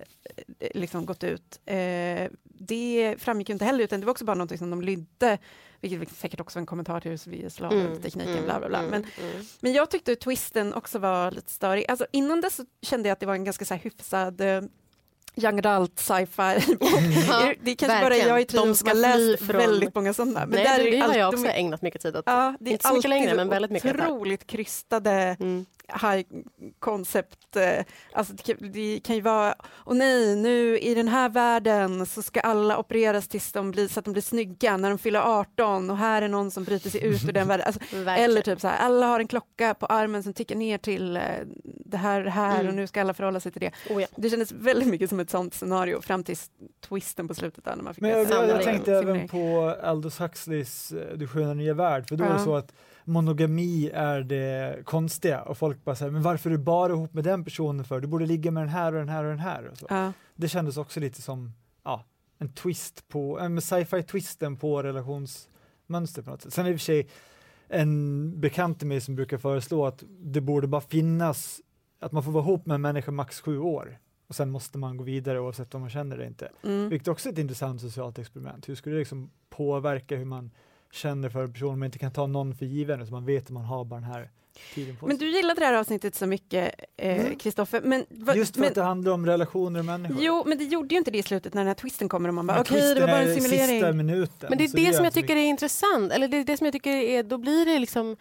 eh, 0.59 0.69
liksom 0.75 1.07
gått 1.07 1.25
ut. 1.25 1.61
Eh, 1.67 2.29
det 2.45 3.17
framgick 3.19 3.49
ju 3.49 3.53
inte 3.53 3.65
heller, 3.65 3.85
utan 3.85 4.01
det 4.01 4.07
var 4.07 4.11
också 4.11 4.25
bara 4.25 4.35
något 4.37 4.59
som 4.59 4.71
de 4.71 4.83
lydde, 4.83 5.39
vilket 5.81 6.13
säkert 6.17 6.41
också 6.41 6.59
var 6.59 6.61
en 6.61 6.67
kommentar 6.67 7.01
till 7.01 7.11
hur 7.11 7.49
slavtekniken, 7.49 8.45
bla 8.45 8.59
bla 8.59 8.69
bla. 8.69 8.83
Men, 8.83 9.05
mm. 9.21 9.45
men 9.61 9.73
jag 9.73 9.91
tyckte 9.91 10.17
twisten 10.17 10.75
också 10.75 10.99
var 10.99 11.31
lite 11.31 11.51
störig. 11.53 11.85
Alltså, 11.89 12.07
innan 12.13 12.41
dess 12.41 12.55
så 12.57 12.65
kände 12.83 13.09
jag 13.09 13.13
att 13.13 13.21
det 13.21 13.27
var 13.27 13.35
en 13.35 13.45
ganska 13.45 13.65
så 13.65 13.75
här 13.75 13.81
hyfsad 13.81 14.41
eh, 14.41 14.63
young 15.37 15.59
adult 15.67 15.99
sci-fi. 15.99 16.77
Ja, 17.29 17.53
det 17.63 17.71
är 17.71 17.75
kanske 17.75 17.87
bara 17.87 18.01
verkligen. 18.01 18.29
jag 18.29 18.41
i 18.41 18.45
tiden 18.45 18.75
som 18.75 18.89
har 18.89 18.95
läst 18.95 19.43
från- 19.47 19.57
väldigt 19.57 19.95
många 19.95 20.15
sådana. 20.15 20.45
Nej, 20.47 20.65
där 20.65 20.79
är 20.81 20.85
det, 20.85 20.91
det 20.91 20.99
har 20.99 21.09
allt- 21.09 21.17
jag 21.17 21.35
också 21.35 21.47
ägnat 21.47 21.83
mycket 21.83 22.01
tid 22.03 22.17
åt. 22.17 22.23
Ja, 22.27 22.55
det 22.61 22.71
är 22.71 22.73
Inte 22.73 22.89
så 22.89 22.95
mycket 22.95 23.11
alltid 23.11 23.11
längre, 23.11 23.35
men 23.35 23.49
väldigt 23.49 23.71
mycket 23.71 23.95
otroligt 24.01 24.47
krystade 24.47 25.37
Mm. 25.41 25.67
High 25.93 26.23
concept. 26.79 27.57
eh, 27.57 27.85
Alltså 28.13 28.33
det, 28.33 28.43
kan, 28.43 28.73
det 28.73 29.01
kan 29.05 29.17
ju 29.17 29.23
vara, 29.23 29.55
och 29.69 29.97
nej, 29.97 30.37
nu 30.37 30.79
i 30.79 30.95
den 30.95 31.09
här 31.09 31.29
världen 31.29 32.07
så 32.07 32.23
ska 32.23 32.41
alla 32.41 32.79
opereras 32.79 33.29
tills 33.29 33.53
de 33.53 33.71
blir, 33.71 33.89
så 33.89 33.99
att 33.99 34.05
de 34.05 34.13
blir 34.13 34.23
snygga 34.23 34.77
när 34.77 34.89
de 34.89 34.99
fyller 34.99 35.21
18 35.41 35.91
och 35.91 35.97
här 35.97 36.23
är 36.23 36.29
någon 36.29 36.51
som 36.51 36.65
bryter 36.65 36.91
sig 36.91 37.05
ut 37.05 37.29
ur 37.29 37.33
den 37.33 37.49
världen. 37.49 37.67
Alltså, 37.67 37.81
eller 38.11 38.41
typ 38.43 38.61
så 38.61 38.69
här, 38.69 38.79
alla 38.79 39.07
har 39.07 39.21
en 39.21 39.29
klocka 39.29 39.75
på 39.75 39.87
armen 39.87 40.23
som 40.23 40.33
tickar 40.35 40.57
ner 40.57 40.79
till 40.79 41.17
eh, 41.17 41.23
det 41.65 41.97
här, 41.97 42.21
det 42.25 42.31
här 42.31 42.51
Mm. 42.61 42.69
och 42.69 42.75
nu 42.75 42.87
ska 42.87 43.01
alla 43.01 43.15
förhålla 43.15 43.41
sig 43.41 43.53
till 43.53 43.61
det. 43.61 43.73
Oh, 43.95 44.03
ja. 44.03 44.09
Det 44.17 44.31
kändes 44.31 44.53
väldigt 44.53 44.89
mycket 44.89 45.09
som 45.11 45.21
ett 45.21 45.31
sånt 45.31 45.55
scenario 45.55 46.01
fram 46.01 46.25
till 46.25 46.37
twisten 46.89 47.29
på 47.29 47.35
slutet 47.35 47.65
där 47.65 47.77
när 47.77 47.83
man 47.83 47.95
fick 47.95 48.03
Men 48.03 48.11
jag, 48.11 48.31
jag, 48.31 48.49
jag 48.49 48.63
tänkte 48.63 48.93
även 48.95 49.29
på 49.29 49.75
Aldous 49.83 50.21
Huxleys 50.21 50.93
eh, 50.93 51.17
Du 51.17 51.29
sköna 51.29 51.55
nya 51.55 51.75
värld, 51.75 52.09
för 52.09 52.17
då 52.17 52.25
är 52.25 52.29
det 52.29 52.35
Ja. 52.35 52.45
så 52.45 52.57
att 52.57 52.73
monogami 53.11 53.91
är 53.95 54.21
det 54.21 54.85
konstiga 54.85 55.43
och 55.43 55.59
folk 55.59 55.85
bara 55.85 55.97
säger 55.97 56.13
men 56.13 56.23
varför 56.23 56.51
är 56.51 56.57
du 56.57 56.65
bara 56.65 56.93
ihop 56.93 57.15
med 57.15 57.25
den 57.25 57.45
personen 57.45 57.85
för? 57.85 58.01
Du 58.01 58.09
borde 58.09 58.27
ligga 58.27 58.51
med 58.51 58.63
den 58.63 58.69
här 58.69 58.93
och 58.93 58.99
den 58.99 59.09
här 59.09 59.25
och 59.25 59.31
den 59.31 59.39
här. 59.39 59.69
Och 59.69 59.79
så. 59.79 59.87
Ja. 59.89 60.13
Det 60.35 60.49
kändes 60.49 60.77
också 60.77 61.01
lite 61.01 61.23
som 61.23 61.53
ja, 61.85 62.05
en 62.39 62.53
twist 62.53 63.09
på, 63.09 63.41
en 63.41 63.61
sci-fi 63.61 64.03
twisten 64.03 64.57
på 64.57 64.83
relationsmönster 64.83 66.23
på 66.23 66.31
något 66.31 66.43
sätt. 66.43 66.53
Sen 66.53 66.67
i 66.67 66.71
och 66.71 66.75
för 66.75 66.85
sig 66.85 67.09
en 67.69 68.41
bekant 68.41 68.79
till 68.79 68.89
mig 68.89 69.01
som 69.01 69.15
brukar 69.15 69.39
föreslå 69.39 69.87
att 69.87 70.05
det 70.09 70.41
borde 70.41 70.67
bara 70.67 70.81
finnas 70.81 71.61
att 72.01 72.13
man 72.13 72.23
får 72.23 72.33
vara 72.33 72.45
ihop 72.45 72.67
med 72.67 72.75
en 72.75 72.81
människa 72.81 73.11
max 73.11 73.41
sju 73.41 73.59
år 73.59 73.99
och 74.27 74.35
sen 74.35 74.51
måste 74.51 74.79
man 74.79 74.97
gå 74.97 75.05
vidare 75.05 75.41
oavsett 75.41 75.75
om 75.75 75.81
man 75.81 75.91
känner 75.91 76.19
det 76.19 76.27
inte. 76.27 76.53
Mm. 76.63 76.89
Vilket 76.89 77.09
också 77.09 77.29
är 77.29 77.33
ett 77.33 77.39
intressant 77.39 77.81
socialt 77.81 78.19
experiment. 78.19 78.69
Hur 78.69 78.75
skulle 78.75 78.95
det 78.95 78.99
liksom 78.99 79.31
påverka 79.49 80.17
hur 80.17 80.25
man 80.25 80.51
känner 80.93 81.29
för 81.29 81.43
en 81.43 81.53
person 81.53 81.73
om 81.73 81.79
man 81.79 81.87
inte 81.87 81.99
kan 81.99 82.13
ta 82.13 82.27
någon 82.27 82.55
för 82.55 82.67
given, 82.67 83.07
så 83.07 83.13
man 83.13 83.25
vet 83.27 83.45
att 83.45 83.51
man 83.51 83.65
har 83.65 83.85
bara 83.85 84.01
den 84.01 84.11
här 84.11 84.31
tiden 84.75 84.97
på 84.97 85.07
Men 85.07 85.19
sig. 85.19 85.27
du 85.27 85.37
gillade 85.37 85.61
det 85.61 85.67
här 85.67 85.75
avsnittet 85.75 86.15
så 86.15 86.27
mycket, 86.27 86.75
Mm. 86.97 87.39
Kristoffer. 87.39 87.81
men 87.85 88.05
vad- 88.11 88.37
Just 88.37 88.55
för 88.55 88.61
men, 88.61 88.69
att 88.69 88.75
det 88.75 88.83
handlar 88.83 89.13
om 89.13 89.27
relationer 89.27 89.79
och 89.79 89.85
människor. 89.85 90.17
Jo, 90.21 90.43
men 90.47 90.59
det 90.59 90.65
gjorde 90.65 90.95
ju 90.95 90.99
inte 90.99 91.11
det 91.11 91.19
i 91.19 91.23
slutet 91.23 91.55
när 91.55 91.61
den 91.61 91.67
här 91.69 91.75
twisten 91.75 92.09
kommer 92.09 92.29
och 92.29 92.35
man 92.35 92.47
bara 92.47 92.53
Men 92.55 92.61
okej, 92.63 92.77
det 92.77 92.83
twisten 92.83 93.01
var 93.03 93.09
bara 93.09 93.23
en 93.23 93.35
Sista 93.35 93.51
simulering. 93.57 93.97
minuten, 93.97 94.47
Men 94.49 94.59
det 94.59 94.65
är 94.65 94.69
det 94.77 94.83
gör 94.83 94.93
som 94.93 95.05
jag 95.05 95.15
tycker 95.15 95.37
är 95.37 95.41
intressant. 95.47 96.13
Eller 96.13 96.29
det 96.29 96.37
är 96.37 96.45
det 96.45 96.57
som 96.57 96.65
jag 96.65 96.73
tycker 96.73 96.91
är, 96.91 97.23
då 97.23 97.39
blir 97.39 97.67
det 97.67 97.79
liksom 97.79 98.17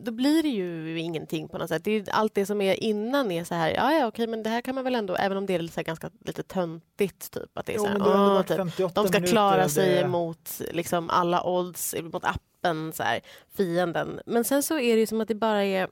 då 0.00 0.12
blir 0.12 0.42
det 0.42 0.48
ju 0.48 0.98
ingenting 1.00 1.48
på 1.48 1.58
något 1.58 1.68
sätt. 1.68 1.84
Det 1.84 1.90
är 1.90 2.04
allt 2.10 2.34
det 2.34 2.46
som 2.46 2.60
är 2.60 2.82
innan 2.84 3.30
är 3.30 3.44
så 3.44 3.54
här, 3.54 3.70
ja 3.74 3.92
ja 3.92 4.06
okej 4.06 4.26
men 4.26 4.42
det 4.42 4.50
här 4.50 4.60
kan 4.60 4.74
man 4.74 4.84
väl 4.84 4.94
ändå, 4.94 5.14
även 5.16 5.36
om 5.38 5.46
det 5.46 5.54
är 5.54 5.66
så 5.68 5.82
ganska 5.82 6.10
lite 6.24 6.42
töntigt 6.42 7.30
typ. 7.30 7.58
Att 7.58 7.66
det 7.66 7.72
är 7.72 7.76
Jo, 7.76 7.82
så 7.84 7.88
här, 7.88 7.98
åh, 8.00 8.34
varit 8.34 8.46
typ, 8.48 8.56
58 8.56 9.02
de 9.02 9.08
ska 9.08 9.20
klara 9.22 9.68
sig 9.68 9.94
det. 9.94 10.08
mot 10.08 10.60
liksom, 10.72 11.10
alla 11.10 11.46
odds, 11.46 11.94
mot 12.12 12.24
appen, 12.24 12.92
så 12.92 13.02
här, 13.02 13.20
fienden. 13.56 14.20
Men 14.26 14.44
sen 14.44 14.62
så 14.62 14.78
är 14.78 14.94
det 14.94 15.00
ju 15.00 15.06
som 15.06 15.20
att 15.20 15.28
det 15.28 15.34
bara 15.34 15.64
är... 15.64 15.88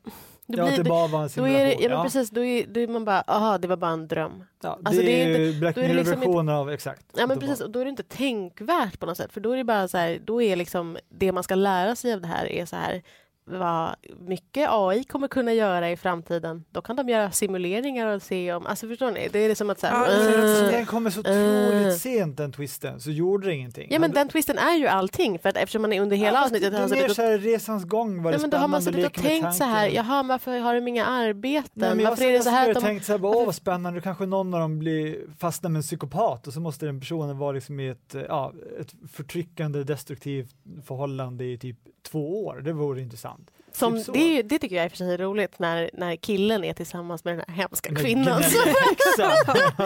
Det 0.49 0.57
Ja, 0.59 0.67
blir, 0.67 0.77
det 0.77 0.85
bara 0.85 1.07
var 1.07 1.23
en 1.23 1.29
då 1.37 1.49
är 1.49 1.65
det, 1.65 1.71
simulation. 1.71 1.83
ja, 1.83 1.89
men 1.97 2.03
precis, 2.05 2.31
då 2.31 2.45
är, 2.45 2.67
då 2.67 2.81
är 2.81 2.89
man 2.89 3.05
bara, 3.05 3.21
aha 3.27 3.59
det 3.59 3.69
var 3.69 3.77
bara 3.77 3.91
en 3.91 4.09
dröm. 4.09 4.45
Ja, 4.63 4.79
Alltså, 4.85 5.03
det 5.03 5.07
det 5.07 5.23
är 5.23 5.29
är 5.29 5.39
ju 5.39 5.61
Black 5.61 5.75
det 5.75 5.95
liksom 5.95 6.49
av 6.49 6.71
exakt. 6.71 7.07
Ja 7.17 7.27
men 7.27 7.39
precis, 7.41 7.61
och 7.61 7.71
då 7.71 7.79
är 7.81 7.85
det 7.85 7.89
inte 7.89 8.03
tänkvärt 8.03 8.99
på 9.01 9.07
något 9.07 9.17
sätt. 9.17 9.33
För 9.33 9.41
då 9.41 9.53
är 9.53 9.57
det 9.57 9.65
bara 9.65 9.89
så 9.89 9.99
här, 9.99 10.19
då 10.25 10.43
är 10.43 10.57
liksom 10.57 10.97
det 11.09 11.33
man 11.33 11.43
ska 11.45 11.55
lära 11.55 11.97
sig 11.97 12.13
av 12.13 12.21
det 12.21 12.27
här 12.27 12.47
är 12.47 12.67
så 12.67 12.77
här 12.77 13.03
vad 13.49 13.95
mycket 14.19 14.69
AI 14.71 15.05
kommer 15.05 15.29
kunna 15.29 15.53
göra 15.53 15.91
i 15.91 15.97
framtiden. 15.97 16.65
Då 16.71 16.81
kan 16.83 16.97
de 16.97 17.09
göra 17.09 17.31
simuleringar 17.31 18.07
och 18.07 18.23
se 18.23 18.53
om, 18.53 18.67
alltså 18.67 18.89
förstår 18.89 19.11
ni? 19.11 19.29
Det 19.33 19.39
är 19.39 19.55
som 19.55 19.71
att 19.71 19.81
så 19.81 19.87
Ja, 19.87 19.91
här, 19.91 20.29
eftersom 20.29 20.65
"Åh." 20.67 20.71
den 20.71 20.87
kommer 20.87 21.11
så 21.11 21.21
otroligt 21.21 21.87
äh. 21.87 21.93
sent 21.93 22.37
den 22.37 22.53
twisten 22.53 23.01
så 23.01 23.11
gjorde 23.11 23.47
det 23.47 23.55
ingenting. 23.55 23.89
Ja 23.91 23.99
men 23.99 24.13
den 24.13 24.29
twisten 24.29 24.59
är 24.59 24.77
ju 24.77 24.87
allting 24.87 25.39
för 25.39 25.49
att 25.49 25.57
eftersom 25.57 25.83
man 25.83 25.93
är 25.93 26.01
under 26.01 26.17
hela 26.17 26.39
Ja, 26.39 26.45
avsnittet 26.45 26.73
det 26.73 26.79
har 26.79 26.85
är 26.85 27.03
mer 27.03 27.09
så 27.09 27.23
här 27.23 27.39
resans 27.39 27.85
gång 27.85 28.23
var 28.23 28.31
det 28.33 28.37
Ja, 28.37 28.41
men 28.41 28.51
då 28.51 28.57
har 28.57 28.69
man 28.69 28.83
suttit 28.83 29.07
och 29.07 29.13
tänkt 29.13 29.55
så 29.55 29.65
här, 29.65 29.89
jaha 29.89 30.23
varför 30.23 30.59
har 30.59 30.75
de 30.75 30.89
inga 30.89 31.07
arbeten? 31.07 31.71
Nej, 31.75 31.91
men 31.91 32.01
jag 32.01 32.11
varför 32.11 32.25
är 32.25 32.33
det 32.33 32.43
så 32.43 32.51
här 32.51 32.67
jag 32.67 32.77
de... 32.77 32.81
tänkt 32.81 33.05
så 33.05 33.13
här, 33.13 33.19
bara, 33.19 33.37
åh 33.37 33.47
vad 33.47 33.55
spännande, 33.55 34.01
kanske 34.01 34.27
någon 34.27 34.55
av 34.55 34.61
dem 34.61 34.79
blir 34.79 35.17
fastnar 35.39 35.71
med 35.71 35.79
en 35.79 35.83
psykopat 35.83 36.47
och 36.47 36.53
så 36.53 36.61
måste 36.61 36.87
den 36.87 37.01
personen 37.01 37.39
vara 37.39 37.53
liksom 37.53 37.81
i 37.81 37.89
ett, 37.89 38.15
ja, 38.29 38.53
ett 38.81 38.95
förtryckande 39.13 39.85
destruktivt 39.85 40.55
förhållande 40.87 41.45
i 41.45 41.59
typ 41.59 41.77
två 42.11 42.45
år. 42.47 42.61
Det 42.65 42.73
vore 42.73 43.01
intressant. 43.01 43.51
Som, 43.73 44.05
typ 44.05 44.15
det, 44.15 44.43
det 44.43 44.59
tycker 44.59 44.77
jag 44.77 44.85
i 44.85 44.89
och 44.89 44.91
för 44.93 44.97
sig 44.99 45.15
är 45.15 45.19
roligt 45.19 45.59
när, 45.59 45.91
när 45.93 46.17
killen 46.17 46.65
är 46.65 46.73
tillsammans 46.75 47.25
med 47.25 47.35
den 47.39 47.45
här 47.49 47.55
hemska 47.57 47.95
kvinnan. 47.95 48.27
Han 48.27 48.43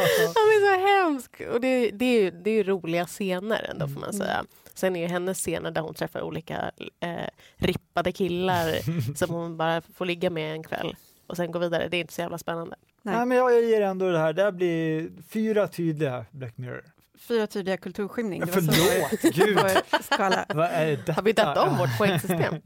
är 0.01 0.61
så 0.77 0.87
hemsk! 0.87 1.41
Och 1.53 1.61
det, 1.61 1.91
det, 1.91 2.05
är 2.05 2.23
ju, 2.23 2.31
det 2.31 2.51
är 2.51 2.55
ju 2.55 2.63
roliga 2.63 3.07
scener 3.07 3.67
ändå 3.71 3.87
får 3.89 4.01
man 4.01 4.11
Mm. 4.11 4.19
säga. 4.21 4.45
Sen 4.75 4.97
är 4.97 5.01
ju 5.01 5.07
hennes 5.07 5.39
scener 5.39 5.71
där 5.71 5.81
hon 5.81 5.95
träffar 5.95 6.23
olika 6.23 6.71
eh, 7.01 7.11
rippade 7.57 8.13
killar 8.13 8.75
som 9.17 9.31
hon 9.35 9.57
bara 9.57 9.81
får 9.81 10.05
ligga 10.07 10.31
med 10.31 10.53
en 10.53 10.63
kväll 10.63 10.97
och 11.27 11.37
sen 11.37 11.53
gå 11.53 11.59
vidare. 11.59 11.89
Det 11.91 11.97
är 11.97 12.01
inte 12.01 12.13
så 12.13 12.21
jävla 12.21 12.39
spännande. 12.39 12.77
Nej. 13.03 13.17
Nej, 13.17 13.27
men 13.27 13.37
jag, 13.39 13.53
jag 13.53 13.63
ger 13.65 13.81
ändå 13.81 14.11
det 14.11 14.19
här, 14.19 14.33
det 14.33 14.43
här 14.43 14.51
blir 14.53 15.09
fyra 15.29 15.69
tydliga 15.69 16.25
Black 16.31 16.57
Mirror. 16.59 16.85
Fyra 17.21 17.47
tydliga 17.47 17.77
kulturskymning. 17.77 18.41
det 18.41 18.47
var 18.47 18.61
så 18.61 18.73
Förlåt, 18.73 19.35
gud! 19.35 19.59
på 19.91 20.03
skala. 20.03 20.47
Vad 20.49 20.67
är 20.67 20.87
detta? 20.87 21.13
Har 21.13 21.23
vi 21.23 21.33
döpt 21.33 21.59
om 21.59 21.79
vårt 21.79 21.99
poängsystem? 21.99 22.55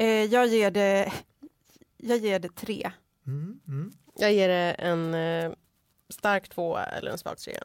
Eh, 0.00 0.24
jag 0.24 0.46
ger 0.46 0.70
det 0.70 1.12
jag 1.96 2.18
ger 2.18 2.38
det 2.38 2.54
tre. 2.54 2.90
Mm, 3.26 3.60
mm. 3.68 3.92
Jag 4.14 4.32
ger 4.32 4.48
det 4.48 4.72
en 4.78 5.14
eh, 5.14 5.52
stark 6.08 6.48
tvåa 6.48 6.84
eller 6.84 7.10
en 7.10 7.18
svag 7.18 7.38
trea. 7.38 7.62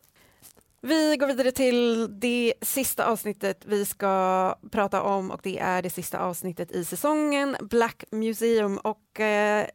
Vi 0.81 1.17
går 1.17 1.27
vidare 1.27 1.51
till 1.51 2.07
det 2.19 2.53
sista 2.61 3.05
avsnittet 3.05 3.65
vi 3.65 3.85
ska 3.85 4.55
prata 4.71 5.01
om 5.01 5.31
och 5.31 5.39
det 5.43 5.59
är 5.59 5.81
det 5.81 5.89
sista 5.89 6.19
avsnittet 6.19 6.71
i 6.71 6.85
säsongen, 6.85 7.55
Black 7.61 8.03
Museum. 8.11 8.77
Och 8.77 9.19
eh, 9.19 9.67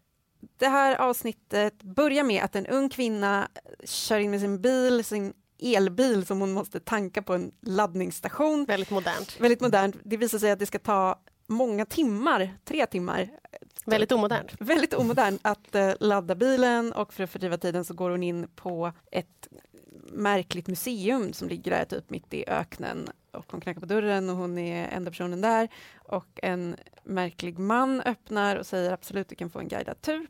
det 0.59 0.69
här 0.69 0.97
avsnittet 0.97 1.83
börjar 1.83 2.25
med 2.25 2.45
att 2.45 2.57
en 2.57 2.67
ung 2.67 2.89
kvinna 2.89 3.49
kör 3.85 4.19
in 4.19 4.31
med 4.31 4.41
sin 4.41 4.61
bil, 4.61 5.05
sin 5.05 5.33
elbil 5.59 6.27
som 6.27 6.41
hon 6.41 6.53
måste 6.53 6.81
tanka 6.81 7.23
på 7.23 7.35
en 7.35 7.53
laddningsstation. 7.61 8.65
Väldigt 8.65 8.91
modernt. 8.91 9.41
Väldigt 9.41 9.61
modernt. 9.61 9.97
Det 10.03 10.17
visar 10.17 10.39
sig 10.39 10.51
att 10.51 10.59
det 10.59 10.67
ska 10.67 10.79
ta 10.79 11.21
många 11.47 11.85
timmar, 11.85 12.55
tre 12.65 12.87
timmar, 12.87 13.29
Väldigt 13.87 14.13
omodernt. 14.13 14.53
väldigt 14.61 14.95
omodernt 14.95 15.41
att 15.45 15.75
eh, 15.75 15.93
ladda 16.01 16.35
bilen 16.35 16.93
och 16.93 17.13
för 17.15 17.25
att 17.25 17.31
fördriva 17.31 17.57
tiden 17.57 17.85
så 17.85 17.95
går 17.95 18.11
hon 18.11 18.23
in 18.23 18.49
på 18.55 18.93
ett 19.13 19.49
märkligt 20.13 20.67
museum 20.69 21.33
som 21.33 21.49
ligger 21.49 21.71
där 21.71 21.85
typ 21.85 22.11
mitt 22.11 22.35
i 22.35 22.45
öknen 22.49 23.09
och 23.33 23.47
hon 23.51 23.61
knackar 23.61 23.81
på 23.81 23.87
dörren 23.87 24.31
och 24.31 24.37
hon 24.37 24.59
är 24.59 24.89
enda 24.89 25.11
personen 25.11 25.41
där 25.41 25.69
och 25.97 26.41
en 26.43 26.77
märklig 27.05 27.59
man 27.59 28.01
öppnar 28.01 28.57
och 28.57 28.67
säger 28.67 28.93
absolut 28.93 29.29
du 29.29 29.35
kan 29.35 29.51
få 29.51 29.59
en 29.59 29.69
guidad 29.69 30.03
tur. 30.03 30.27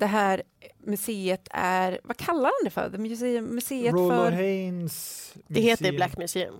Det 0.00 0.06
här 0.06 0.42
museet 0.84 1.48
är, 1.50 2.00
vad 2.04 2.16
kallar 2.16 2.44
han 2.44 2.64
det 2.64 2.70
för? 2.70 2.88
Det 2.88 2.98
museet, 2.98 3.42
museet 3.44 3.92
Rollo 3.94 4.10
för... 4.10 4.32
Haynes 4.32 5.32
Det 5.48 5.60
heter 5.60 5.82
museum. 5.84 5.96
Black 5.96 6.16
Museum. 6.18 6.54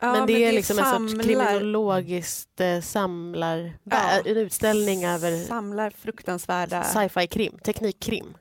Ja, 0.00 0.12
men 0.12 0.26
det 0.26 0.44
är 0.44 0.52
liksom 0.52 0.78
en 0.78 0.84
sorts 0.84 1.12
samlar- 1.12 1.24
kriminologiskt 1.24 2.60
eh, 2.60 2.80
samlar... 2.80 3.72
Ja. 3.84 4.20
En 4.24 4.36
utställning 4.36 5.04
över 5.04 5.44
Samlar 5.44 5.90
fruktansvärda... 5.90 6.84
sci-fi 6.84 7.26
krim, 7.26 7.58
teknikkrim. 7.64 8.36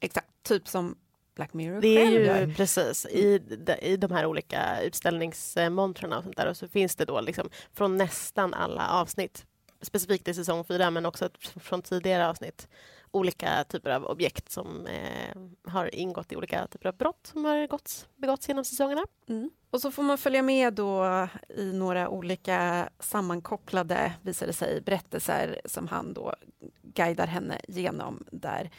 Exakt, 0.00 0.28
typ 0.42 0.68
som 0.68 0.96
Black 1.36 1.54
Mirror 1.54 1.80
Det 1.80 2.02
är 2.02 2.10
ju 2.10 2.24
gör. 2.24 2.54
precis 2.56 3.06
i, 3.06 3.38
de- 3.38 3.86
i 3.86 3.96
de 3.96 4.10
här 4.10 4.26
olika 4.26 4.80
utställningsmontrarna 4.82 6.18
och 6.18 6.24
sånt 6.24 6.36
där 6.36 6.46
och 6.46 6.56
så 6.56 6.68
finns 6.68 6.96
det 6.96 7.04
då 7.04 7.20
liksom 7.20 7.48
från 7.74 7.96
nästan 7.96 8.54
alla 8.54 8.88
avsnitt, 8.88 9.44
specifikt 9.82 10.28
i 10.28 10.34
säsong 10.34 10.64
fyra 10.64 10.90
men 10.90 11.06
också 11.06 11.30
från 11.60 11.82
tidigare 11.82 12.28
avsnitt, 12.28 12.68
olika 13.10 13.64
typer 13.64 13.90
av 13.90 14.04
objekt 14.04 14.50
som 14.50 14.86
eh, 14.86 15.70
har 15.72 15.94
ingått 15.94 16.32
i 16.32 16.36
olika 16.36 16.66
typer 16.66 16.88
av 16.88 16.96
brott 16.96 17.30
som 17.32 17.44
har 17.44 17.66
gåtts, 17.66 18.08
begåtts 18.16 18.48
genom 18.48 18.64
säsongerna. 18.64 19.02
Mm. 19.28 19.50
Och 19.70 19.80
så 19.80 19.90
får 19.90 20.02
man 20.02 20.18
följa 20.18 20.42
med 20.42 20.74
då 20.74 21.28
i 21.48 21.72
några 21.72 22.08
olika 22.08 22.88
sammankopplade, 22.98 24.12
visar 24.22 24.46
det 24.46 24.52
sig, 24.52 24.80
berättelser 24.80 25.60
som 25.64 25.88
han 25.88 26.14
då 26.14 26.34
guidar 26.82 27.26
henne 27.26 27.60
genom 27.68 28.24
där 28.30 28.70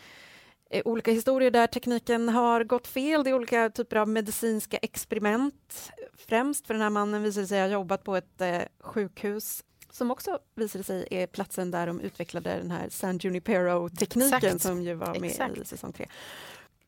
eh, 0.70 0.82
olika 0.86 1.12
historier 1.12 1.52
där 1.52 1.68
tekniken 1.68 2.30
har 2.30 2.64
gått 2.64 2.88
fel. 2.88 3.24
Det 3.24 3.30
är 3.30 3.34
olika 3.34 3.70
typer 3.70 3.96
av 3.96 4.08
medicinska 4.08 4.78
experiment. 4.78 5.92
Främst 6.14 6.68
för 6.68 6.74
den 6.74 6.84
här 6.84 6.90
mannen 6.90 7.24
visar 7.24 7.46
sig 7.46 7.60
ha 7.60 7.68
jobbat 7.68 8.04
på 8.04 8.16
ett 8.16 8.42
eh, 8.42 8.62
sjukhus 8.80 9.64
som 9.94 10.12
också 10.12 10.40
visade 10.56 10.84
sig 10.84 11.08
är 11.12 11.28
platsen 11.28 11.72
där 11.72 11.88
de 11.88 12.00
utvecklade 12.02 12.58
den 12.58 12.72
här 12.72 12.90
San 12.90 13.18
Junipero-tekniken 13.18 14.60
som 14.60 14.82
ju 14.82 14.94
var 14.94 15.08
med 15.08 15.24
i 15.24 15.28
Exakt. 15.28 15.68
säsong 15.68 15.94
tre. 15.94 16.08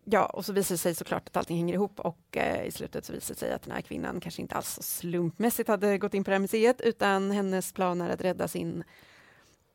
Ja, 0.03 0.25
och 0.25 0.45
så 0.45 0.53
visar 0.53 0.73
det 0.75 0.79
sig 0.79 0.95
såklart 0.95 1.27
att 1.27 1.37
allting 1.37 1.57
hänger 1.57 1.73
ihop 1.73 1.99
och 1.99 2.37
eh, 2.37 2.65
i 2.65 2.71
slutet 2.71 3.05
så 3.05 3.13
visar 3.13 3.33
det 3.33 3.39
sig 3.39 3.53
att 3.53 3.61
den 3.61 3.71
här 3.71 3.81
kvinnan 3.81 4.19
kanske 4.19 4.41
inte 4.41 4.55
alls 4.55 4.69
så 4.69 4.83
slumpmässigt 4.83 5.69
hade 5.69 5.97
gått 5.97 6.13
in 6.13 6.23
på 6.23 6.29
det 6.31 6.35
här 6.35 6.39
museet 6.41 6.81
utan 6.81 7.31
hennes 7.31 7.73
plan 7.73 8.01
är 8.01 8.09
att 8.09 8.21
rädda 8.21 8.47
sin 8.47 8.83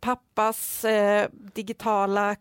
pappas 0.01 0.85
eh, 0.85 1.29
digitala 1.33 2.37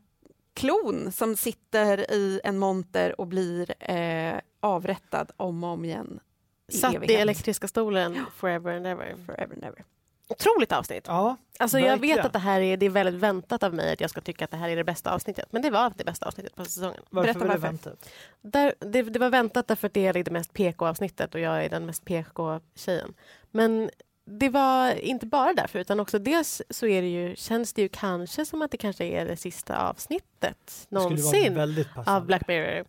klon 0.53 1.11
som 1.11 1.35
sitter 1.35 2.11
i 2.11 2.41
en 2.43 2.57
monter 2.57 3.21
och 3.21 3.27
blir 3.27 3.91
eh, 3.91 4.39
avrättad 4.59 5.31
om 5.37 5.63
och 5.63 5.69
om 5.69 5.85
igen. 5.85 6.19
I 6.67 6.77
Satt 6.77 6.93
i 6.93 6.95
evighet. 6.95 7.21
elektriska 7.21 7.67
stolen 7.67 8.25
forever 8.35 8.75
and 8.75 8.87
ever. 8.87 9.15
Forever 9.25 9.53
and 9.53 9.63
ever. 9.63 9.83
Otroligt 10.29 10.71
avsnitt! 10.71 11.03
Ja, 11.07 11.37
Alltså 11.61 11.79
jag 11.79 11.97
vet 11.97 12.25
att 12.25 12.33
det 12.33 12.39
här 12.39 12.61
är, 12.61 12.77
det 12.77 12.85
är 12.85 12.89
väldigt 12.89 13.21
väntat 13.21 13.63
av 13.63 13.73
mig 13.73 13.93
att 13.93 14.01
jag 14.01 14.09
ska 14.09 14.21
tycka 14.21 14.45
att 14.45 14.51
det 14.51 14.57
här 14.57 14.69
är 14.69 14.75
det 14.75 14.83
bästa 14.83 15.13
avsnittet. 15.13 15.45
Men 15.51 15.61
det 15.61 15.69
var 15.69 15.93
det 15.95 16.03
bästa 16.03 16.25
avsnittet 16.25 16.55
på 16.55 16.65
säsongen. 16.65 17.01
varför 17.09 17.33
Berätta 17.33 17.39
var 17.39 17.45
det 17.45 17.51
varför. 17.51 17.67
väntat? 17.67 18.09
Där, 18.41 18.73
det, 18.79 19.01
det 19.01 19.19
var 19.19 19.29
väntat 19.29 19.67
därför 19.67 19.87
att 19.87 19.93
det 19.93 20.07
är 20.07 20.13
det 20.13 20.31
mest 20.31 20.53
PK-avsnittet 20.53 21.35
och 21.35 21.41
jag 21.41 21.65
är 21.65 21.69
den 21.69 21.85
mest 21.85 22.05
PK-tjejen. 22.05 23.13
Men 23.51 23.89
det 24.31 24.49
var 24.49 24.93
inte 24.93 25.25
bara 25.25 25.53
därför 25.53 25.79
utan 25.79 25.99
också 25.99 26.19
dels 26.19 26.61
så 26.69 26.87
är 26.87 27.01
det 27.01 27.07
ju, 27.07 27.35
känns 27.35 27.73
det 27.73 27.81
ju 27.81 27.89
kanske 27.89 28.45
som 28.45 28.61
att 28.61 28.71
det 28.71 28.77
kanske 28.77 29.05
är 29.05 29.25
det 29.25 29.37
sista 29.37 29.89
avsnittet 29.89 30.87
någonsin 30.89 31.85
av 32.05 32.25
Black 32.25 32.47
Mirror. 32.47 32.85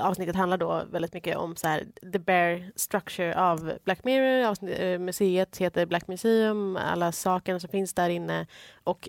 Avsnittet 0.00 0.36
handlar 0.36 0.58
då 0.58 0.84
väldigt 0.90 1.12
mycket 1.12 1.36
om 1.36 1.56
så 1.56 1.68
här, 1.68 1.86
the 2.12 2.18
bare 2.18 2.70
structure 2.76 3.38
av 3.40 3.72
Black 3.84 4.04
Mirror. 4.04 4.46
Avsnitt, 4.48 4.80
eh, 4.80 4.98
museet 4.98 5.56
heter 5.56 5.86
Black 5.86 6.08
Museum, 6.08 6.76
alla 6.76 7.12
sakerna 7.12 7.60
som 7.60 7.70
finns 7.70 7.94
där 7.94 8.08
inne. 8.08 8.46
Och 8.84 9.08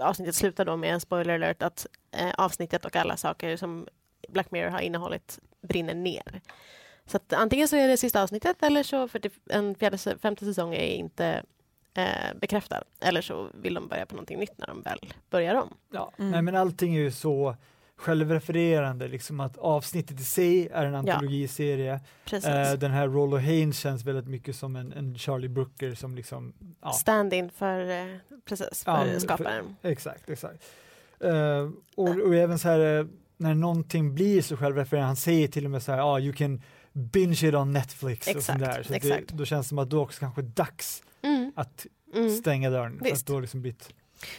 avsnittet 0.00 0.34
slutar 0.34 0.64
då 0.64 0.76
med 0.76 0.94
en 0.94 1.00
spoiler 1.00 1.34
alert 1.34 1.62
att 1.62 1.86
eh, 2.16 2.30
avsnittet 2.38 2.84
och 2.84 2.96
alla 2.96 3.16
saker 3.16 3.56
som 3.56 3.86
Black 4.28 4.50
Mirror 4.50 4.70
har 4.70 4.80
innehållit 4.80 5.38
brinner 5.62 5.94
ner. 5.94 6.40
Så 7.06 7.16
att 7.16 7.32
antingen 7.32 7.68
så 7.68 7.76
är 7.76 7.88
det 7.88 7.96
sista 7.96 8.22
avsnittet 8.22 8.62
eller 8.62 8.82
så 8.82 9.08
för 9.08 9.18
det, 9.18 9.32
en 9.50 9.74
fjärde, 9.74 9.98
femte 9.98 10.44
säsong 10.44 10.74
är 10.74 10.86
inte 10.94 11.42
eh, 11.94 12.04
bekräftad. 12.40 12.82
Eller 13.00 13.22
så 13.22 13.48
vill 13.62 13.74
de 13.74 13.88
börja 13.88 14.06
på 14.06 14.14
någonting 14.14 14.38
nytt 14.38 14.58
när 14.58 14.66
de 14.66 14.82
väl 14.82 14.98
börjar 15.30 15.54
om. 15.54 15.74
Ja. 15.92 16.12
Mm. 16.18 16.30
Nej, 16.30 16.42
men 16.42 16.56
allting 16.56 16.94
är 16.96 17.00
ju 17.00 17.10
så 17.10 17.56
självrefererande, 17.96 19.08
liksom 19.08 19.40
att 19.40 19.58
avsnittet 19.58 20.20
i 20.20 20.24
sig 20.24 20.68
är 20.68 20.86
en 20.86 20.94
antologiserie. 20.94 22.00
Precis. 22.24 22.48
Eh, 22.50 22.72
den 22.72 22.90
här 22.90 23.08
Rollo 23.08 23.36
Haynes 23.36 23.78
känns 23.78 24.04
väldigt 24.04 24.26
mycket 24.26 24.56
som 24.56 24.76
en, 24.76 24.92
en 24.92 25.18
Charlie 25.18 25.48
Brooker 25.48 25.94
som 25.94 26.14
liksom, 26.14 26.52
ja, 26.82 26.90
Stand-in 26.92 27.50
för, 27.50 27.90
eh, 27.90 28.16
precis, 28.44 28.82
Ja, 28.86 29.04
för 29.04 29.12
för- 29.12 29.18
skaparen. 29.20 29.76
exakt, 29.82 30.30
exakt. 30.30 30.64
Eh, 31.20 31.70
och, 31.96 32.08
och 32.26 32.34
även 32.34 32.58
så 32.58 32.68
här, 32.68 32.98
eh, 33.00 33.06
när 33.36 33.54
någonting 33.54 34.14
blir 34.14 34.42
så 34.42 34.56
självrefererande, 34.56 35.06
han 35.06 35.16
säger 35.16 35.48
till 35.48 35.64
och 35.64 35.70
med 35.70 35.82
så 35.82 35.92
här, 35.92 35.98
ja, 35.98 36.20
you 36.20 36.32
can 36.32 36.62
binge 36.92 37.48
it 37.48 37.54
on 37.54 37.72
Netflix 37.72 38.26
och 38.26 38.30
Exakt, 38.30 38.46
sånt 38.46 38.58
där. 38.58 38.82
Så 38.82 38.92
det, 38.92 39.24
då 39.28 39.44
känns 39.44 39.66
det 39.66 39.68
som 39.68 39.78
att 39.78 39.90
då 39.90 40.02
också 40.02 40.20
kanske 40.20 40.42
dags 40.42 41.02
Mm. 41.22 41.52
att 41.56 41.86
Mm. 42.14 42.30
stänga 42.36 42.70
dörren. 42.70 42.98
För 42.98 43.06
att 43.06 43.12
Visst. 43.12 43.26
då 43.26 43.40
liksom 43.40 43.62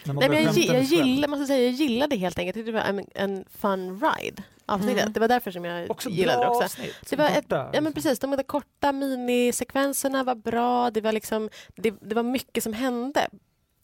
man 0.04 0.16
Nej, 0.16 0.28
men 0.28 0.42
jag, 0.44 0.56
jag, 0.56 0.82
gillar, 0.82 1.28
måste 1.28 1.46
säga, 1.46 1.62
jag 1.64 1.72
gillade 1.72 2.16
helt 2.16 2.38
enkelt. 2.38 2.66
Det 2.66 2.72
var 2.72 2.80
en, 2.80 3.06
en 3.14 3.44
fun 3.58 4.00
ride 4.00 4.42
avsnittet. 4.66 5.00
Mm. 5.02 5.12
Det 5.12 5.20
var 5.20 5.28
därför 5.28 5.50
som 5.50 5.64
jag 5.64 5.90
Också 5.90 6.08
gillade 6.10 6.38
det 6.44 6.48
också. 6.48 6.64
avsnitt. 6.64 6.94
Det 7.10 7.16
var 7.16 7.24
ett- 7.26 7.44
Ja 7.48 7.64
men 7.72 7.84
liksom. 7.84 7.92
precis, 7.92 8.18
de 8.18 8.30
där 8.30 8.42
korta 8.42 8.92
minisekvenserna 8.92 10.24
var 10.24 10.34
bra. 10.34 10.90
Det 10.90 11.00
var, 11.00 11.12
liksom, 11.12 11.48
det, 11.74 11.94
det 12.00 12.14
var 12.14 12.22
mycket 12.22 12.64
som 12.64 12.72
hände 12.72 13.28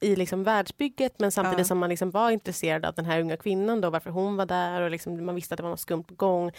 i 0.00 0.16
liksom 0.16 0.44
världsbygget 0.44 1.14
men 1.18 1.32
samtidigt 1.32 1.58
Ja. 1.58 1.64
som 1.64 1.78
man 1.78 1.88
liksom 1.88 2.10
var 2.10 2.30
intresserad 2.30 2.84
av 2.84 2.94
den 2.94 3.04
här 3.04 3.20
unga 3.20 3.36
kvinnan 3.36 3.80
då, 3.80 3.90
varför 3.90 4.10
hon 4.10 4.36
var 4.36 4.46
där 4.46 4.80
och 4.80 4.90
liksom, 4.90 5.24
man 5.26 5.34
visste 5.34 5.54
att 5.54 5.56
det 5.56 5.62
var 5.62 5.70
något 5.70 5.80
skumt 5.80 6.02
på 6.04 6.14
gång. 6.14 6.52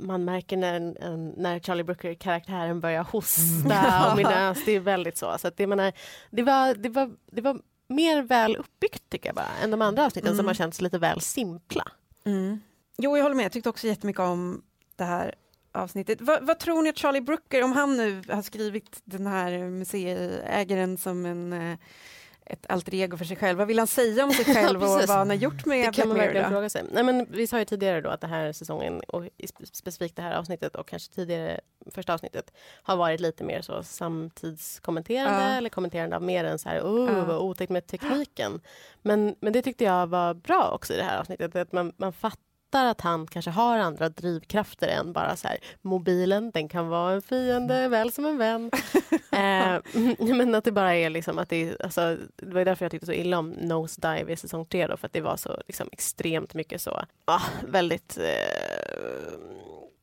Man 0.00 0.24
märker 0.24 0.56
när, 0.56 0.74
en- 0.74 0.96
en- 0.96 1.28
när 1.36 1.60
Charlie 1.60 1.82
Brooker-karaktären 1.84 2.80
börjar 2.80 3.02
hosta 3.04 3.74
Mm. 3.74 4.10
och 4.10 4.16
minnas. 4.16 4.58
Det 4.64 4.72
är 4.72 4.80
väldigt 4.80 5.18
så. 5.18 5.38
så 5.38 5.48
att 5.48 5.56
det, 5.56 5.66
menar, 5.66 5.92
det, 6.30 6.42
var, 6.42 6.74
det, 6.74 6.88
var, 6.88 7.10
det 7.32 7.40
var 7.40 7.60
mer 7.86 8.22
väl 8.22 8.56
uppbyggt 8.56 9.02
tycker 9.10 9.28
jag 9.28 9.36
bara 9.36 9.48
än 9.64 9.70
de 9.70 9.82
andra 9.82 10.06
avsnitten 10.06 10.28
Mm. 10.28 10.36
som 10.36 10.46
har 10.46 10.54
känts 10.54 10.80
lite 10.80 10.98
väl 10.98 11.20
simpla. 11.20 11.84
Mm. 12.24 12.60
Jo, 12.98 13.16
jag 13.16 13.22
håller 13.24 13.36
med. 13.36 13.44
Jag 13.44 13.52
tyckte 13.52 13.68
också 13.68 13.86
jättemycket 13.86 14.20
om 14.20 14.62
det 14.96 15.04
här 15.04 15.34
avsnittet. 15.72 16.20
Vad, 16.20 16.46
vad 16.46 16.58
tror 16.58 16.82
ni 16.82 16.88
att 16.90 16.98
Charlie 16.98 17.20
Brooker, 17.20 17.62
om 17.64 17.72
han 17.72 17.96
nu 17.96 18.22
har 18.28 18.42
skrivit 18.42 19.00
den 19.04 19.26
här 19.26 19.58
museiägaren 19.58 20.96
som 20.98 21.26
en, 21.26 21.52
eh, 21.52 21.78
ett 22.52 22.66
alter 22.68 22.94
ego 22.94 23.16
för 23.16 23.24
sig 23.24 23.36
själv, 23.36 23.58
vad 23.58 23.66
vill 23.66 23.78
han 23.78 23.86
säga 23.86 24.24
om 24.24 24.32
sig 24.32 24.44
själv 24.54 24.82
och 24.82 24.88
vad 24.88 25.08
han 25.10 25.28
har 25.30 25.36
gjort 25.36 25.66
med 25.66 25.86
Det 25.88 25.92
kan 25.92 26.08
man 26.08 26.16
verkligen 26.16 26.44
då? 26.44 26.50
fråga 26.50 26.68
sig. 26.70 26.84
Nej, 26.92 27.04
men 27.04 27.26
vi 27.30 27.46
sa 27.46 27.58
ju 27.58 27.64
tidigare 27.64 28.00
då 28.00 28.08
att 28.10 28.20
den 28.20 28.30
här 28.30 28.52
säsongen 28.52 29.00
och 29.00 29.24
specifikt 29.72 30.16
det 30.16 30.22
här 30.22 30.32
avsnittet 30.38 30.74
och 30.76 30.88
kanske 30.88 31.14
tidigare 31.14 31.60
första 31.90 32.14
avsnittet 32.14 32.52
har 32.82 32.96
varit 32.96 33.20
lite 33.20 33.44
mer 33.44 33.62
så 33.62 33.82
samtidskommenterande 33.82 35.40
Ja. 35.42 35.56
eller 35.56 35.68
kommenterande 35.68 36.16
av 36.16 36.22
mer 36.22 36.44
än 36.44 36.58
så 36.58 36.68
här 36.68 36.80
oh, 36.80 37.18
Ja. 37.18 37.24
vad 37.24 37.36
otäckt 37.38 37.70
med 37.70 37.86
tekniken. 37.86 38.60
Men, 39.02 39.34
men 39.40 39.52
det 39.52 39.62
tyckte 39.62 39.84
jag 39.84 40.06
var 40.06 40.34
bra 40.34 40.70
också 40.74 40.94
i 40.94 40.96
det 40.96 41.02
här 41.02 41.18
avsnittet. 41.20 41.56
Att 41.56 41.72
man, 41.72 41.92
man 41.96 42.12
fattar 42.12 42.40
att 42.78 43.00
han 43.00 43.26
kanske 43.26 43.50
har 43.50 43.78
andra 43.78 44.08
drivkrafter 44.08 44.88
än 44.88 45.12
bara 45.12 45.36
så 45.36 45.48
här 45.48 45.58
mobilen, 45.82 46.50
den 46.50 46.68
kan 46.68 46.88
vara 46.88 47.12
en 47.12 47.22
fiende 47.22 47.88
väl 47.88 48.12
som 48.12 48.24
en 48.24 48.38
vän. 48.38 48.70
eh, 49.32 49.80
men 50.36 50.54
att 50.54 50.64
det 50.64 50.72
bara 50.72 50.94
är 50.94 51.10
liksom 51.10 51.38
att 51.38 51.48
det 51.48 51.80
alltså, 51.80 52.16
det 52.36 52.54
var 52.54 52.64
därför 52.64 52.84
jag 52.84 52.92
tyckte 52.92 53.06
så 53.06 53.12
illa 53.12 53.38
om 53.38 53.50
Nose 53.50 54.00
Dive 54.00 54.32
i 54.32 54.36
säsong 54.36 54.64
tre 54.66 54.86
då, 54.86 54.96
för 54.96 55.06
att 55.06 55.12
det 55.12 55.20
var 55.20 55.36
så 55.36 55.62
liksom, 55.66 55.88
extremt 55.92 56.54
mycket 56.54 56.80
så, 56.80 57.02
ah, 57.24 57.42
väldigt 57.68 58.18
eh, 58.18 59.32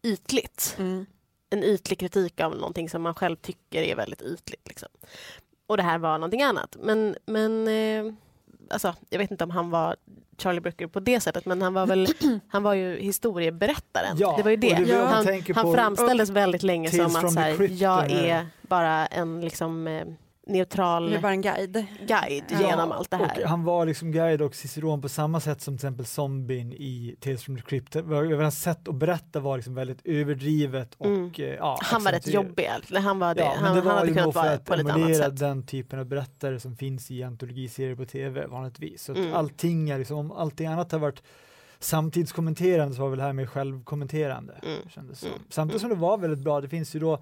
ytligt. 0.03 0.75
Mm. 0.79 1.05
En 1.49 1.63
ytlig 1.63 1.99
kritik 1.99 2.39
av 2.39 2.55
någonting 2.55 2.89
som 2.89 3.01
man 3.01 3.15
själv 3.15 3.35
tycker 3.35 3.81
är 3.81 3.95
väldigt 3.95 4.21
ytligt. 4.21 4.67
Liksom. 4.67 4.89
Och 5.67 5.77
det 5.77 5.83
här 5.83 5.97
var 5.97 6.17
någonting 6.17 6.41
annat. 6.41 6.77
Men, 6.79 7.15
men 7.25 7.67
eh, 7.67 8.13
alltså, 8.69 8.95
jag 9.09 9.19
vet 9.19 9.31
inte 9.31 9.43
om 9.43 9.49
han 9.49 9.69
var 9.69 9.95
Charlie 10.37 10.61
Brooker 10.61 10.87
på 10.87 10.99
det 10.99 11.19
sättet, 11.19 11.45
men 11.45 11.61
han 11.61 11.73
var 11.73 11.85
väl 11.85 12.07
han 12.47 12.63
var 12.63 12.73
ju 12.73 12.99
historieberättaren. 12.99 14.17
Ja, 14.17 14.33
det 14.37 14.43
var 14.43 14.51
ju 14.51 14.57
det. 14.57 14.75
det 14.75 14.81
jag 14.81 15.05
han 15.05 15.43
han 15.55 15.73
framställdes 15.73 16.29
väldigt 16.29 16.63
länge 16.63 16.91
som 16.91 17.05
att 17.05 17.33
så 17.33 17.39
här, 17.39 17.81
jag 17.81 18.11
är 18.11 18.47
bara 18.61 19.05
en 19.05 19.41
liksom, 19.41 19.87
eh, 19.87 20.05
neutral 20.47 21.09
Det 21.11 21.19
bara 21.19 21.31
en 21.31 21.41
guide. 21.41 21.85
guide 22.07 22.43
Ja, 22.49 22.59
genom 22.69 22.91
allt 22.91 23.11
det 23.11 23.17
här. 23.17 23.43
Och 23.43 23.49
han 23.49 23.63
var 23.63 23.85
liksom 23.85 24.11
guide 24.11 24.41
och 24.41 24.55
ciceron 24.55 25.01
på 25.01 25.09
samma 25.09 25.39
sätt 25.39 25.61
som 25.61 25.73
till 25.77 25.85
exempel 25.87 26.05
zombien 26.05 26.73
i 26.73 27.15
Tales 27.19 27.43
from 27.43 27.55
the 27.57 27.61
Crypt. 27.61 27.95
Hans 28.41 28.61
sätt 28.61 28.87
att 28.87 28.95
berätta 28.95 29.39
var 29.39 29.55
liksom 29.57 29.75
väldigt 29.75 29.99
överdrivet 30.03 30.95
och 30.97 31.05
Mm. 31.05 31.31
eh, 31.37 31.45
ja, 31.45 31.79
han 31.81 32.03
var 32.03 32.11
rätt 32.11 32.17
accentuerat. 32.17 32.47
jobbig. 32.47 32.63
egentligen. 32.63 33.03
Han, 33.03 33.19
var 33.19 33.35
det. 33.35 33.41
Ja, 33.41 33.53
han, 33.55 33.63
det 33.63 33.67
han 33.81 33.85
var 33.85 33.93
hade 33.93 34.07
ju 34.07 34.13
kunnat 34.13 34.35
vara 34.35 34.49
att 34.51 34.65
på 34.65 34.73
ett 34.73 34.89
annat 34.89 35.15
sätt. 35.17 35.39
den 35.39 35.63
typen 35.65 35.99
av 35.99 36.05
berättare 36.05 36.59
som 36.59 36.75
finns 36.75 37.11
i 37.11 37.23
antologiserier 37.23 37.95
på 37.95 38.05
tv 38.05 38.45
vanligtvis. 38.47 39.03
Så 39.03 39.11
att 39.11 39.17
Mm. 39.17 39.33
allting 39.33 39.89
är 39.89 39.97
liksom, 39.97 40.17
om 40.17 40.31
allting 40.31 40.67
annat 40.67 40.91
har 40.91 40.99
varit 40.99 41.23
samtidskommenterande 41.79 42.95
så 42.95 43.01
var 43.01 43.09
väl 43.09 43.17
det 43.19 43.23
här 43.25 43.33
mer 43.33 43.45
självkommenterande. 43.45 44.53
Mm. 44.63 44.89
Kändes 44.89 45.19
som. 45.19 45.29
Mm. 45.29 45.41
Samtidigt 45.49 45.81
som 45.81 45.89
det 45.89 45.95
var 45.95 46.17
väldigt 46.17 46.39
bra, 46.39 46.61
det 46.61 46.69
finns 46.69 46.95
ju 46.95 46.99
då 46.99 47.19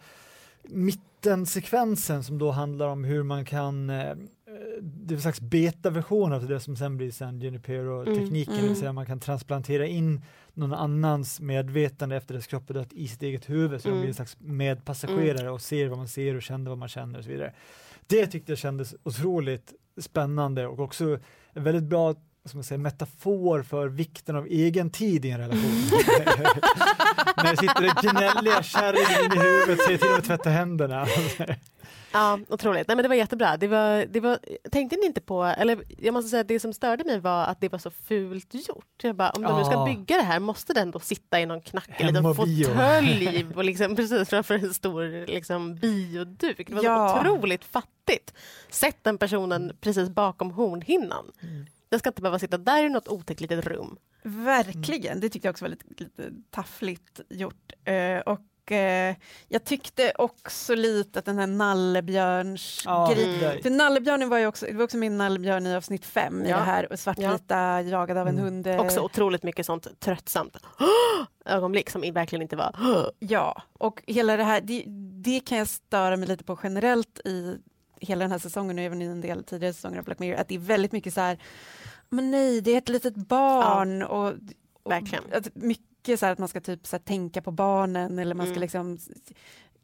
mittensekvensen 1.26 2.24
som 2.24 2.38
då 2.38 2.52
handlar 2.52 2.88
om 2.88 3.04
hur 3.04 3.24
man 3.24 3.46
kan 3.46 3.90
eh, 3.90 4.16
det 4.82 5.14
är 5.14 5.16
en 5.16 5.22
slags 5.22 5.42
betaversion 5.42 6.34
av 6.34 6.48
det 6.48 6.60
som 6.60 6.76
sen 6.76 6.98
blir 6.98 7.12
San 7.12 7.40
Junipero-tekniken, 7.42 8.54
Mm, 8.54 8.56
det 8.56 8.62
vill 8.62 8.66
mm. 8.66 8.76
säga 8.76 8.94
man 8.94 9.06
kan 9.06 9.20
transplantera 9.20 9.86
in 9.88 10.22
någon 10.54 10.74
annans 10.74 11.40
medvetande 11.42 12.16
efter 12.16 12.34
dess 12.34 12.48
kropp 12.48 12.70
är 12.70 12.74
dött 12.74 12.94
i 12.94 13.08
sitt 13.08 13.24
eget 13.24 13.50
huvud, 13.50 13.82
så 13.82 13.88
Mm. 13.88 13.98
de 13.98 14.02
blir 14.02 14.10
en 14.10 14.16
slags 14.16 14.38
medpassagerare 14.40 15.50
och 15.52 15.62
ser 15.62 15.88
vad 15.88 15.98
man 15.98 16.08
ser 16.08 16.36
och 16.36 16.42
känner 16.42 16.70
vad 16.70 16.78
man 16.78 16.88
känner 16.90 17.18
och 17.20 17.24
så 17.24 17.30
vidare. 17.32 17.54
Det 18.08 18.28
tyckte 18.28 18.52
jag 18.52 18.60
kändes 18.60 18.96
otroligt 19.04 19.74
spännande 19.98 20.68
och 20.68 20.80
också 20.80 21.20
en 21.54 21.64
väldigt 21.64 21.84
bra 21.84 22.16
man 22.54 22.64
säga, 22.64 22.78
metafor 22.78 23.64
för 23.64 23.88
vikten 23.88 24.36
av 24.36 24.46
egen 24.48 24.90
tid 24.90 25.26
i 25.26 25.30
en 25.32 25.38
relation. 25.40 25.62
När 27.38 27.52
det 27.52 27.58
sitter 27.58 27.82
den 27.82 28.12
gnälliga 28.12 28.64
kärringen 28.64 29.38
i 29.38 29.40
huvudet, 29.40 29.86
säger 29.86 29.98
till 29.98 30.14
att 30.14 30.24
tvätta 30.26 30.50
händerna. 30.50 31.08
Ja, 32.12 32.40
otroligt. 32.50 32.88
Nej, 32.88 32.96
men 32.98 33.04
det 33.04 33.10
var 33.10 33.16
jättebra. 33.16 33.58
Det 33.58 33.68
var, 33.68 34.06
det 34.10 34.20
var, 34.20 34.40
tänkte 34.72 34.96
ni 34.96 35.06
inte 35.06 35.22
på, 35.22 35.44
eller 35.44 35.84
jag 35.98 36.14
måste 36.14 36.30
säga 36.30 36.42
att 36.42 36.48
det 36.48 36.60
som 36.60 36.74
störde 36.74 37.04
mig 37.04 37.20
var 37.20 37.44
att 37.46 37.62
det 37.62 37.70
var 37.70 37.80
så 37.80 37.92
fult 37.92 38.54
gjort. 38.54 39.04
Jag 39.04 39.16
bara, 39.16 39.30
om 39.30 39.42
de 39.42 39.58
nu 39.58 39.64
ska 39.64 39.74
Ja. 39.74 39.86
bygga 39.86 40.18
det 40.18 40.24
här 40.24 40.40
måste 40.40 40.74
den 40.74 40.92
då 40.92 41.00
sitta 41.00 41.40
i 41.42 41.46
någon 41.46 41.62
knackig 41.62 42.06
liten 42.06 42.36
fåtölj 42.36 43.46
och 43.56 43.64
liksom, 43.64 43.96
precis 43.96 44.30
framför 44.30 44.54
en 44.56 44.74
stor 44.74 45.28
liksom, 45.28 45.76
bioduk. 45.76 46.68
Det 46.68 46.74
var 46.76 46.84
Ja. 46.84 47.22
så 47.24 47.30
otroligt 47.32 47.66
fattigt. 47.66 48.34
Sätt 48.70 48.98
den 49.02 49.18
personen 49.18 49.78
precis 49.82 50.10
bakom 50.10 50.52
hornhinnan. 50.52 51.26
Mm. 51.42 51.66
Den 51.90 52.00
ska 52.00 52.10
inte 52.10 52.22
behöva 52.22 52.40
sitta 52.40 52.58
där 52.58 52.84
i 52.86 52.90
något 52.90 53.08
otäckt 53.08 53.42
litet 53.42 53.66
rum. 53.66 53.98
Verkligen, 54.24 55.20
det 55.20 55.30
tyckte 55.30 55.48
jag 55.48 55.54
också 55.54 55.66
var 55.66 55.70
lite, 55.70 55.86
lite 55.98 56.30
taffligt 56.52 57.22
gjort. 57.30 57.72
Eh, 57.84 58.18
och 58.20 58.72
eh, 58.72 59.16
jag 59.48 59.64
tyckte 59.64 60.12
också 60.16 60.76
lite 60.76 61.20
att 61.20 61.26
den 61.26 61.38
här 61.38 61.48
nallebjörns 61.48 62.82
Ja, 62.86 63.12
grej- 63.16 63.46
Mm. 63.46 63.62
För 63.64 63.70
nallebjörnen 63.70 64.30
var 64.30 64.38
ju 64.38 64.48
också, 64.48 64.66
det 64.66 64.74
var 64.74 64.84
också 64.84 64.98
min 64.98 65.18
nallebjörn 65.18 65.66
i 65.68 65.76
avsnitt 65.76 66.06
fem 66.06 66.46
i 66.46 66.50
Ja. 66.50 66.58
det 66.58 66.64
här 66.64 66.92
och 66.92 67.00
svartvita 67.00 67.82
jagad 67.82 68.18
av 68.18 68.28
en 68.28 68.34
Mm. 68.40 68.46
hund. 68.46 68.68
eh, 68.68 68.80
Också 68.80 69.00
otroligt 69.02 69.44
mycket 69.44 69.66
sånt 69.66 70.00
tröttsamt 70.00 70.58
ögonblick 71.46 71.90
som 71.90 72.02
verkligen 72.02 72.42
inte 72.42 72.56
var 72.56 72.76
Ja, 73.20 73.62
och 73.74 74.04
hela 74.08 74.38
det 74.38 74.44
här, 74.44 74.62
det, 74.62 74.84
det 75.24 75.40
kan 75.40 75.58
jag 75.58 75.68
störa 75.68 76.18
mig 76.18 76.28
lite 76.28 76.44
på 76.44 76.60
generellt 76.64 77.20
i 77.26 77.58
hela 78.02 78.24
den 78.24 78.32
här 78.32 78.40
säsongen 78.40 78.78
och 78.78 78.84
även 78.84 79.02
i 79.02 79.06
en 79.06 79.22
del 79.22 79.44
tidigare 79.44 79.74
säsonger 79.74 80.00
av 80.00 80.06
Black 80.06 80.20
Mirror, 80.20 80.40
att 80.40 80.48
det 80.48 80.56
är 80.56 80.60
väldigt 80.60 80.92
mycket 80.92 81.14
så 81.14 81.22
här, 81.22 81.38
men 82.10 82.32
nej, 82.32 82.62
det 82.62 82.72
är 82.72 82.78
ett 82.78 82.90
litet 82.90 83.16
barn 83.16 84.04
och, 84.04 84.34
och 84.84 84.92
Verkligen. 84.92 85.24
Mycket 85.54 86.20
så 86.20 86.26
här 86.26 86.34
att 86.34 86.40
man 86.40 86.48
ska 86.48 86.62
typ 86.62 86.88
så 86.88 86.96
här, 86.96 87.04
tänka 87.04 87.42
på 87.42 87.52
barnen 87.52 88.20
eller 88.20 88.36
man 88.36 88.46
ska 88.46 88.52
Mm. 88.52 88.62
liksom 88.62 88.98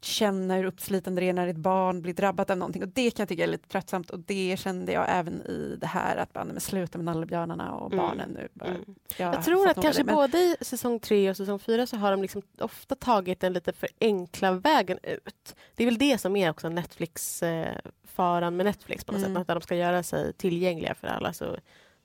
känna 0.04 0.54
hur 0.56 0.64
uppslitande 0.64 1.20
det 1.20 1.28
är 1.28 1.32
när 1.32 1.48
ett 1.48 1.56
barn 1.56 2.02
blir 2.02 2.14
drabbat 2.14 2.50
av 2.50 2.58
någonting 2.58 2.82
och 2.82 2.88
det 2.88 3.10
kan 3.10 3.22
jag 3.22 3.28
tycka 3.28 3.42
är 3.42 3.46
lite 3.46 3.68
tröttsamt 3.68 4.10
och 4.10 4.18
det 4.18 4.56
kände 4.58 4.92
jag 4.92 5.04
även 5.08 5.42
i 5.42 5.76
det 5.80 5.86
här 5.86 6.16
att 6.16 6.32
bara, 6.32 6.44
men 6.44 6.60
sluta 6.60 6.98
med 6.98 7.04
nallebjörnarna 7.04 7.72
och 7.74 7.92
Mm. 7.92 8.04
barnen 8.06 8.30
nu. 8.30 8.48
Bara, 8.54 8.68
Mm. 8.70 8.84
jag 9.16 9.34
Jag 9.34 9.44
tror 9.44 9.68
att 9.68 9.82
kanske 9.82 10.02
det, 10.02 10.06
men- 10.06 10.14
både 10.14 10.38
i 10.38 10.56
säsong 10.60 11.00
tre 11.00 11.30
och 11.30 11.36
säsong 11.36 11.58
fyra 11.58 11.86
så 11.86 11.96
har 11.96 12.10
de 12.10 12.22
liksom 12.22 12.42
ofta 12.60 12.94
tagit 12.94 13.40
den 13.40 13.52
lite 13.52 13.72
för 13.72 13.88
enkla 14.00 14.52
vägen 14.52 14.98
ut. 15.02 15.56
Det 15.74 15.82
är 15.82 15.86
väl 15.86 15.98
det 15.98 16.18
som 16.18 16.36
är 16.36 16.50
också 16.50 16.68
Netflix-faran 16.68 18.56
med 18.56 18.66
Netflix 18.66 19.04
på 19.04 19.12
något 19.12 19.20
Mm. 19.26 19.34
sätt. 19.34 19.40
Att 19.50 19.56
de 19.56 19.60
ska 19.60 19.74
göra 19.76 20.02
sig 20.02 20.32
tillgängliga 20.32 20.94
för 20.94 21.08
alla 21.08 21.32
så, 21.32 21.56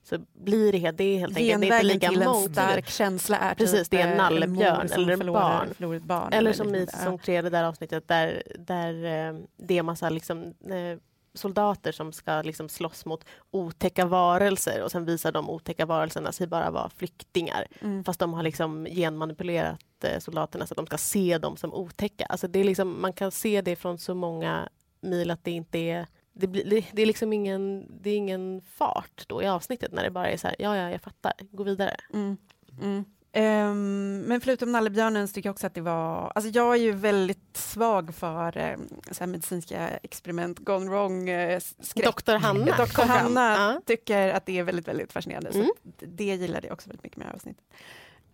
så 0.10 0.18
blir 0.34 0.72
det 0.72 0.92
det 0.92 1.04
är 1.04 1.20
helt 1.20 1.38
enkelt 1.38 1.64
inte 1.64 1.84
lika 1.84 2.10
till 2.10 2.22
en 2.22 2.50
stark 2.54 2.90
känsla 2.90 3.38
är 3.38 3.56
Precis, 3.56 3.80
typ 3.80 3.90
det 3.90 4.02
är 4.02 4.08
en 4.08 4.12
eh, 4.12 4.18
nallebjörn 4.18 4.92
eller 4.92 5.14
en 5.14 5.34
barn. 5.34 5.74
förlorar 5.74 6.00
barn. 6.00 6.34
Eller 6.34 6.54
som 6.54 6.68
i 6.68 6.72
liknande. 6.72 6.92
säsong 6.92 7.20
tre, 7.20 7.42
det 7.42 7.50
där 7.50 7.64
avsnittet 7.64 8.08
där, 8.08 8.44
där 8.60 8.94
eh, 8.94 9.40
det 9.58 9.78
är 9.78 9.84
massa 9.84 10.10
liksom, 10.10 10.44
eh, 10.66 11.00
soldater 11.34 11.92
som 11.92 12.14
ska 12.14 12.42
liksom 12.42 12.70
slåss 12.70 13.06
mot 13.06 13.26
otäcka 13.52 14.06
varelser 14.06 14.84
och 14.84 14.92
sen 14.92 15.06
visar 15.06 15.32
de 15.32 15.50
otäcka 15.50 15.86
varelserna 15.86 16.32
sig 16.32 16.48
bara 16.48 16.72
vara 16.72 16.90
flyktingar. 16.90 17.68
Mm. 17.82 18.04
Fast 18.04 18.20
de 18.20 18.34
har 18.34 18.44
liksom 18.44 18.86
genmanipulerat 18.86 20.06
soldaterna 20.20 20.68
så 20.68 20.74
att 20.74 20.78
de 20.78 20.86
ska 20.86 20.98
se 20.98 21.38
dem 21.38 21.58
som 21.58 21.74
otäcka. 21.74 22.26
Alltså 22.26 22.48
det 22.48 22.60
är 22.60 22.64
liksom, 22.64 23.02
man 23.02 23.14
kan 23.14 23.32
se 23.32 23.62
det 23.62 23.76
från 23.76 23.98
så 23.98 24.16
många 24.16 24.70
mil 25.02 25.32
att 25.32 25.44
det 25.44 25.52
inte 25.52 25.80
är 25.80 26.08
det, 26.40 26.48
blir, 26.48 26.64
det, 26.66 26.86
det 26.92 27.02
är 27.02 27.06
liksom 27.06 27.34
ingen, 27.34 27.88
det 28.02 28.10
är 28.10 28.16
ingen 28.16 28.62
fart 28.62 29.24
då 29.28 29.44
i 29.44 29.48
avsnittet 29.48 29.92
när 29.92 30.04
det 30.04 30.12
bara 30.12 30.30
är 30.30 30.38
så 30.38 30.48
här, 30.48 30.56
ja, 30.60 30.78
ja, 30.78 30.92
jag 30.92 31.02
fattar, 31.02 31.34
gå 31.52 31.64
vidare. 31.64 31.96
Mm. 32.14 32.38
Mm. 32.82 33.06
Ehm, 33.32 34.20
men 34.20 34.42
förutom 34.42 34.72
nallebjörnen 34.72 35.28
så 35.28 35.34
tycker 35.34 35.50
jag 35.50 35.54
också 35.54 35.68
att 35.68 35.74
det 35.74 35.82
var, 35.82 36.32
alltså 36.36 36.52
jag 36.52 36.76
är 36.76 36.80
ju 36.80 36.92
väldigt 36.92 37.58
svag 37.58 38.16
för 38.16 38.58
um, 38.58 38.88
så 39.12 39.20
här 39.20 39.28
medicinska 39.28 39.88
experiment 39.88 40.60
gone 40.60 40.90
wrong 40.90 41.30
uh, 41.30 41.60
skräck. 41.80 42.06
Doktor 42.06 42.36
Hanna 42.36 42.78
Doktor. 42.78 43.04
Hanna 43.04 43.82
tycker 43.86 44.30
att 44.30 44.46
det 44.46 44.60
är 44.60 44.64
väldigt, 44.64 44.88
väldigt 44.88 45.14
fascinerande. 45.14 45.50
Mm. 45.50 45.68
Så 46.00 46.06
det 46.06 46.36
gillade 46.36 46.68
jag 46.68 46.74
också 46.74 46.90
väldigt 46.90 47.04
mycket 47.04 47.18
med 47.18 47.32
avsnittet. 47.34 47.64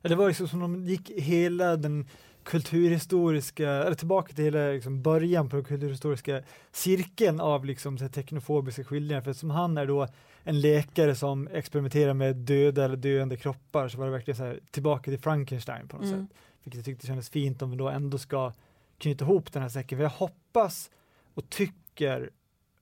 Ja, 0.01 0.09
Det 0.09 0.15
var 0.15 0.27
liksom 0.27 0.47
som 0.47 0.59
de 0.59 0.85
gick 0.85 1.09
hela 1.09 1.75
den 1.75 2.07
kulturhistoriska, 2.43 3.69
eller 3.71 3.95
tillbaka 3.95 4.33
till 4.33 4.43
hela 4.43 4.67
liksom 4.67 5.01
början 5.01 5.49
på 5.49 5.55
den 5.55 5.65
kulturhistoriska 5.65 6.41
cirkeln 6.71 7.39
av 7.39 7.65
liksom 7.65 7.97
så 7.97 8.07
teknofobiska 8.09 8.83
skildringar. 8.83 9.21
För 9.21 9.33
som 9.33 9.49
han 9.49 9.77
är 9.77 9.85
då 9.85 10.07
en 10.43 10.61
läkare 10.61 11.15
som 11.15 11.47
experimenterar 11.47 12.13
med 12.13 12.35
döda 12.35 12.85
eller 12.85 12.95
döende 12.95 13.37
kroppar 13.37 13.87
så 13.87 13.97
var 13.97 14.05
det 14.05 14.11
verkligen 14.11 14.37
så 14.37 14.43
här, 14.43 14.59
tillbaka 14.71 15.11
till 15.11 15.19
Frankenstein 15.19 15.87
på 15.87 15.97
något 15.97 16.05
Mm. 16.05 16.27
sätt. 16.27 16.37
Vilket 16.63 16.77
jag 16.77 16.85
tyckte 16.85 17.07
kändes 17.07 17.29
fint 17.29 17.61
om 17.61 17.71
vi 17.71 17.77
då 17.77 17.89
ändå 17.89 18.17
ska 18.17 18.53
knyta 18.97 19.25
ihop 19.25 19.53
den 19.53 19.61
här 19.61 19.69
säcken. 19.69 19.97
För 19.97 20.03
jag 20.03 20.09
hoppas 20.09 20.89
och 21.33 21.49
tycker 21.49 22.29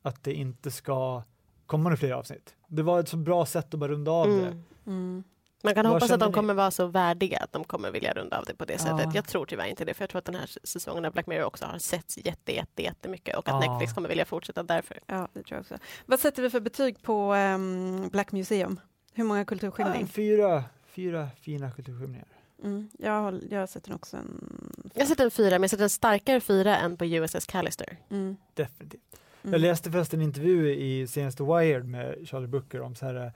att 0.01 0.23
det 0.23 0.33
inte 0.33 0.71
ska 0.71 1.23
komma 1.65 1.83
några 1.83 1.97
fler 1.97 2.11
avsnitt. 2.11 2.55
Det 2.67 2.83
var 2.83 2.99
ett 2.99 3.09
så 3.09 3.17
bra 3.17 3.45
sätt 3.45 3.73
att 3.73 3.79
bara 3.79 3.91
runda 3.91 4.11
av 4.11 4.27
det. 4.27 4.61
Mm. 4.91 5.23
Man 5.63 5.73
kan 5.75 5.83
Vad 5.85 5.93
hoppas 5.93 6.11
att 6.11 6.19
de 6.19 6.29
ni? 6.29 6.33
kommer 6.33 6.53
vara 6.53 6.71
så 6.71 6.85
värdiga 6.85 7.37
att 7.39 7.51
de 7.51 7.63
kommer 7.63 7.91
vilja 7.91 8.13
runda 8.13 8.37
av 8.39 8.45
det 8.45 8.55
på 8.55 8.65
det 8.65 8.73
Ja. 8.73 8.79
sättet. 8.79 9.15
Jag 9.15 9.27
tror 9.27 9.45
tyvärr 9.45 9.65
inte 9.65 9.85
det, 9.85 9.93
för 9.93 10.03
jag 10.03 10.09
tror 10.09 10.19
att 10.19 10.25
den 10.25 10.35
här 10.35 10.49
säsongen 10.63 11.05
av 11.05 11.13
Black 11.13 11.27
Mirror 11.27 11.43
också 11.45 11.65
har 11.65 11.77
setts 11.77 12.17
jätte, 12.25 12.53
jätte, 12.53 12.83
jättemycket 12.83 13.35
och 13.37 13.49
att 13.49 13.63
Ja. 13.65 13.71
Netflix 13.71 13.93
kommer 13.93 14.09
vilja 14.09 14.25
fortsätta 14.25 14.63
därför. 14.63 14.99
Ja, 15.05 15.27
det 15.33 15.43
tror 15.43 15.55
jag 15.55 15.59
också. 15.61 15.77
Vad 16.05 16.19
sätter 16.19 16.41
vi 16.41 16.49
för 16.49 16.59
betyg 16.59 17.01
på 17.01 17.33
ehm, 17.33 18.09
Black 18.11 18.31
Museum? 18.31 18.79
Hur 19.13 19.23
många 19.23 19.39
Ja, 19.39 19.45
kulturskildring? 19.45 20.07
fyra, 20.07 20.63
fyra 20.85 21.29
fina 21.41 21.71
kulturskildringar. 21.71 22.27
Mm. 22.63 22.89
Jag, 22.99 23.21
håll- 23.21 23.47
jag 23.49 23.69
sätter 23.69 23.95
också 23.95 24.17
en... 24.17 24.49
Jag 24.93 25.07
sätter 25.07 25.23
en 25.23 25.31
fyra, 25.31 25.49
men 25.49 25.61
jag 25.61 25.69
sätter 25.69 25.83
en 25.83 25.89
starkare 25.89 26.39
fyra 26.39 26.77
än 26.77 26.97
på 26.97 27.05
USS 27.05 27.45
Callister. 27.45 27.97
Mm. 28.09 28.37
Definitivt. 28.53 29.01
Mm. 29.43 29.53
Jag 29.53 29.61
läste 29.61 29.91
förresten 29.91 30.19
en 30.19 30.23
intervju 30.25 30.75
i 30.75 31.07
senaste 31.07 31.43
Wired 31.43 31.85
med 31.85 32.27
Charlie 32.27 32.47
Brooker 32.47 32.81
om 32.81 32.95
så 32.95 33.05
här, 33.05 33.33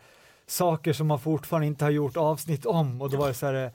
saker 0.48 0.94
som 0.94 1.08
man 1.08 1.20
fortfarande 1.20 1.68
inte 1.68 1.86
har 1.86 1.92
gjort 1.92 2.18
avsnitt 2.18 2.66
om 2.66 3.02
och 3.02 3.10
då 3.10 3.18
var 3.18 3.28
det 3.28 3.34
så 3.34 3.46
här 3.46 3.66
eh, 3.66 3.72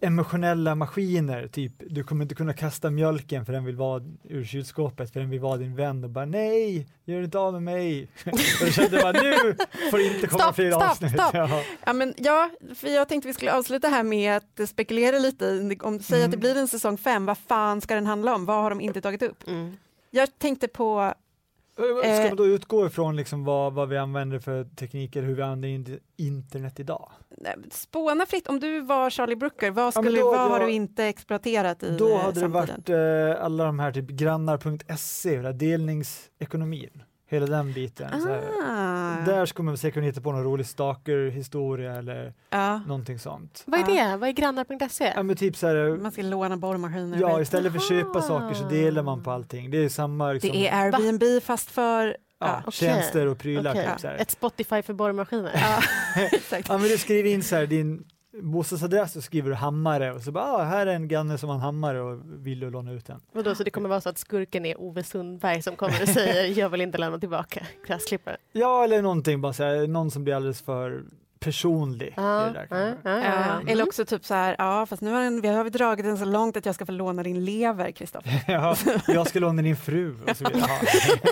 emotionella 0.00 0.74
maskiner, 0.74 1.48
typ 1.48 1.72
du 1.90 2.04
kommer 2.04 2.22
inte 2.24 2.34
kunna 2.34 2.52
kasta 2.52 2.90
mjölken 2.90 3.46
för 3.46 3.52
den 3.52 3.64
vill 3.64 3.76
vara 3.76 4.02
ur 4.24 4.44
kylskåpet 4.44 5.12
för 5.12 5.20
den 5.20 5.30
vill 5.30 5.40
vara 5.40 5.56
din 5.56 5.76
vän 5.76 6.04
och 6.04 6.10
bara 6.10 6.24
nej, 6.24 6.86
gör 7.04 7.22
inte 7.22 7.38
av 7.38 7.52
med 7.52 7.62
mig. 7.62 8.08
och 8.32 8.38
jag 8.66 8.72
kände 8.74 8.98
bara 9.02 9.12
nu 9.12 9.56
får 9.90 9.98
det 9.98 10.04
inte 10.14 10.26
komma 10.26 10.42
Stopp, 10.42 10.54
fler 10.54 10.70
stopp, 10.70 10.82
avsnitt. 10.82 11.12
stopp. 11.12 11.34
Ja. 11.34 11.62
Ja, 11.86 11.92
men, 11.92 12.14
ja, 12.16 12.50
för 12.74 12.88
jag 12.88 13.08
tänkte 13.08 13.28
vi 13.28 13.34
skulle 13.34 13.52
avsluta 13.52 13.88
här 13.88 14.02
med 14.02 14.36
att 14.36 14.68
spekulera 14.68 15.18
lite 15.18 15.76
om 15.80 16.00
säg 16.00 16.16
Mm. 16.18 16.24
att 16.26 16.30
det 16.30 16.38
blir 16.38 16.56
en 16.56 16.68
säsong 16.68 16.98
fem, 16.98 17.26
vad 17.26 17.38
fan 17.38 17.80
ska 17.80 17.94
den 17.94 18.06
handla 18.06 18.34
om? 18.34 18.44
Vad 18.46 18.62
har 18.62 18.70
de 18.70 18.80
inte 18.80 19.00
tagit 19.00 19.22
upp? 19.22 19.48
Mm. 19.48 19.76
Jag 20.10 20.38
tänkte 20.38 20.68
på, 20.68 21.14
Ska 21.76 22.02
Eh. 22.04 22.28
man 22.28 22.36
då 22.36 22.46
utgå 22.46 22.86
ifrån 22.86 23.16
liksom 23.16 23.44
vad, 23.44 23.72
vad 23.72 23.88
vi 23.88 23.96
använder 23.96 24.38
för 24.38 24.64
tekniker, 24.64 25.22
hur 25.22 25.34
vi 25.34 25.42
använder 25.42 25.68
in- 25.68 26.00
internet 26.16 26.80
idag? 26.80 27.10
spåna 27.70 28.26
fritt, 28.26 28.48
om 28.48 28.60
du 28.60 28.80
var 28.80 29.10
Charlie 29.10 29.36
Brooker, 29.36 29.70
vad, 29.70 29.86
Ja, 29.86 29.90
skulle, 29.92 30.20
då- 30.20 30.30
vad 30.30 30.50
har 30.50 30.60
du 30.60 30.70
inte 30.70 31.04
exploaterat 31.04 31.82
i 31.82 31.96
Då 31.98 32.08
eh, 32.10 32.18
hade 32.18 32.32
det 32.32 32.40
samtiden? 32.40 32.50
varit 32.52 32.88
eh, 33.38 33.44
alla 33.44 33.64
de 33.64 33.78
här 33.78 33.92
typ 33.92 34.06
grannar.se, 34.08 35.52
delningsekonomin, 35.52 37.02
hela 37.34 37.46
den 37.46 37.72
biten. 37.72 38.20
Så 38.20 38.28
här. 38.28 38.42
Ah. 38.64 39.24
Där 39.26 39.46
skulle 39.46 39.66
man 39.66 39.76
säkert 39.78 39.94
kunna 39.94 40.06
hitta 40.06 40.20
på 40.20 40.32
någon 40.32 40.44
rolig 40.44 40.66
stalker-historia 40.66 41.92
eller 41.92 42.32
Ja, 42.50 42.78
någonting 42.78 43.18
sånt. 43.18 43.62
Vad 43.66 43.80
är 43.80 43.94
Ja. 43.96 44.04
det? 44.10 44.16
Vad 44.16 44.28
är 44.28 44.32
grannar.se? 44.32 45.12
Ja 45.16 45.22
men 45.22 45.36
typ 45.36 45.56
så 45.56 45.66
här, 45.66 45.96
man 46.02 46.12
ska 46.12 46.22
låna 46.22 46.56
borrmaskiner. 46.56 47.18
ja 47.20 47.40
istället 47.40 47.72
för 47.72 47.78
att 47.78 47.88
köpa 47.88 48.22
saker 48.22 48.54
så 48.54 48.64
delar 48.68 49.02
man 49.02 49.22
på 49.22 49.30
allting. 49.30 49.70
Det 49.70 49.78
är 49.84 49.88
samma 49.88 50.32
liksom, 50.32 50.50
det 50.52 50.68
är 50.68 50.80
Airbnb 50.84 51.42
fast 51.42 51.70
för... 51.70 52.16
ja, 52.40 52.60
okej. 52.66 52.72
tjänster 52.72 53.26
och 53.26 53.38
prylar. 53.38 53.70
Okej. 53.70 53.88
Typ, 53.92 54.00
så 54.00 54.06
här. 54.08 54.16
Ett 54.16 54.30
Spotify 54.30 54.82
för 54.82 54.92
borrmaskiner? 54.92 55.50
Ja, 55.54 55.82
exakt. 56.32 56.68
Ja 56.68 56.78
men 56.78 56.88
du 56.88 56.98
skriver 56.98 57.30
in 57.30 57.42
så 57.42 57.56
här, 57.56 57.66
din 57.66 58.04
bostadsadress 58.42 59.16
och 59.16 59.24
skriver 59.24 59.50
du 59.50 59.56
hammare 59.56 60.12
och 60.12 60.22
så 60.22 60.32
bara, 60.32 60.44
ah, 60.44 60.62
här 60.64 60.86
är 60.86 60.94
en 60.94 61.08
granne 61.08 61.38
som 61.38 61.48
har 61.48 61.56
en 61.56 61.62
hammare 61.62 62.00
och 62.00 62.20
vill 62.24 62.60
du 62.60 62.70
låna 62.70 62.92
ut 62.92 63.06
den. 63.06 63.20
Vadå, 63.32 63.54
så 63.54 63.64
det 63.64 63.70
kommer 63.70 63.88
vara 63.88 64.00
så 64.00 64.08
att 64.08 64.18
skurken 64.18 64.66
är 64.66 64.80
Ove 64.80 65.02
Sundberg 65.02 65.62
som 65.62 65.76
kommer 65.76 66.02
och 66.02 66.08
säger 66.08 66.58
jag 66.58 66.68
vill 66.68 66.80
inte 66.80 66.98
lämna 66.98 67.18
tillbaka 67.18 67.66
gräsklipparen? 67.86 68.38
Ja 68.52 68.84
eller 68.84 69.02
någonting, 69.02 69.40
bara 69.40 69.52
så 69.52 69.62
här, 69.62 69.86
någon 69.86 70.10
som 70.10 70.24
blir 70.24 70.34
alldeles 70.34 70.62
för 70.62 71.04
personlig. 71.44 72.14
Ja, 72.16 72.22
det 72.22 72.66
där, 72.70 72.94
ja, 73.04 73.10
ja. 73.10 73.60
Eh, 73.66 73.72
Eller 73.72 73.84
också 73.84 74.04
typ 74.04 74.24
så 74.24 74.34
här, 74.34 74.56
ja 74.58 74.86
fast 74.86 75.02
nu 75.02 75.10
har, 75.12 75.20
den, 75.20 75.40
vi 75.40 75.48
har 75.48 75.64
vi 75.64 75.70
dragit 75.70 76.04
den 76.06 76.18
så 76.18 76.24
långt 76.24 76.56
att 76.56 76.66
jag 76.66 76.74
ska 76.74 76.86
få 76.86 76.92
låna 76.92 77.22
din 77.22 77.44
lever, 77.44 77.90
Kristoffer. 77.90 78.40
ja, 78.48 78.76
jag 79.06 79.26
ska 79.28 79.38
låna 79.38 79.62
din 79.62 79.76
fru 79.76 80.16
och 80.30 80.36
så 80.36 80.44
vidare. 80.44 80.70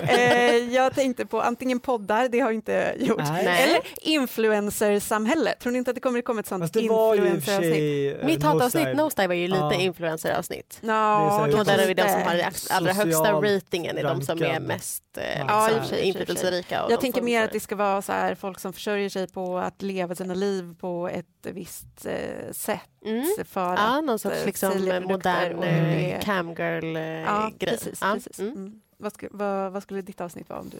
eh, 0.47 0.55
jag 0.73 0.95
tänkte 0.95 1.25
på 1.25 1.41
antingen 1.41 1.79
poddar, 1.79 2.29
det 2.29 2.39
har 2.39 2.47
jag 2.47 2.55
inte 2.55 2.95
gjort, 2.99 3.17
Nej. 3.17 3.63
Eller 3.63 3.79
influencersamhälle. 4.01 5.53
Tror 5.53 5.71
ni 5.71 5.77
inte 5.77 5.91
att 5.91 5.95
det 5.95 6.01
kommer 6.01 6.21
komma 6.21 6.39
ett 6.39 6.47
sånt 6.47 6.75
influenceravsnitt? 6.75 8.17
eh, 8.21 8.25
Mitt 8.25 8.43
hatavsnitt 8.43 8.95
Nosedive 8.97 9.27
var 9.27 9.35
ju 9.35 9.47
lite 9.47 9.59
Ja. 9.61 9.73
influenceravsnitt. 9.73 10.77
Det 10.81 10.87
är 10.87 10.91
Ja, 10.91 11.47
Och 11.59 11.65
där 11.65 11.77
är 11.77 11.87
vi 11.87 11.93
de 11.93 12.09
som 12.09 12.21
har 12.21 12.43
allra 12.69 12.93
högsta 12.93 13.31
ratingen, 13.31 13.97
är 13.97 14.03
de 14.03 14.21
som 14.21 14.43
är 14.43 14.59
mest 14.59 15.03
eh, 15.17 15.39
Ja, 15.47 15.69
liksom, 15.79 15.97
inflytelserika. 15.97 16.81
Jag 16.89 17.01
tänker 17.01 17.21
mer 17.21 17.43
att 17.43 17.51
det 17.51 17.59
ska 17.59 17.75
vara 17.75 18.01
så 18.01 18.11
här, 18.11 18.35
folk 18.35 18.59
som 18.59 18.73
försörjer 18.73 19.09
sig 19.09 19.27
på 19.27 19.57
att 19.57 19.81
leva 19.81 20.02
sina 20.15 20.33
liv 20.33 20.75
på 20.79 21.07
ett 21.07 21.25
visst 21.41 22.05
eh, 22.05 22.51
sätt. 22.51 22.89
Mm. 23.05 23.25
För 23.45 23.61
Ja, 23.61 23.97
att 23.97 24.03
någon 24.03 24.19
sorts 24.19 24.35
eh, 24.35 24.45
liksom, 24.45 25.01
modern 25.07 25.63
eh, 25.63 26.21
camgirl-grej. 26.21 27.21
Ja, 27.21 27.51
precis. 27.59 27.99
Ja, 28.01 28.13
precis. 28.13 28.39
mm. 28.39 28.53
Mm. 28.53 28.81
Vad, 28.97 29.13
sku, 29.13 29.27
vad, 29.31 29.71
vad 29.71 29.83
skulle 29.83 30.01
ditt 30.01 30.21
avsnitt 30.21 30.49
vara 30.49 30.59
om 30.59 30.69
du 30.69 30.77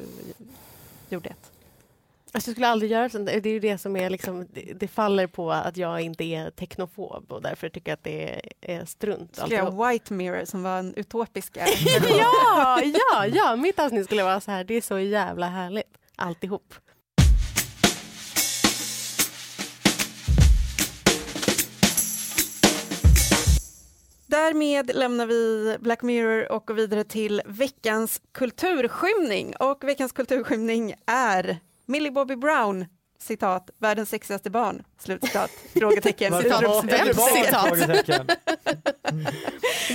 gjorde 1.10 1.30
ett? 1.30 1.52
Alltså, 2.36 2.50
jag 2.50 2.54
skulle 2.54 2.68
aldrig 2.68 2.92
göra 2.92 3.10
sånt. 3.10 3.26
Det 3.26 3.46
är 3.50 3.54
ju 3.54 3.60
det 3.60 3.78
som 3.78 3.96
är 3.96 4.10
liksom, 4.10 4.48
det, 4.54 4.74
det 4.74 4.88
faller 4.88 5.28
på 5.28 5.52
att 5.52 5.78
jag 5.78 6.02
inte 6.02 6.24
är 6.24 6.50
teknofob 6.52 7.32
och 7.32 7.42
därför 7.42 7.70
tycker 7.70 7.92
jag 7.92 7.98
att 7.98 8.04
det 8.04 8.34
är, 8.34 8.42
är 8.62 8.86
strunt. 8.86 9.36
Skulle 9.36 9.56
jag 9.56 9.88
White 9.90 10.14
Mirror 10.14 10.46
som 10.46 10.64
var 10.64 10.80
en 10.80 10.94
utopiska... 10.96 11.66
ja, 12.10 12.82
ja, 12.84 13.28
ja, 13.28 13.56
mitt 13.56 13.80
avsnitt 13.80 14.06
skulle 14.06 14.24
vara 14.24 14.42
så 14.42 14.52
här, 14.52 14.64
det 14.64 14.74
är 14.74 14.82
så 14.82 15.00
jävla 15.00 15.48
härligt. 15.48 15.98
Alltihop. 16.16 16.74
Därmed 24.34 24.96
lämnar 24.96 25.26
vi 25.26 25.78
Black 25.80 26.02
Mirror 26.02 26.52
och 26.52 26.68
går 26.68 26.74
vidare 26.74 27.04
till 27.04 27.42
veckans 27.46 28.22
kulturskymning. 28.32 29.56
Och 29.56 29.84
veckans 29.84 30.12
kulturskymning 30.12 30.94
är 31.06 31.58
Millie 31.86 32.12
Bobby 32.12 32.36
Brown, 32.36 32.86
citat, 33.20 33.70
världens 33.78 34.10
sexigaste 34.10 34.50
barn, 34.50 34.84
slutcitat, 35.00 35.52
frågetecken. 35.74 36.34
Det 36.34 36.44
citat? 36.44 36.86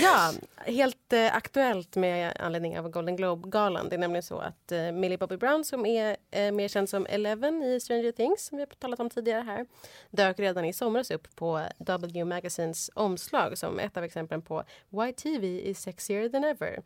Ja, 0.02 0.32
helt 0.56 1.12
eh, 1.12 1.36
aktuellt 1.36 1.96
med 1.96 2.36
anledning 2.40 2.78
av 2.78 2.88
Golden 2.88 3.16
Globe-galan. 3.16 3.88
Det 3.88 3.96
är 3.96 3.98
nämligen 3.98 4.22
så 4.22 4.38
att 4.38 4.72
eh, 4.72 4.92
Millie 4.92 5.18
Bobby 5.18 5.36
Brown 5.36 5.64
som 5.64 5.86
är 5.86 6.16
eh, 6.30 6.52
mer 6.52 6.68
känd 6.68 6.88
som 6.88 7.06
Eleven 7.06 7.62
i 7.62 7.80
Stranger 7.80 8.12
Things, 8.12 8.46
som 8.46 8.56
vi 8.56 8.62
har 8.62 8.66
talat 8.66 9.00
om 9.00 9.10
tidigare 9.10 9.42
här, 9.42 9.66
dök 10.10 10.38
redan 10.38 10.64
i 10.64 10.72
somras 10.72 11.10
upp 11.10 11.36
på 11.36 11.62
W 11.78 12.24
Magazines 12.24 12.90
omslag 12.94 13.58
som 13.58 13.78
ett 13.78 13.96
av 13.96 14.04
exemplen 14.04 14.42
på 14.42 14.64
Why 14.88 15.12
TV 15.12 15.60
is 15.60 15.80
sexier 15.80 16.28
than 16.28 16.44
ever. 16.44 16.82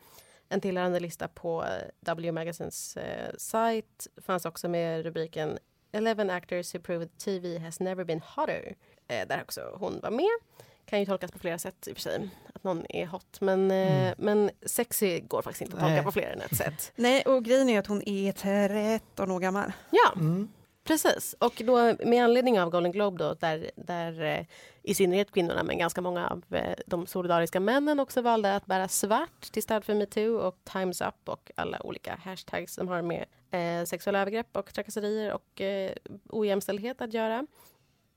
En 0.49 0.61
tillhörande 0.61 1.01
lista 1.01 1.29
på 1.29 1.65
W 2.01 2.33
Magazines 2.33 2.97
eh, 2.97 3.35
sajt 3.39 4.07
fanns 4.27 4.45
också 4.45 4.69
med 4.69 5.05
rubriken 5.05 5.59
Eleven 5.93 6.31
actors 6.31 6.75
who 6.75 6.81
proved 6.81 7.19
TV 7.19 7.59
has 7.59 7.81
never 7.81 8.05
been 8.05 8.21
hotter. 8.21 8.75
Eh, 9.09 9.29
där 9.29 9.43
också 9.43 9.77
hon 9.81 10.01
var 10.03 10.11
med 10.11 10.39
kan 10.85 11.01
ju 11.01 11.07
tolkas 11.07 11.31
på 11.33 11.39
flera 11.39 11.59
sätt 11.59 11.89
i 11.89 11.93
och 11.93 11.97
för 11.97 12.03
sig. 12.03 12.29
Att 12.55 12.65
någon 12.65 12.87
är 12.89 13.07
hot. 13.07 13.41
Men, 13.41 13.71
eh, 13.71 14.03
Mm. 14.03 14.15
men 14.19 14.51
sexy 14.67 15.21
går 15.21 15.43
faktiskt 15.43 15.63
inte 15.63 15.75
att 15.77 15.81
tolka 15.81 15.95
Nej. 15.95 16.05
på 16.05 16.13
fler 16.13 16.31
än 16.31 16.41
ett 16.41 16.57
sätt. 16.57 16.93
Nej, 16.97 17.23
och 17.23 17.45
grejen 17.45 17.69
är 17.69 17.79
att 17.79 17.87
hon 17.87 18.09
är 18.09 18.33
13 18.33 19.31
år 19.31 19.41
gammal. 19.41 19.73
Ja, 19.91 20.13
Mm. 20.17 20.49
precis. 20.85 21.35
Och 21.39 21.63
då 21.65 21.95
med 22.07 22.25
anledning 22.25 22.61
av 22.61 22.71
Golden 22.71 22.93
Globe 22.93 23.25
då, 23.25 23.35
där, 23.35 23.71
där 23.77 24.23
eh, 24.23 24.45
i 24.83 24.95
synnerhet 24.95 25.31
kvinnorna 25.33 25.63
men 25.63 25.79
ganska 25.79 26.01
många 26.01 26.29
av 26.29 26.45
eh, 26.55 26.75
de 26.87 27.07
solidariska 27.07 27.61
männen 27.61 28.01
också 28.01 28.23
valde 28.23 28.57
att 28.57 28.67
bära 28.67 28.89
svart 28.89 29.41
till 29.53 29.63
stöd 29.63 29.85
för 29.85 29.95
metoo 29.95 30.37
och 30.39 30.57
Times 30.65 31.01
Up 31.01 31.15
och 31.29 31.51
alla 31.55 31.83
olika 31.87 32.19
hashtags 32.25 32.75
som 32.75 32.89
har 32.89 33.03
med 33.03 33.25
eh, 33.51 33.85
sexuella 33.87 34.21
övergrepp 34.21 34.57
och 34.57 34.75
trakasserier 34.75 35.33
och 35.33 35.61
eh, 35.61 35.93
ojämställdhet 36.29 37.01
att 37.01 37.13
göra. 37.15 37.47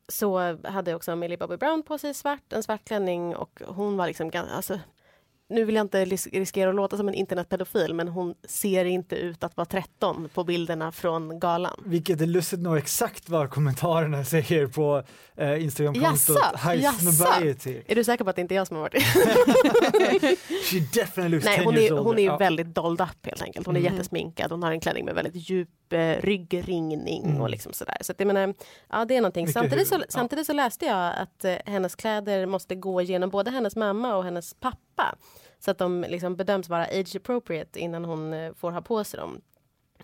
Så 0.08 0.58
hade 0.68 0.96
också 0.96 1.16
Millie 1.16 1.38
Bobby 1.38 1.58
Brown 1.58 1.84
på 1.84 1.98
sig 1.98 2.14
svart, 2.14 2.54
en 2.54 2.64
svart 2.64 2.86
klänning 2.86 3.36
och 3.36 3.62
hon 3.68 3.98
var 3.98 4.08
liksom 4.08 4.32
alltså, 4.52 4.80
nu 5.50 5.66
vill 5.66 5.76
jag 5.76 5.84
inte 5.84 6.06
ris- 6.06 6.28
riskera 6.34 6.70
att 6.70 6.76
låta 6.76 6.98
som 6.98 7.08
en 7.08 7.14
internetpedofil 7.14 7.94
men 7.94 8.08
hon 8.08 8.36
ser 8.48 8.86
inte 8.86 9.16
ut 9.16 9.44
att 9.44 9.58
vara 9.58 9.66
13 9.66 10.30
på 10.34 10.44
bilderna 10.44 10.92
från 10.92 11.40
galan. 11.40 11.82
Vilket 11.86 12.22
är 12.22 12.26
lustigt 12.26 12.60
nog 12.60 12.78
exakt 12.78 13.30
vad 13.30 13.50
kommentarerna 13.50 14.24
säger 14.26 14.68
på 14.68 15.04
eh, 15.38 15.64
Instagramkontot 15.64 16.12
Jaså? 16.30 16.70
High 16.70 16.84
Jaså? 16.84 17.12
Snobiety. 17.12 17.82
Är 17.88 17.96
du 17.96 18.04
säker 18.04 18.24
på 18.24 18.30
att 18.30 18.36
det 18.36 18.42
inte 18.42 18.54
är 18.54 18.58
jag 18.58 18.68
som 18.68 18.76
har 18.78 18.82
varit 18.82 19.04
She 20.72 20.80
definitely 20.94 21.30
looks 21.30 21.46
Nej, 21.46 21.58
10 21.58 21.66
hon 21.66 21.78
är, 21.78 21.92
hon 21.92 22.20
är 22.20 22.24
Ja. 22.26 22.38
väldigt 22.38 22.76
dold 22.76 23.02
up 23.02 23.26
helt 23.26 23.42
enkelt. 23.42 23.66
Hon 23.66 23.76
är 23.76 23.80
Mm. 23.80 23.94
jättesminkad, 23.94 24.52
hon 24.52 24.64
har 24.64 24.72
en 24.72 24.80
klänning 24.80 25.06
med 25.06 25.16
väldigt 25.16 25.50
djup 25.50 25.70
eh, 25.94 26.00
ryggringning 26.22 27.24
Mm. 27.26 27.42
och 27.42 27.50
liksom 27.50 27.74
sådär. 27.74 27.98
Så 28.02 28.12
att 28.12 28.20
jag 28.20 28.28
menar, 28.28 28.54
ja 28.90 29.06
det 29.06 29.16
är 29.16 29.22
någonting. 29.22 29.46
Mycket 29.46 29.54
Samtidigt 29.54 29.88
så, 29.88 29.96
ja. 29.96 30.04
samtidigt 30.10 30.48
så 30.48 30.54
läste 30.54 30.86
jag 30.86 31.14
att 31.18 31.46
eh, 31.46 31.56
hennes 31.66 31.96
kläder 31.96 32.46
måste 32.46 32.76
gå 32.76 33.02
igenom 33.02 33.30
både 33.30 33.52
hennes 33.52 33.76
mamma 33.76 34.16
och 34.16 34.24
hennes 34.24 34.54
pappa. 34.54 34.78
Så 35.60 35.72
att 35.72 35.78
de 35.78 36.06
liksom 36.10 36.36
bedöms 36.36 36.70
vara 36.70 36.84
age 36.86 37.16
appropriate 37.16 37.80
innan 37.80 38.06
hon 38.06 38.34
eh, 38.34 38.54
får 38.54 38.72
ha 38.72 38.82
på 38.82 39.04
sig 39.04 39.20
dem. 39.20 39.42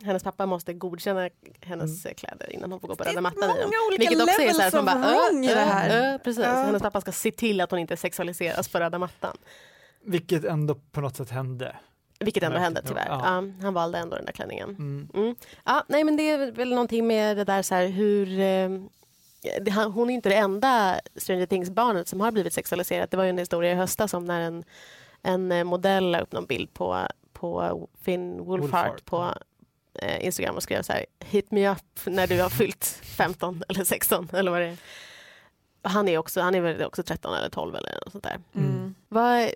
Hennes 0.01 0.23
pappa 0.23 0.45
måste 0.45 0.73
godkänna 0.73 1.29
hennes 1.61 2.05
eh, 2.05 2.13
kläder 2.13 2.51
innan 2.53 2.71
hon 2.71 2.79
får 2.79 2.87
gå 2.87 2.95
på 2.95 3.03
röda 3.03 3.21
mattan 3.21 3.43
i 3.43 3.47
dem. 3.47 3.55
många 3.57 3.87
olika 3.87 3.99
Vilket 3.99 4.21
också 4.21 4.41
är 4.41 4.53
så 4.53 4.61
här 4.61 4.71
man 4.71 4.85
bara, 4.85 5.53
det 5.53 5.59
här. 5.59 6.13
Ö, 6.13 6.19
precis. 6.23 6.43
Ja. 6.43 6.53
Hennes 6.53 6.81
pappa 6.81 7.01
ska 7.01 7.11
se 7.11 7.31
till 7.31 7.61
att 7.61 7.71
hon 7.71 7.79
inte 7.79 7.97
sexualiseras 7.97 8.69
på 8.69 8.79
röda 8.79 8.99
mattan. 8.99 9.37
Vilket 10.03 10.43
ändå 10.43 10.75
på 10.75 11.01
något 11.01 11.15
sätt 11.15 11.29
hände. 11.29 11.75
Vilket 12.19 12.43
ändå 12.43 12.57
hände 12.57 12.81
tyvärr. 12.87 13.07
ja. 13.07 13.19
Ja, 13.23 13.43
han 13.61 13.73
valde 13.73 13.97
ändå 13.97 14.15
den 14.15 14.25
där 14.25 14.33
klänningen. 14.33 14.69
Mm. 14.69 15.07
Mm. 15.13 15.35
Ja, 15.65 15.85
nej 15.87 16.03
men 16.03 16.17
det 16.17 16.29
är 16.29 16.51
väl 16.51 16.69
någonting 16.69 17.07
med 17.07 17.37
det 17.37 17.43
där 17.43 17.61
så 17.61 17.75
här 17.75 17.87
hur 17.87 18.39
eh, 18.39 18.69
hon 19.93 20.09
är 20.09 20.13
inte 20.13 20.29
det 20.29 20.35
enda 20.35 20.99
Stranger 21.15 21.45
Things-barnet 21.45 22.07
som 22.07 22.21
har 22.21 22.31
blivit 22.31 22.53
sexualiserat. 22.53 23.11
Det 23.11 23.17
var 23.17 23.23
ju 23.23 23.29
en 23.29 23.37
historia 23.37 23.71
i 23.71 23.75
höstas 23.75 24.13
om 24.13 24.25
när 24.25 24.41
en, 24.41 24.63
en 25.21 25.51
eh, 25.51 25.63
modell 25.63 26.11
la 26.11 26.19
upp 26.19 26.31
någon 26.31 26.45
bild 26.45 26.73
på, 26.73 27.07
på 27.33 27.87
Finn 28.01 28.45
Wolfhard 28.45 28.89
Wolfhard, 28.89 29.05
på 29.05 29.33
eh, 29.93 30.25
Instagram 30.25 30.55
och 30.55 30.63
skrev 30.63 30.81
så 30.81 30.93
här 30.93 31.05
Hit 31.19 31.51
me 31.51 31.69
up 31.69 31.99
när 32.05 32.27
du 32.27 32.41
har 32.41 32.49
fyllt 32.49 32.85
15 33.03 33.63
eller 33.69 33.83
16 33.83 34.29
eller 34.33 34.51
vad 34.51 34.61
det 34.61 34.67
är. 34.67 34.77
Han 35.83 36.07
är, 36.07 36.17
också, 36.17 36.41
han 36.41 36.55
är 36.55 36.61
väl 36.61 36.83
också 36.83 37.03
13 37.03 37.33
eller 37.33 37.49
12 37.49 37.75
eller 37.75 37.99
något 38.05 38.11
sånt 38.11 38.23
där. 38.23 38.39
Mm. 38.55 38.95
Vad, 39.07 39.49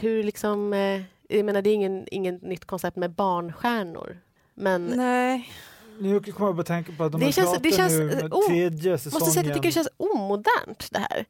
hur 0.00 0.22
liksom, 0.22 0.72
eh, 0.72 1.02
jag 1.28 1.44
menar 1.44 1.62
det 1.62 1.70
är 1.70 1.74
ingen, 1.74 2.06
ingen 2.10 2.34
nytt 2.34 2.64
koncept 2.64 2.96
med 2.96 3.10
barnstjärnor. 3.10 4.18
Men 4.54 4.86
Nej, 4.86 5.50
Nu 6.00 6.20
kommer 6.20 6.48
jag 6.48 6.56
bara 6.56 6.62
tänka 6.64 6.92
på 6.92 7.04
att 7.04 7.12
de 7.12 7.20
Det 7.20 7.32
känns- 7.32 7.58
det 7.62 7.72
känns- 7.72 7.92
nu 7.92 8.04
med 8.04 8.32
oh, 8.32 8.48
tredje 8.48 8.98
säsongen 8.98 9.20
måste 9.20 9.30
säga 9.32 9.40
att 9.40 9.46
jag 9.46 9.54
tycker 9.56 9.68
det 9.68 9.72
känns 9.72 9.88
omodernt 9.96 10.88
det 10.90 10.98
här. 10.98 11.24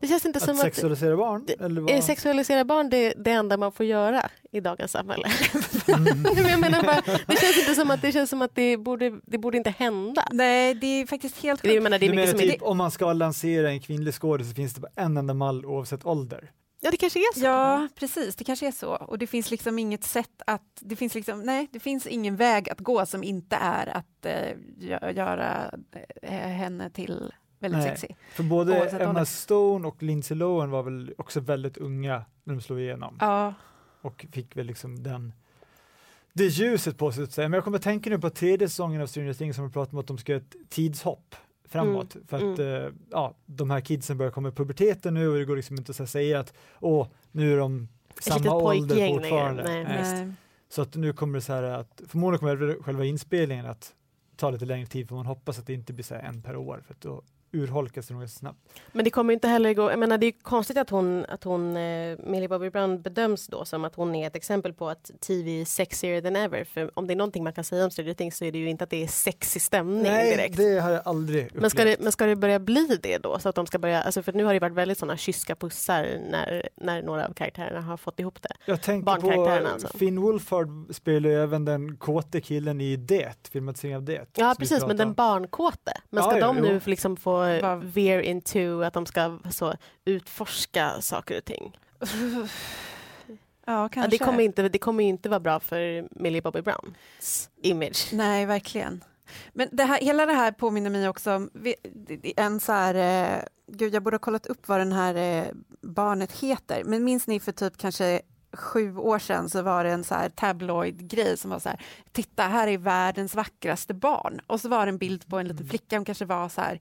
Det 0.00 0.08
känns 0.08 0.26
inte 0.26 0.40
som 0.40 0.50
att 0.50 0.56
att 0.56 0.62
sexualisera 0.74 1.16
barn. 1.16 1.44
det- 1.46 1.60
eller 1.60 1.80
eh, 1.80 1.94
vad? 1.94 2.04
sexualisera 2.04 2.64
barn 2.64 2.90
det 2.90 2.96
är 2.96 3.14
det 3.16 3.30
enda 3.30 3.56
man 3.56 3.72
får 3.72 3.86
göra 3.86 4.28
i 4.52 4.60
dagens 4.60 4.92
samhälle. 4.92 5.28
Mm. 5.88 6.24
Jag 6.48 6.60
menar 6.60 6.82
bara, 6.82 7.00
det 7.26 7.40
känns 7.40 7.58
inte 7.58 7.74
som 7.74 7.90
att 7.90 8.02
det 8.02 8.12
känns 8.12 8.30
som 8.30 8.42
att 8.42 8.54
det 8.54 8.76
borde, 8.76 9.18
det 9.26 9.38
borde 9.38 9.56
inte 9.56 9.70
hända. 9.70 10.28
nej, 10.32 10.74
det 10.74 10.86
är 10.86 11.06
faktiskt 11.06 11.42
helt 11.42 11.64
menar, 11.64 11.98
det 11.98 12.06
är 12.06 12.10
du 12.10 12.16
menar 12.16 12.30
som 12.30 12.40
är, 12.40 12.44
typ 12.44 12.62
om 12.62 12.76
man 12.76 12.90
ska 12.90 13.12
lansera 13.12 13.70
en 13.70 13.80
kvinnlig 13.80 14.14
skådis 14.14 14.48
så 14.48 14.54
finns 14.54 14.74
det 14.74 14.80
bara 14.80 14.90
en 14.96 15.16
enda 15.16 15.34
mall 15.34 15.66
oavsett 15.66 16.06
ålder. 16.06 16.50
Ja 16.84 16.90
det 16.90 16.96
kanske 16.96 17.18
är 17.18 17.34
så. 17.38 17.44
Ja, 17.44 17.88
precis. 17.94 18.36
Det 18.36 18.44
kanske 18.44 18.66
är 18.66 18.72
så. 18.72 18.90
Och 18.94 19.18
det 19.18 19.26
finns 19.26 19.50
liksom 19.50 19.78
inget 19.78 20.04
sätt 20.04 20.42
att... 20.46 20.62
Det 20.80 20.96
finns, 20.96 21.14
liksom, 21.14 21.42
nej, 21.42 21.68
det 21.72 21.80
finns 21.80 22.06
ingen 22.06 22.36
väg 22.36 22.70
att 22.70 22.80
gå 22.80 23.06
som 23.06 23.22
inte 23.24 23.56
är 23.56 23.86
att 23.96 24.26
eh, 24.26 24.56
gö- 24.78 25.12
göra 25.12 25.70
eh, 26.22 26.32
henne 26.38 26.90
till 26.90 27.32
väldigt 27.58 27.80
Nej. 27.80 27.88
sexig. 27.88 28.16
För 28.32 28.42
både 28.42 28.88
Emma 28.88 29.08
ålder. 29.10 29.24
Stone 29.24 29.88
och 29.88 30.02
Lindsay 30.02 30.36
Lohan 30.36 30.70
var 30.70 30.82
väl 30.82 31.14
också 31.18 31.40
väldigt 31.40 31.76
unga 31.76 32.24
när 32.44 32.54
de 32.54 32.60
slog 32.60 32.80
igenom 32.80 33.16
Ja, 33.20 33.54
och 34.00 34.26
fick 34.32 34.56
väl 34.56 34.66
liksom 34.66 35.02
den 35.02 35.32
det 36.32 36.44
ljuset 36.46 36.98
på 36.98 37.12
sig. 37.12 37.26
Men 37.36 37.52
jag 37.52 37.64
kommer 37.64 37.78
att 37.78 37.82
tänka 37.84 38.10
nu 38.10 38.18
på 38.18 38.30
tredje 38.30 38.68
säsongen 38.68 39.02
av 39.02 39.06
Stranger 39.06 39.34
Things 39.34 39.56
som 39.56 39.66
vi 39.66 39.72
pratade 39.72 39.96
om 39.96 40.00
att 40.00 40.06
de 40.06 40.18
ska 40.18 40.32
göra 40.32 40.42
ett 40.42 40.70
tidshopp 40.70 41.36
framåt. 41.68 42.14
Mm, 42.14 42.26
För 42.26 42.52
att 42.52 42.58
eh, 42.58 42.94
ja, 43.10 43.34
de 43.46 43.70
här 43.70 43.80
kidsen 43.80 44.18
börjar 44.18 44.32
komma 44.32 44.48
i 44.48 44.52
puberteten 44.52 45.14
nu 45.14 45.28
och 45.28 45.38
det 45.38 45.44
går 45.44 45.56
liksom 45.56 45.76
inte 45.76 46.02
att 46.02 46.10
säga 46.10 46.40
att 46.40 46.54
åh, 46.80 47.06
nu 47.32 47.52
är 47.52 47.58
de 47.58 47.88
samma 48.20 48.54
ålder 48.54 49.08
fortfarande. 49.14 49.62
Nej. 49.62 49.84
Nej. 49.84 50.02
nej. 50.14 50.32
Så 50.68 50.82
att 50.82 50.94
nu 50.94 51.12
kommer 51.12 51.38
det 51.38 51.42
så 51.42 51.52
här 51.52 51.62
att 51.62 52.02
förmodligen 52.08 52.38
kommer 52.38 52.82
själva 52.82 53.04
inspelningen 53.04 53.66
att 53.66 53.94
ta 54.36 54.50
lite 54.50 54.64
längre 54.64 54.86
tid 54.86 55.08
för 55.08 55.14
man 55.14 55.26
hoppas 55.26 55.58
att 55.58 55.66
det 55.66 55.74
inte 55.74 55.92
blir 55.92 56.04
så 56.04 56.14
här 56.14 56.22
en 56.22 56.42
per 56.42 56.56
år 56.56 56.82
för 56.86 56.94
att 56.94 57.00
då 57.00 57.22
urholkas 57.54 58.08
det 58.08 58.14
nog 58.14 58.30
snabbt. 58.30 58.58
Men 58.92 59.04
det 59.04 59.10
kommer 59.10 59.34
inte 59.34 59.48
heller 59.48 59.74
gå, 59.74 59.90
jag 59.90 59.98
menar 59.98 60.18
det 60.18 60.26
är 60.26 60.32
konstigt 60.42 60.78
att 60.78 60.90
hon, 60.90 61.24
att 61.28 61.44
hon 61.44 61.76
eh, 61.76 62.18
Millie 62.18 62.48
Bobby 62.48 62.70
Brown 62.70 63.02
bedöms 63.02 63.46
då 63.46 63.64
som 63.64 63.84
att 63.84 63.94
hon 63.94 64.14
är 64.14 64.26
ett 64.26 64.36
exempel 64.36 64.72
på 64.72 64.88
att 64.88 65.10
TV 65.20 65.60
är 65.60 65.64
sexier 65.64 66.20
than 66.22 66.36
ever. 66.36 66.64
För 66.64 66.90
om 66.94 67.06
det 67.06 67.14
är 67.14 67.16
någonting 67.16 67.44
man 67.44 67.52
kan 67.52 67.64
säga 67.64 67.84
om 67.84 67.90
Stranger 67.90 68.14
Things 68.14 68.36
så 68.36 68.44
är 68.44 68.52
det 68.52 68.58
ju 68.58 68.70
inte 68.70 68.84
att 68.84 68.90
det 68.90 69.02
är 69.02 69.06
sexig 69.06 69.62
stämning 69.62 70.02
Nej, 70.02 70.36
direkt. 70.36 70.56
det 70.56 70.78
har 70.78 70.90
jag 70.90 71.02
aldrig 71.04 71.46
upplevt. 71.46 71.60
Men 71.60 71.70
ska, 71.70 71.84
det, 71.84 71.96
men 72.00 72.12
ska 72.12 72.26
det 72.26 72.36
börja 72.36 72.58
bli 72.58 72.98
det 73.02 73.18
då? 73.18 73.38
Så 73.38 73.48
att 73.48 73.54
de 73.54 73.66
ska 73.66 73.78
börja, 73.78 74.02
alltså 74.02 74.22
för 74.22 74.32
nu 74.32 74.44
har 74.44 74.54
det 74.54 74.60
varit 74.60 74.72
väldigt 74.72 74.98
sådana 74.98 75.16
kyska 75.16 75.54
pussar 75.54 76.20
när, 76.30 76.68
när 76.74 77.02
några 77.02 77.26
av 77.26 77.32
karaktärerna 77.32 77.80
har 77.80 77.96
fått 77.96 78.20
ihop 78.20 78.42
det. 78.42 78.54
Jag 78.66 78.82
tänker 78.82 79.16
på 79.20 79.48
alltså. 79.48 79.98
Finn 79.98 80.20
Wolfhard 80.20 80.94
spelar 80.94 81.30
ju 81.30 81.42
även 81.42 81.64
den 81.64 81.96
kåte 81.96 82.40
killen 82.40 82.80
i 82.80 82.96
Det, 82.96 83.48
filmatiseringen 83.52 83.96
av 83.98 84.04
Det. 84.04 84.26
Ja 84.36 84.54
precis, 84.58 84.86
men 84.86 84.96
den 84.96 85.12
barnkåte. 85.12 85.92
Men 86.10 86.22
ska 86.22 86.38
ja, 86.38 86.46
de 86.46 86.56
jo. 86.58 86.62
nu 86.62 86.80
liksom 86.84 87.16
få 87.16 87.43
Var- 87.62 87.76
veer 87.76 88.20
into 88.20 88.82
att 88.82 88.94
de 88.94 89.06
ska 89.06 89.38
så 89.50 89.74
utforska 90.04 91.00
saker 91.00 91.38
och 91.38 91.44
ting? 91.44 91.78
Ja, 92.00 92.46
Ja, 93.66 93.88
kanske. 93.88 94.10
det, 94.10 94.18
kommer 94.24 94.40
inte, 94.44 94.68
det 94.68 94.78
kommer 94.78 95.04
inte 95.04 95.28
vara 95.28 95.40
bra 95.40 95.60
för 95.60 96.08
Millie 96.20 96.42
Bobby 96.42 96.62
Browns 96.62 97.50
image. 97.62 98.08
Nej, 98.12 98.46
verkligen. 98.46 99.04
Men 99.52 99.68
det 99.72 99.84
här, 99.84 100.00
hela 100.00 100.26
det 100.26 100.32
här 100.32 100.52
påminner 100.52 100.90
mig 100.90 101.08
också 101.08 101.32
om 101.34 101.50
en 102.36 102.60
så 102.60 102.72
här, 102.72 102.94
eh, 102.94 103.42
gud 103.66 103.94
jag 103.94 104.02
borde 104.02 104.14
ha 104.14 104.18
kollat 104.18 104.46
upp 104.46 104.68
vad 104.68 104.80
den 104.80 104.92
här 104.92 105.14
eh, 105.14 105.44
barnet 105.80 106.32
heter, 106.32 106.84
men 106.84 107.04
minns 107.04 107.26
ni 107.26 107.40
för 107.40 107.52
typ 107.52 107.76
kanske 107.76 108.20
sju 108.52 108.96
år 108.96 109.18
sedan 109.18 109.50
så 109.50 109.62
var 109.62 109.84
det 109.84 109.90
en 109.90 110.04
så 110.04 110.14
här 110.14 110.28
tabloid-grej 110.28 111.36
som 111.36 111.50
var 111.50 111.58
så 111.58 111.68
här, 111.68 111.80
titta 112.12 112.42
här 112.42 112.68
är 112.68 112.78
världens 112.78 113.34
vackraste 113.34 113.94
barn, 113.94 114.40
och 114.46 114.60
så 114.60 114.68
var 114.68 114.86
det 114.86 114.90
en 114.90 114.98
bild 114.98 115.26
på 115.28 115.38
en 115.38 115.48
liten 115.48 115.68
flicka, 115.68 115.96
hon 115.96 116.04
kanske 116.04 116.24
var 116.24 116.48
så 116.48 116.60
här 116.60 116.80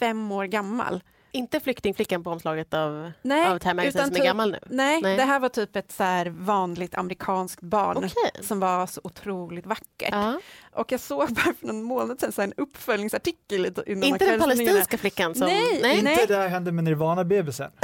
fem 0.00 0.32
år 0.32 0.44
gammal. 0.44 1.02
Inte 1.32 1.60
flyktingflickan 1.60 2.24
på 2.24 2.30
omslaget 2.30 2.74
av, 2.74 3.12
Nej, 3.22 3.46
av 3.48 3.58
Time 3.58 3.74
Magazine 3.74 4.04
som 4.04 4.12
är 4.12 4.16
typ- 4.16 4.24
gammal 4.24 4.50
nu. 4.50 4.58
Nej, 4.66 5.02
Nej. 5.02 5.16
det 5.16 5.22
här 5.22 5.40
var 5.40 5.48
typ 5.48 5.76
ett 5.76 5.92
så 5.92 6.02
här 6.04 6.26
vanligt 6.26 6.94
amerikanskt 6.94 7.60
barn 7.60 7.96
Okej. 7.96 8.10
som 8.42 8.60
var 8.60 8.86
så 8.86 9.00
otroligt 9.04 9.66
vackert. 9.66 10.08
Ja. 10.12 10.40
Och 10.72 10.92
jag 10.92 11.00
såg 11.00 11.28
bara 11.28 11.54
för 11.60 11.66
någon 11.66 11.82
månad 11.82 12.20
sedan 12.20 12.32
så 12.32 12.40
här 12.40 12.48
en 12.48 12.54
uppföljningsartikel 12.56 13.66
Inte 13.86 14.24
den 14.26 14.40
palestinska 14.40 14.98
flickan 14.98 15.34
som... 15.34 15.46
Nej, 15.46 15.74
Inte 15.74 16.02
nej. 16.02 16.24
det 16.28 16.36
här 16.36 16.48
hände 16.48 16.72
med 16.72 16.84
Nirvana-bebisen. 16.84 17.70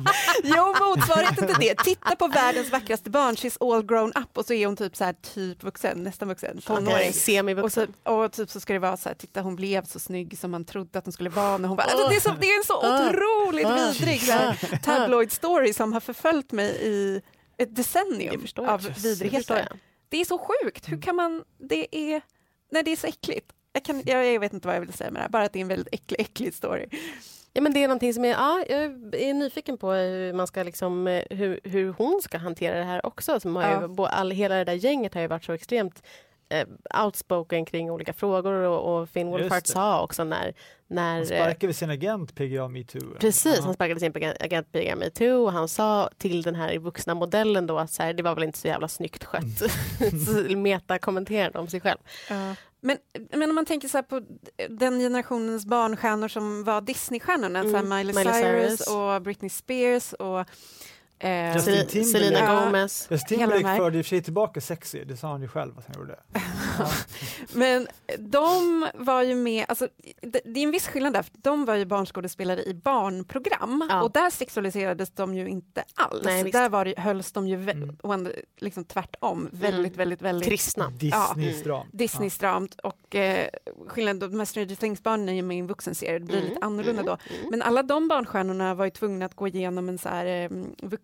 Jo, 0.42 0.74
motsvarigheten 0.80 1.46
till 1.46 1.56
det. 1.68 1.74
Titta 1.84 2.16
på 2.16 2.28
världens 2.28 2.70
vackraste 2.72 3.10
barn, 3.10 3.34
she's 3.34 3.74
all 3.74 3.82
grown 3.86 4.12
up 4.16 4.38
och 4.38 4.44
så 4.46 4.52
är 4.52 4.66
hon 4.66 4.76
typ 4.76 4.96
så 4.96 5.04
här 5.04 5.12
typ 5.12 5.62
vuxen, 5.62 6.02
nästan 6.02 6.28
vuxen, 6.28 6.60
tonåring. 6.60 6.94
Okej, 6.96 7.12
Och, 7.64 7.72
så, 7.72 7.86
och 8.02 8.32
typ 8.32 8.50
så 8.50 8.60
ska 8.60 8.72
det 8.72 8.78
vara 8.78 8.96
så 8.96 9.08
här, 9.08 9.16
titta 9.16 9.40
hon 9.40 9.56
blev 9.56 9.84
så 9.84 9.98
snygg 9.98 10.38
som 10.38 10.50
man 10.50 10.64
trodde 10.64 10.98
att 10.98 11.04
hon 11.06 11.12
skulle 11.12 11.30
vara 11.30 11.58
när 11.58 11.68
hon 11.68 11.76
var... 11.76 11.84
Alltså, 11.84 12.08
det, 12.08 12.16
är 12.16 12.20
så, 12.20 12.34
det 12.40 12.46
är 12.50 12.58
en 12.58 12.64
så 12.64 12.74
Ah. 12.82 13.08
otroligt 13.10 13.66
Ah. 13.66 13.74
vidrig 13.76 14.22
så 14.22 14.32
här, 14.32 14.78
tabloid 14.82 15.32
story 15.32 15.72
som 15.72 15.92
har 15.92 16.00
förföljt 16.00 16.52
mig 16.52 16.68
i 16.82 17.22
ett 17.58 17.76
decennium 17.76 18.46
av 18.56 18.80
vidrigheter. 19.02 19.68
Det 20.08 20.20
är 20.20 20.24
så 20.24 20.38
sjukt, 20.38 20.88
hur 20.88 21.02
kan 21.02 21.16
man... 21.16 21.42
Det 21.58 21.96
är... 21.96 22.20
Nej, 22.72 22.82
det 22.82 22.90
är 22.92 22.96
så 22.96 23.06
äckligt. 23.06 23.52
Jag, 23.72 23.84
kan, 23.84 24.02
jag, 24.06 24.26
jag 24.34 24.40
vet 24.40 24.52
inte 24.52 24.66
vad 24.68 24.76
jag 24.76 24.80
vill 24.80 24.92
säga 24.92 25.10
med 25.10 25.20
det 25.20 25.22
här, 25.22 25.28
bara 25.30 25.44
att 25.44 25.52
det 25.52 25.58
är 25.58 25.60
en 25.60 25.68
väldigt 25.68 25.94
äcklig, 25.94 26.20
äcklig 26.20 26.54
story. 26.54 26.86
Ja, 27.56 27.62
men 27.62 27.72
det 27.72 27.82
är 27.84 27.88
någonting 27.88 28.14
som 28.14 28.24
är, 28.24 28.28
ja, 28.28 28.64
jag 28.68 28.82
är 29.14 29.34
nyfiken 29.34 29.78
på 29.78 29.92
hur, 29.92 30.32
man 30.32 30.46
ska 30.46 30.62
liksom, 30.62 31.06
eh, 31.06 31.22
hur, 31.30 31.60
hur 31.64 31.92
hon 31.98 32.20
ska 32.22 32.38
hantera 32.38 32.78
det 32.78 32.84
här 32.84 33.06
också. 33.06 33.40
Som 33.40 33.56
har 33.56 33.62
Ja. 33.62 33.88
ju, 33.98 34.04
all, 34.06 34.30
hela 34.30 34.54
det 34.54 34.64
där 34.64 34.72
gänget 34.72 35.14
har 35.14 35.20
ju 35.20 35.26
varit 35.26 35.44
så 35.44 35.52
extremt 35.52 36.02
eh, 36.48 37.04
outspoken 37.04 37.64
kring 37.64 37.90
olika 37.90 38.12
frågor 38.12 38.52
och, 38.52 38.96
och 39.00 39.08
Finn 39.08 39.26
Wolfhard 39.28 39.66
sa 39.66 40.02
också 40.02 40.24
när... 40.24 40.36
Han 40.44 40.52
när 40.96 41.18
eh, 41.20 41.24
sparkade 41.24 41.66
vid 41.66 41.76
sin 41.76 41.90
agent 41.90 42.34
PGA 42.34 42.68
metoo. 42.68 43.14
Precis, 43.20 43.56
Ja. 43.58 43.64
han 43.64 43.74
sparkade 43.74 44.00
sin 44.00 44.12
agent- 44.12 44.72
Biga 44.72 44.96
metoo 44.96 45.44
och 45.44 45.52
han 45.52 45.68
sa 45.68 46.10
till 46.18 46.42
den 46.42 46.54
här 46.54 46.78
vuxna 46.78 47.14
modellen 47.14 47.66
då 47.66 47.78
att 47.78 47.90
så 47.90 48.02
här, 48.02 48.12
det 48.12 48.22
var 48.22 48.34
väl 48.34 48.44
inte 48.44 48.58
så 48.58 48.68
jävla 48.68 48.88
snyggt 48.88 49.24
skött. 49.24 49.58
Så 50.26 50.56
Meta-kommenterade 50.56 51.58
om 51.58 51.68
sig 51.68 51.80
själv. 51.80 51.98
Men, 52.86 52.98
men 53.30 53.48
om 53.50 53.54
man 53.54 53.64
tänker 53.64 53.88
så 53.88 53.98
här 53.98 54.02
på 54.02 54.20
den 54.68 54.98
generationens 54.98 55.66
barnstjärnor 55.66 56.28
som 56.28 56.64
var 56.64 56.80
Disneystjärnorna, 56.80 57.58
Mm, 57.60 57.88
Miley, 57.88 58.14
Miley 58.14 58.32
Cyrus, 58.34 58.78
Cyrus. 58.78 58.86
och 58.88 59.22
Britney 59.22 59.50
Spears 59.50 60.12
och 60.12 60.46
eh. 61.18 61.56
Selena 62.04 62.38
Ja. 62.38 62.64
Gomez. 62.64 63.06
Justin 63.10 63.38
Timberlake 63.38 63.76
förde 63.76 63.98
i 63.98 64.00
och 64.00 64.04
för 64.06 64.08
sig 64.08 64.22
tillbaka 64.22 64.60
sexy, 64.60 65.04
det 65.04 65.16
sa 65.16 65.28
han 65.28 65.42
ju 65.42 65.48
själv 65.48 65.78
att 65.78 65.86
han 65.86 65.96
gjorde. 65.98 66.18
Ja. 66.78 66.88
Men 67.52 67.86
de 68.18 68.86
var 68.94 69.22
ju 69.22 69.34
med, 69.34 69.64
alltså, 69.68 69.88
det, 70.20 70.40
det 70.44 70.60
är 70.60 70.64
en 70.64 70.70
viss 70.70 70.88
skillnad 70.88 71.12
där, 71.12 71.22
för 71.22 71.32
de 71.36 71.64
var 71.64 71.74
ju 71.74 71.84
barnskådespelare 71.84 72.62
i 72.64 72.74
barnprogram 72.74 73.86
Ja. 73.90 74.02
och 74.02 74.10
där 74.12 74.30
sexualiserades 74.30 75.10
de 75.10 75.34
ju 75.34 75.48
inte 75.48 75.84
alls. 75.94 76.24
Nej, 76.24 76.50
där 76.50 76.68
var 76.68 76.84
det, 76.84 76.94
hölls 76.98 77.32
de 77.32 77.48
ju 77.48 77.56
Mm. 77.70 77.96
och 78.02 78.14
liksom 78.58 78.84
tvärtom 78.84 79.48
väldigt, 79.52 79.78
Mm. 79.92 79.96
väldigt, 79.98 80.22
väldigt 80.22 80.48
Kristna. 80.48 80.90
Disney-stram. 80.90 81.86
Disney-stramt 81.92 82.80
och 82.80 83.14
eh, 83.14 83.48
skillnaden, 83.88 84.30
de 84.30 84.38
här 84.38 84.44
Stranger 84.44 84.74
Things-barnen 84.74 85.28
är 85.28 85.32
ju 85.32 85.42
med 85.42 85.56
i 85.56 85.60
en 85.60 85.66
vuxenserie, 85.66 86.18
det 86.18 86.24
blir 86.24 86.36
Mm, 86.38 86.48
lite 86.48 86.66
annorlunda 86.66 87.02
då. 87.02 87.16
Mm. 87.36 87.50
Men 87.50 87.62
alla 87.62 87.82
de 87.82 88.08
barnstjärnorna 88.08 88.74
var 88.74 88.84
ju 88.84 88.90
tvungna 88.90 89.26
att 89.26 89.34
gå 89.34 89.48
igenom 89.48 89.88
en 89.88 89.98
så 89.98 90.08
här, 90.08 90.26
eh, 90.26 90.50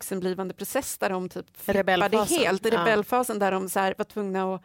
vuxenblivande 0.03 0.55
process 0.55 0.99
där 0.99 1.11
de 1.11 1.29
typ 1.29 1.47
flippade 1.57 1.79
Rebellfasen. 1.93 2.39
helt, 2.39 2.65
Ja. 2.65 2.71
rebellfasen 2.81 3.39
där 3.39 3.53
de 3.53 3.69
så 3.69 3.81
här 3.81 3.95
var 3.99 4.05
tvungna 4.05 4.55
att, 4.55 4.63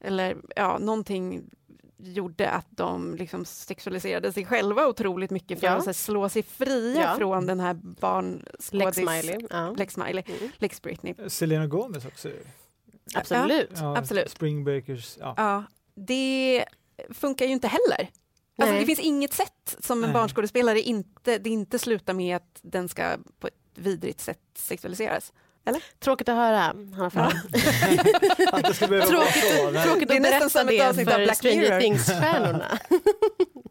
eller 0.00 0.36
ja, 0.56 0.78
någonting 0.78 1.50
gjorde 1.98 2.50
att 2.50 2.66
de 2.70 3.14
liksom 3.14 3.44
sexualiserade 3.44 4.32
sig 4.32 4.44
själva 4.44 4.86
otroligt 4.86 5.30
mycket 5.30 5.60
för 5.60 5.66
Ja. 5.66 5.72
att 5.72 5.82
så 5.84 5.88
här, 5.88 5.92
slå 5.94 6.28
sig 6.28 6.42
fria 6.42 7.00
Ja. 7.02 7.14
från 7.16 7.46
den 7.46 7.60
här 7.60 7.74
Lex 7.74 8.00
barnskådis... 8.00 8.94
Smiley. 8.94 9.46
Ja. 9.50 9.70
Lex. 9.76 9.96
Mm. 9.96 10.22
Lex 10.58 10.82
Britney. 10.82 11.14
Selena 11.28 11.66
Gomez 11.66 12.04
också. 12.06 12.28
Absolut. 13.14 13.70
Ja, 13.76 13.96
Absolut. 13.96 14.30
Spring 14.30 14.64
Breakers. 14.64 15.16
Ja. 15.20 15.34
Ja, 15.36 15.64
det 15.94 16.64
funkar 17.10 17.46
ju 17.46 17.52
inte 17.52 17.68
heller. 17.68 18.10
Alltså, 18.58 18.76
det 18.78 18.86
finns 18.86 18.98
inget 18.98 19.32
sätt 19.32 19.76
som 19.80 19.98
en 20.04 20.10
Nej. 20.10 20.14
barnskådespelare 20.14 20.80
inte, 20.80 21.38
det 21.38 21.50
inte 21.50 21.78
slutar 21.78 22.14
med 22.14 22.36
att 22.36 22.58
den 22.62 22.88
ska 22.88 23.16
på 23.38 23.46
ett 23.46 23.54
vidrigt 23.78 24.20
sätt 24.20 24.40
sexualiseras. 24.54 25.32
Tråkigt 25.98 26.28
att 26.28 26.34
höra, 26.36 26.60
Hanna 26.96 27.10
Farah. 27.10 27.28
Att 28.52 28.64
det 28.64 28.74
ska 28.74 28.86
behöva 28.86 29.16
vara 29.16 29.26
så. 29.26 29.70
Nej. 29.70 29.86
Tråkigt 29.86 30.10
är 30.10 30.16
att 30.16 30.22
nästan 30.22 30.66
berätta 30.66 30.92
det 30.92 31.04
för 31.04 31.24
Black 31.24 31.36
Stranger 31.36 31.60
Mirror. 31.60 31.80
Things-stjärnorna. 31.80 32.78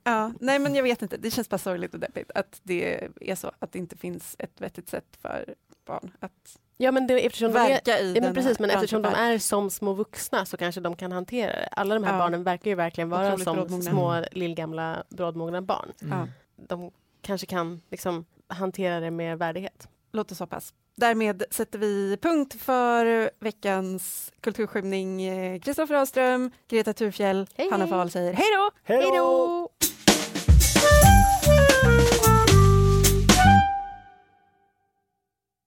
Ja, 0.03 0.32
nej 0.39 0.60
men 0.60 0.76
jag 0.76 0.84
vet 0.84 1.01
inte, 1.01 1.18
det 1.18 1.32
känns 1.32 1.49
bara 1.49 1.58
sorgligt 1.58 1.93
och 1.93 1.99
deppigt 1.99 2.32
att 2.36 2.60
det 2.64 3.08
är 3.22 3.36
så, 3.36 3.51
att 3.60 3.72
det 3.72 3.80
inte 3.80 3.97
finns 3.97 4.36
ett 4.39 4.62
vettigt 4.62 4.89
sätt 4.89 5.18
för 5.22 5.55
barn 5.86 6.12
att 6.20 6.60
ja, 6.78 6.91
men 6.91 7.08
det, 7.08 7.26
eftersom 7.26 7.53
de 7.53 7.60
är, 7.60 7.70
verka 7.70 7.99
i 7.99 8.08
ja, 8.08 8.14
den 8.14 8.24
men 8.24 8.34
precis, 8.34 8.60
men 8.60 8.70
eftersom 8.70 9.01
de 9.01 9.14
är 9.14 9.38
som 9.38 9.70
små 9.70 9.93
vuxna 9.93 10.45
så 10.45 10.58
kanske 10.58 10.82
de 10.82 10.95
kan 10.95 11.12
hantera 11.12 11.51
det. 11.51 11.68
Alla 11.72 11.95
de 11.95 12.03
här 12.03 12.14
Ja. 12.14 12.20
barnen 12.20 12.43
verkar 12.43 12.72
ju 12.72 12.76
verkligen 12.76 13.10
vara 13.10 13.28
Otroligt 13.28 13.43
som 13.43 13.55
brådmogna. 13.55 13.91
små 13.91 14.24
lillgamla 14.32 15.03
brådmogna 15.10 15.62
barn. 15.62 15.91
Mm. 16.01 16.28
De 16.55 16.91
kanske 17.22 17.47
kan 17.47 17.82
liksom 17.91 18.26
hantera 18.47 18.99
det 18.99 19.12
med 19.12 19.38
värdighet. 19.39 19.88
Låt 20.12 20.32
oss 20.32 20.39
hoppas. 20.39 20.74
Därmed 20.95 21.43
sätter 21.51 21.80
vi 21.80 22.18
punkt 22.22 22.62
för 22.62 23.32
veckans 23.39 24.32
kulturskymning. 24.41 25.22
Eh, 25.24 25.60
Kristoffer 25.60 25.95
Ahlström, 25.95 26.51
Greta 26.68 26.93
Thurfjell, 26.93 27.47
Hej, 27.55 27.70
Hanna. 27.72 27.88
Fahl 27.88 28.12
säger 28.12 28.34
hej 28.34 28.45
då! 28.58 28.72
Hej 28.84 28.97
då! 28.97 29.10
Hej 29.10 29.18
då! 29.18 29.70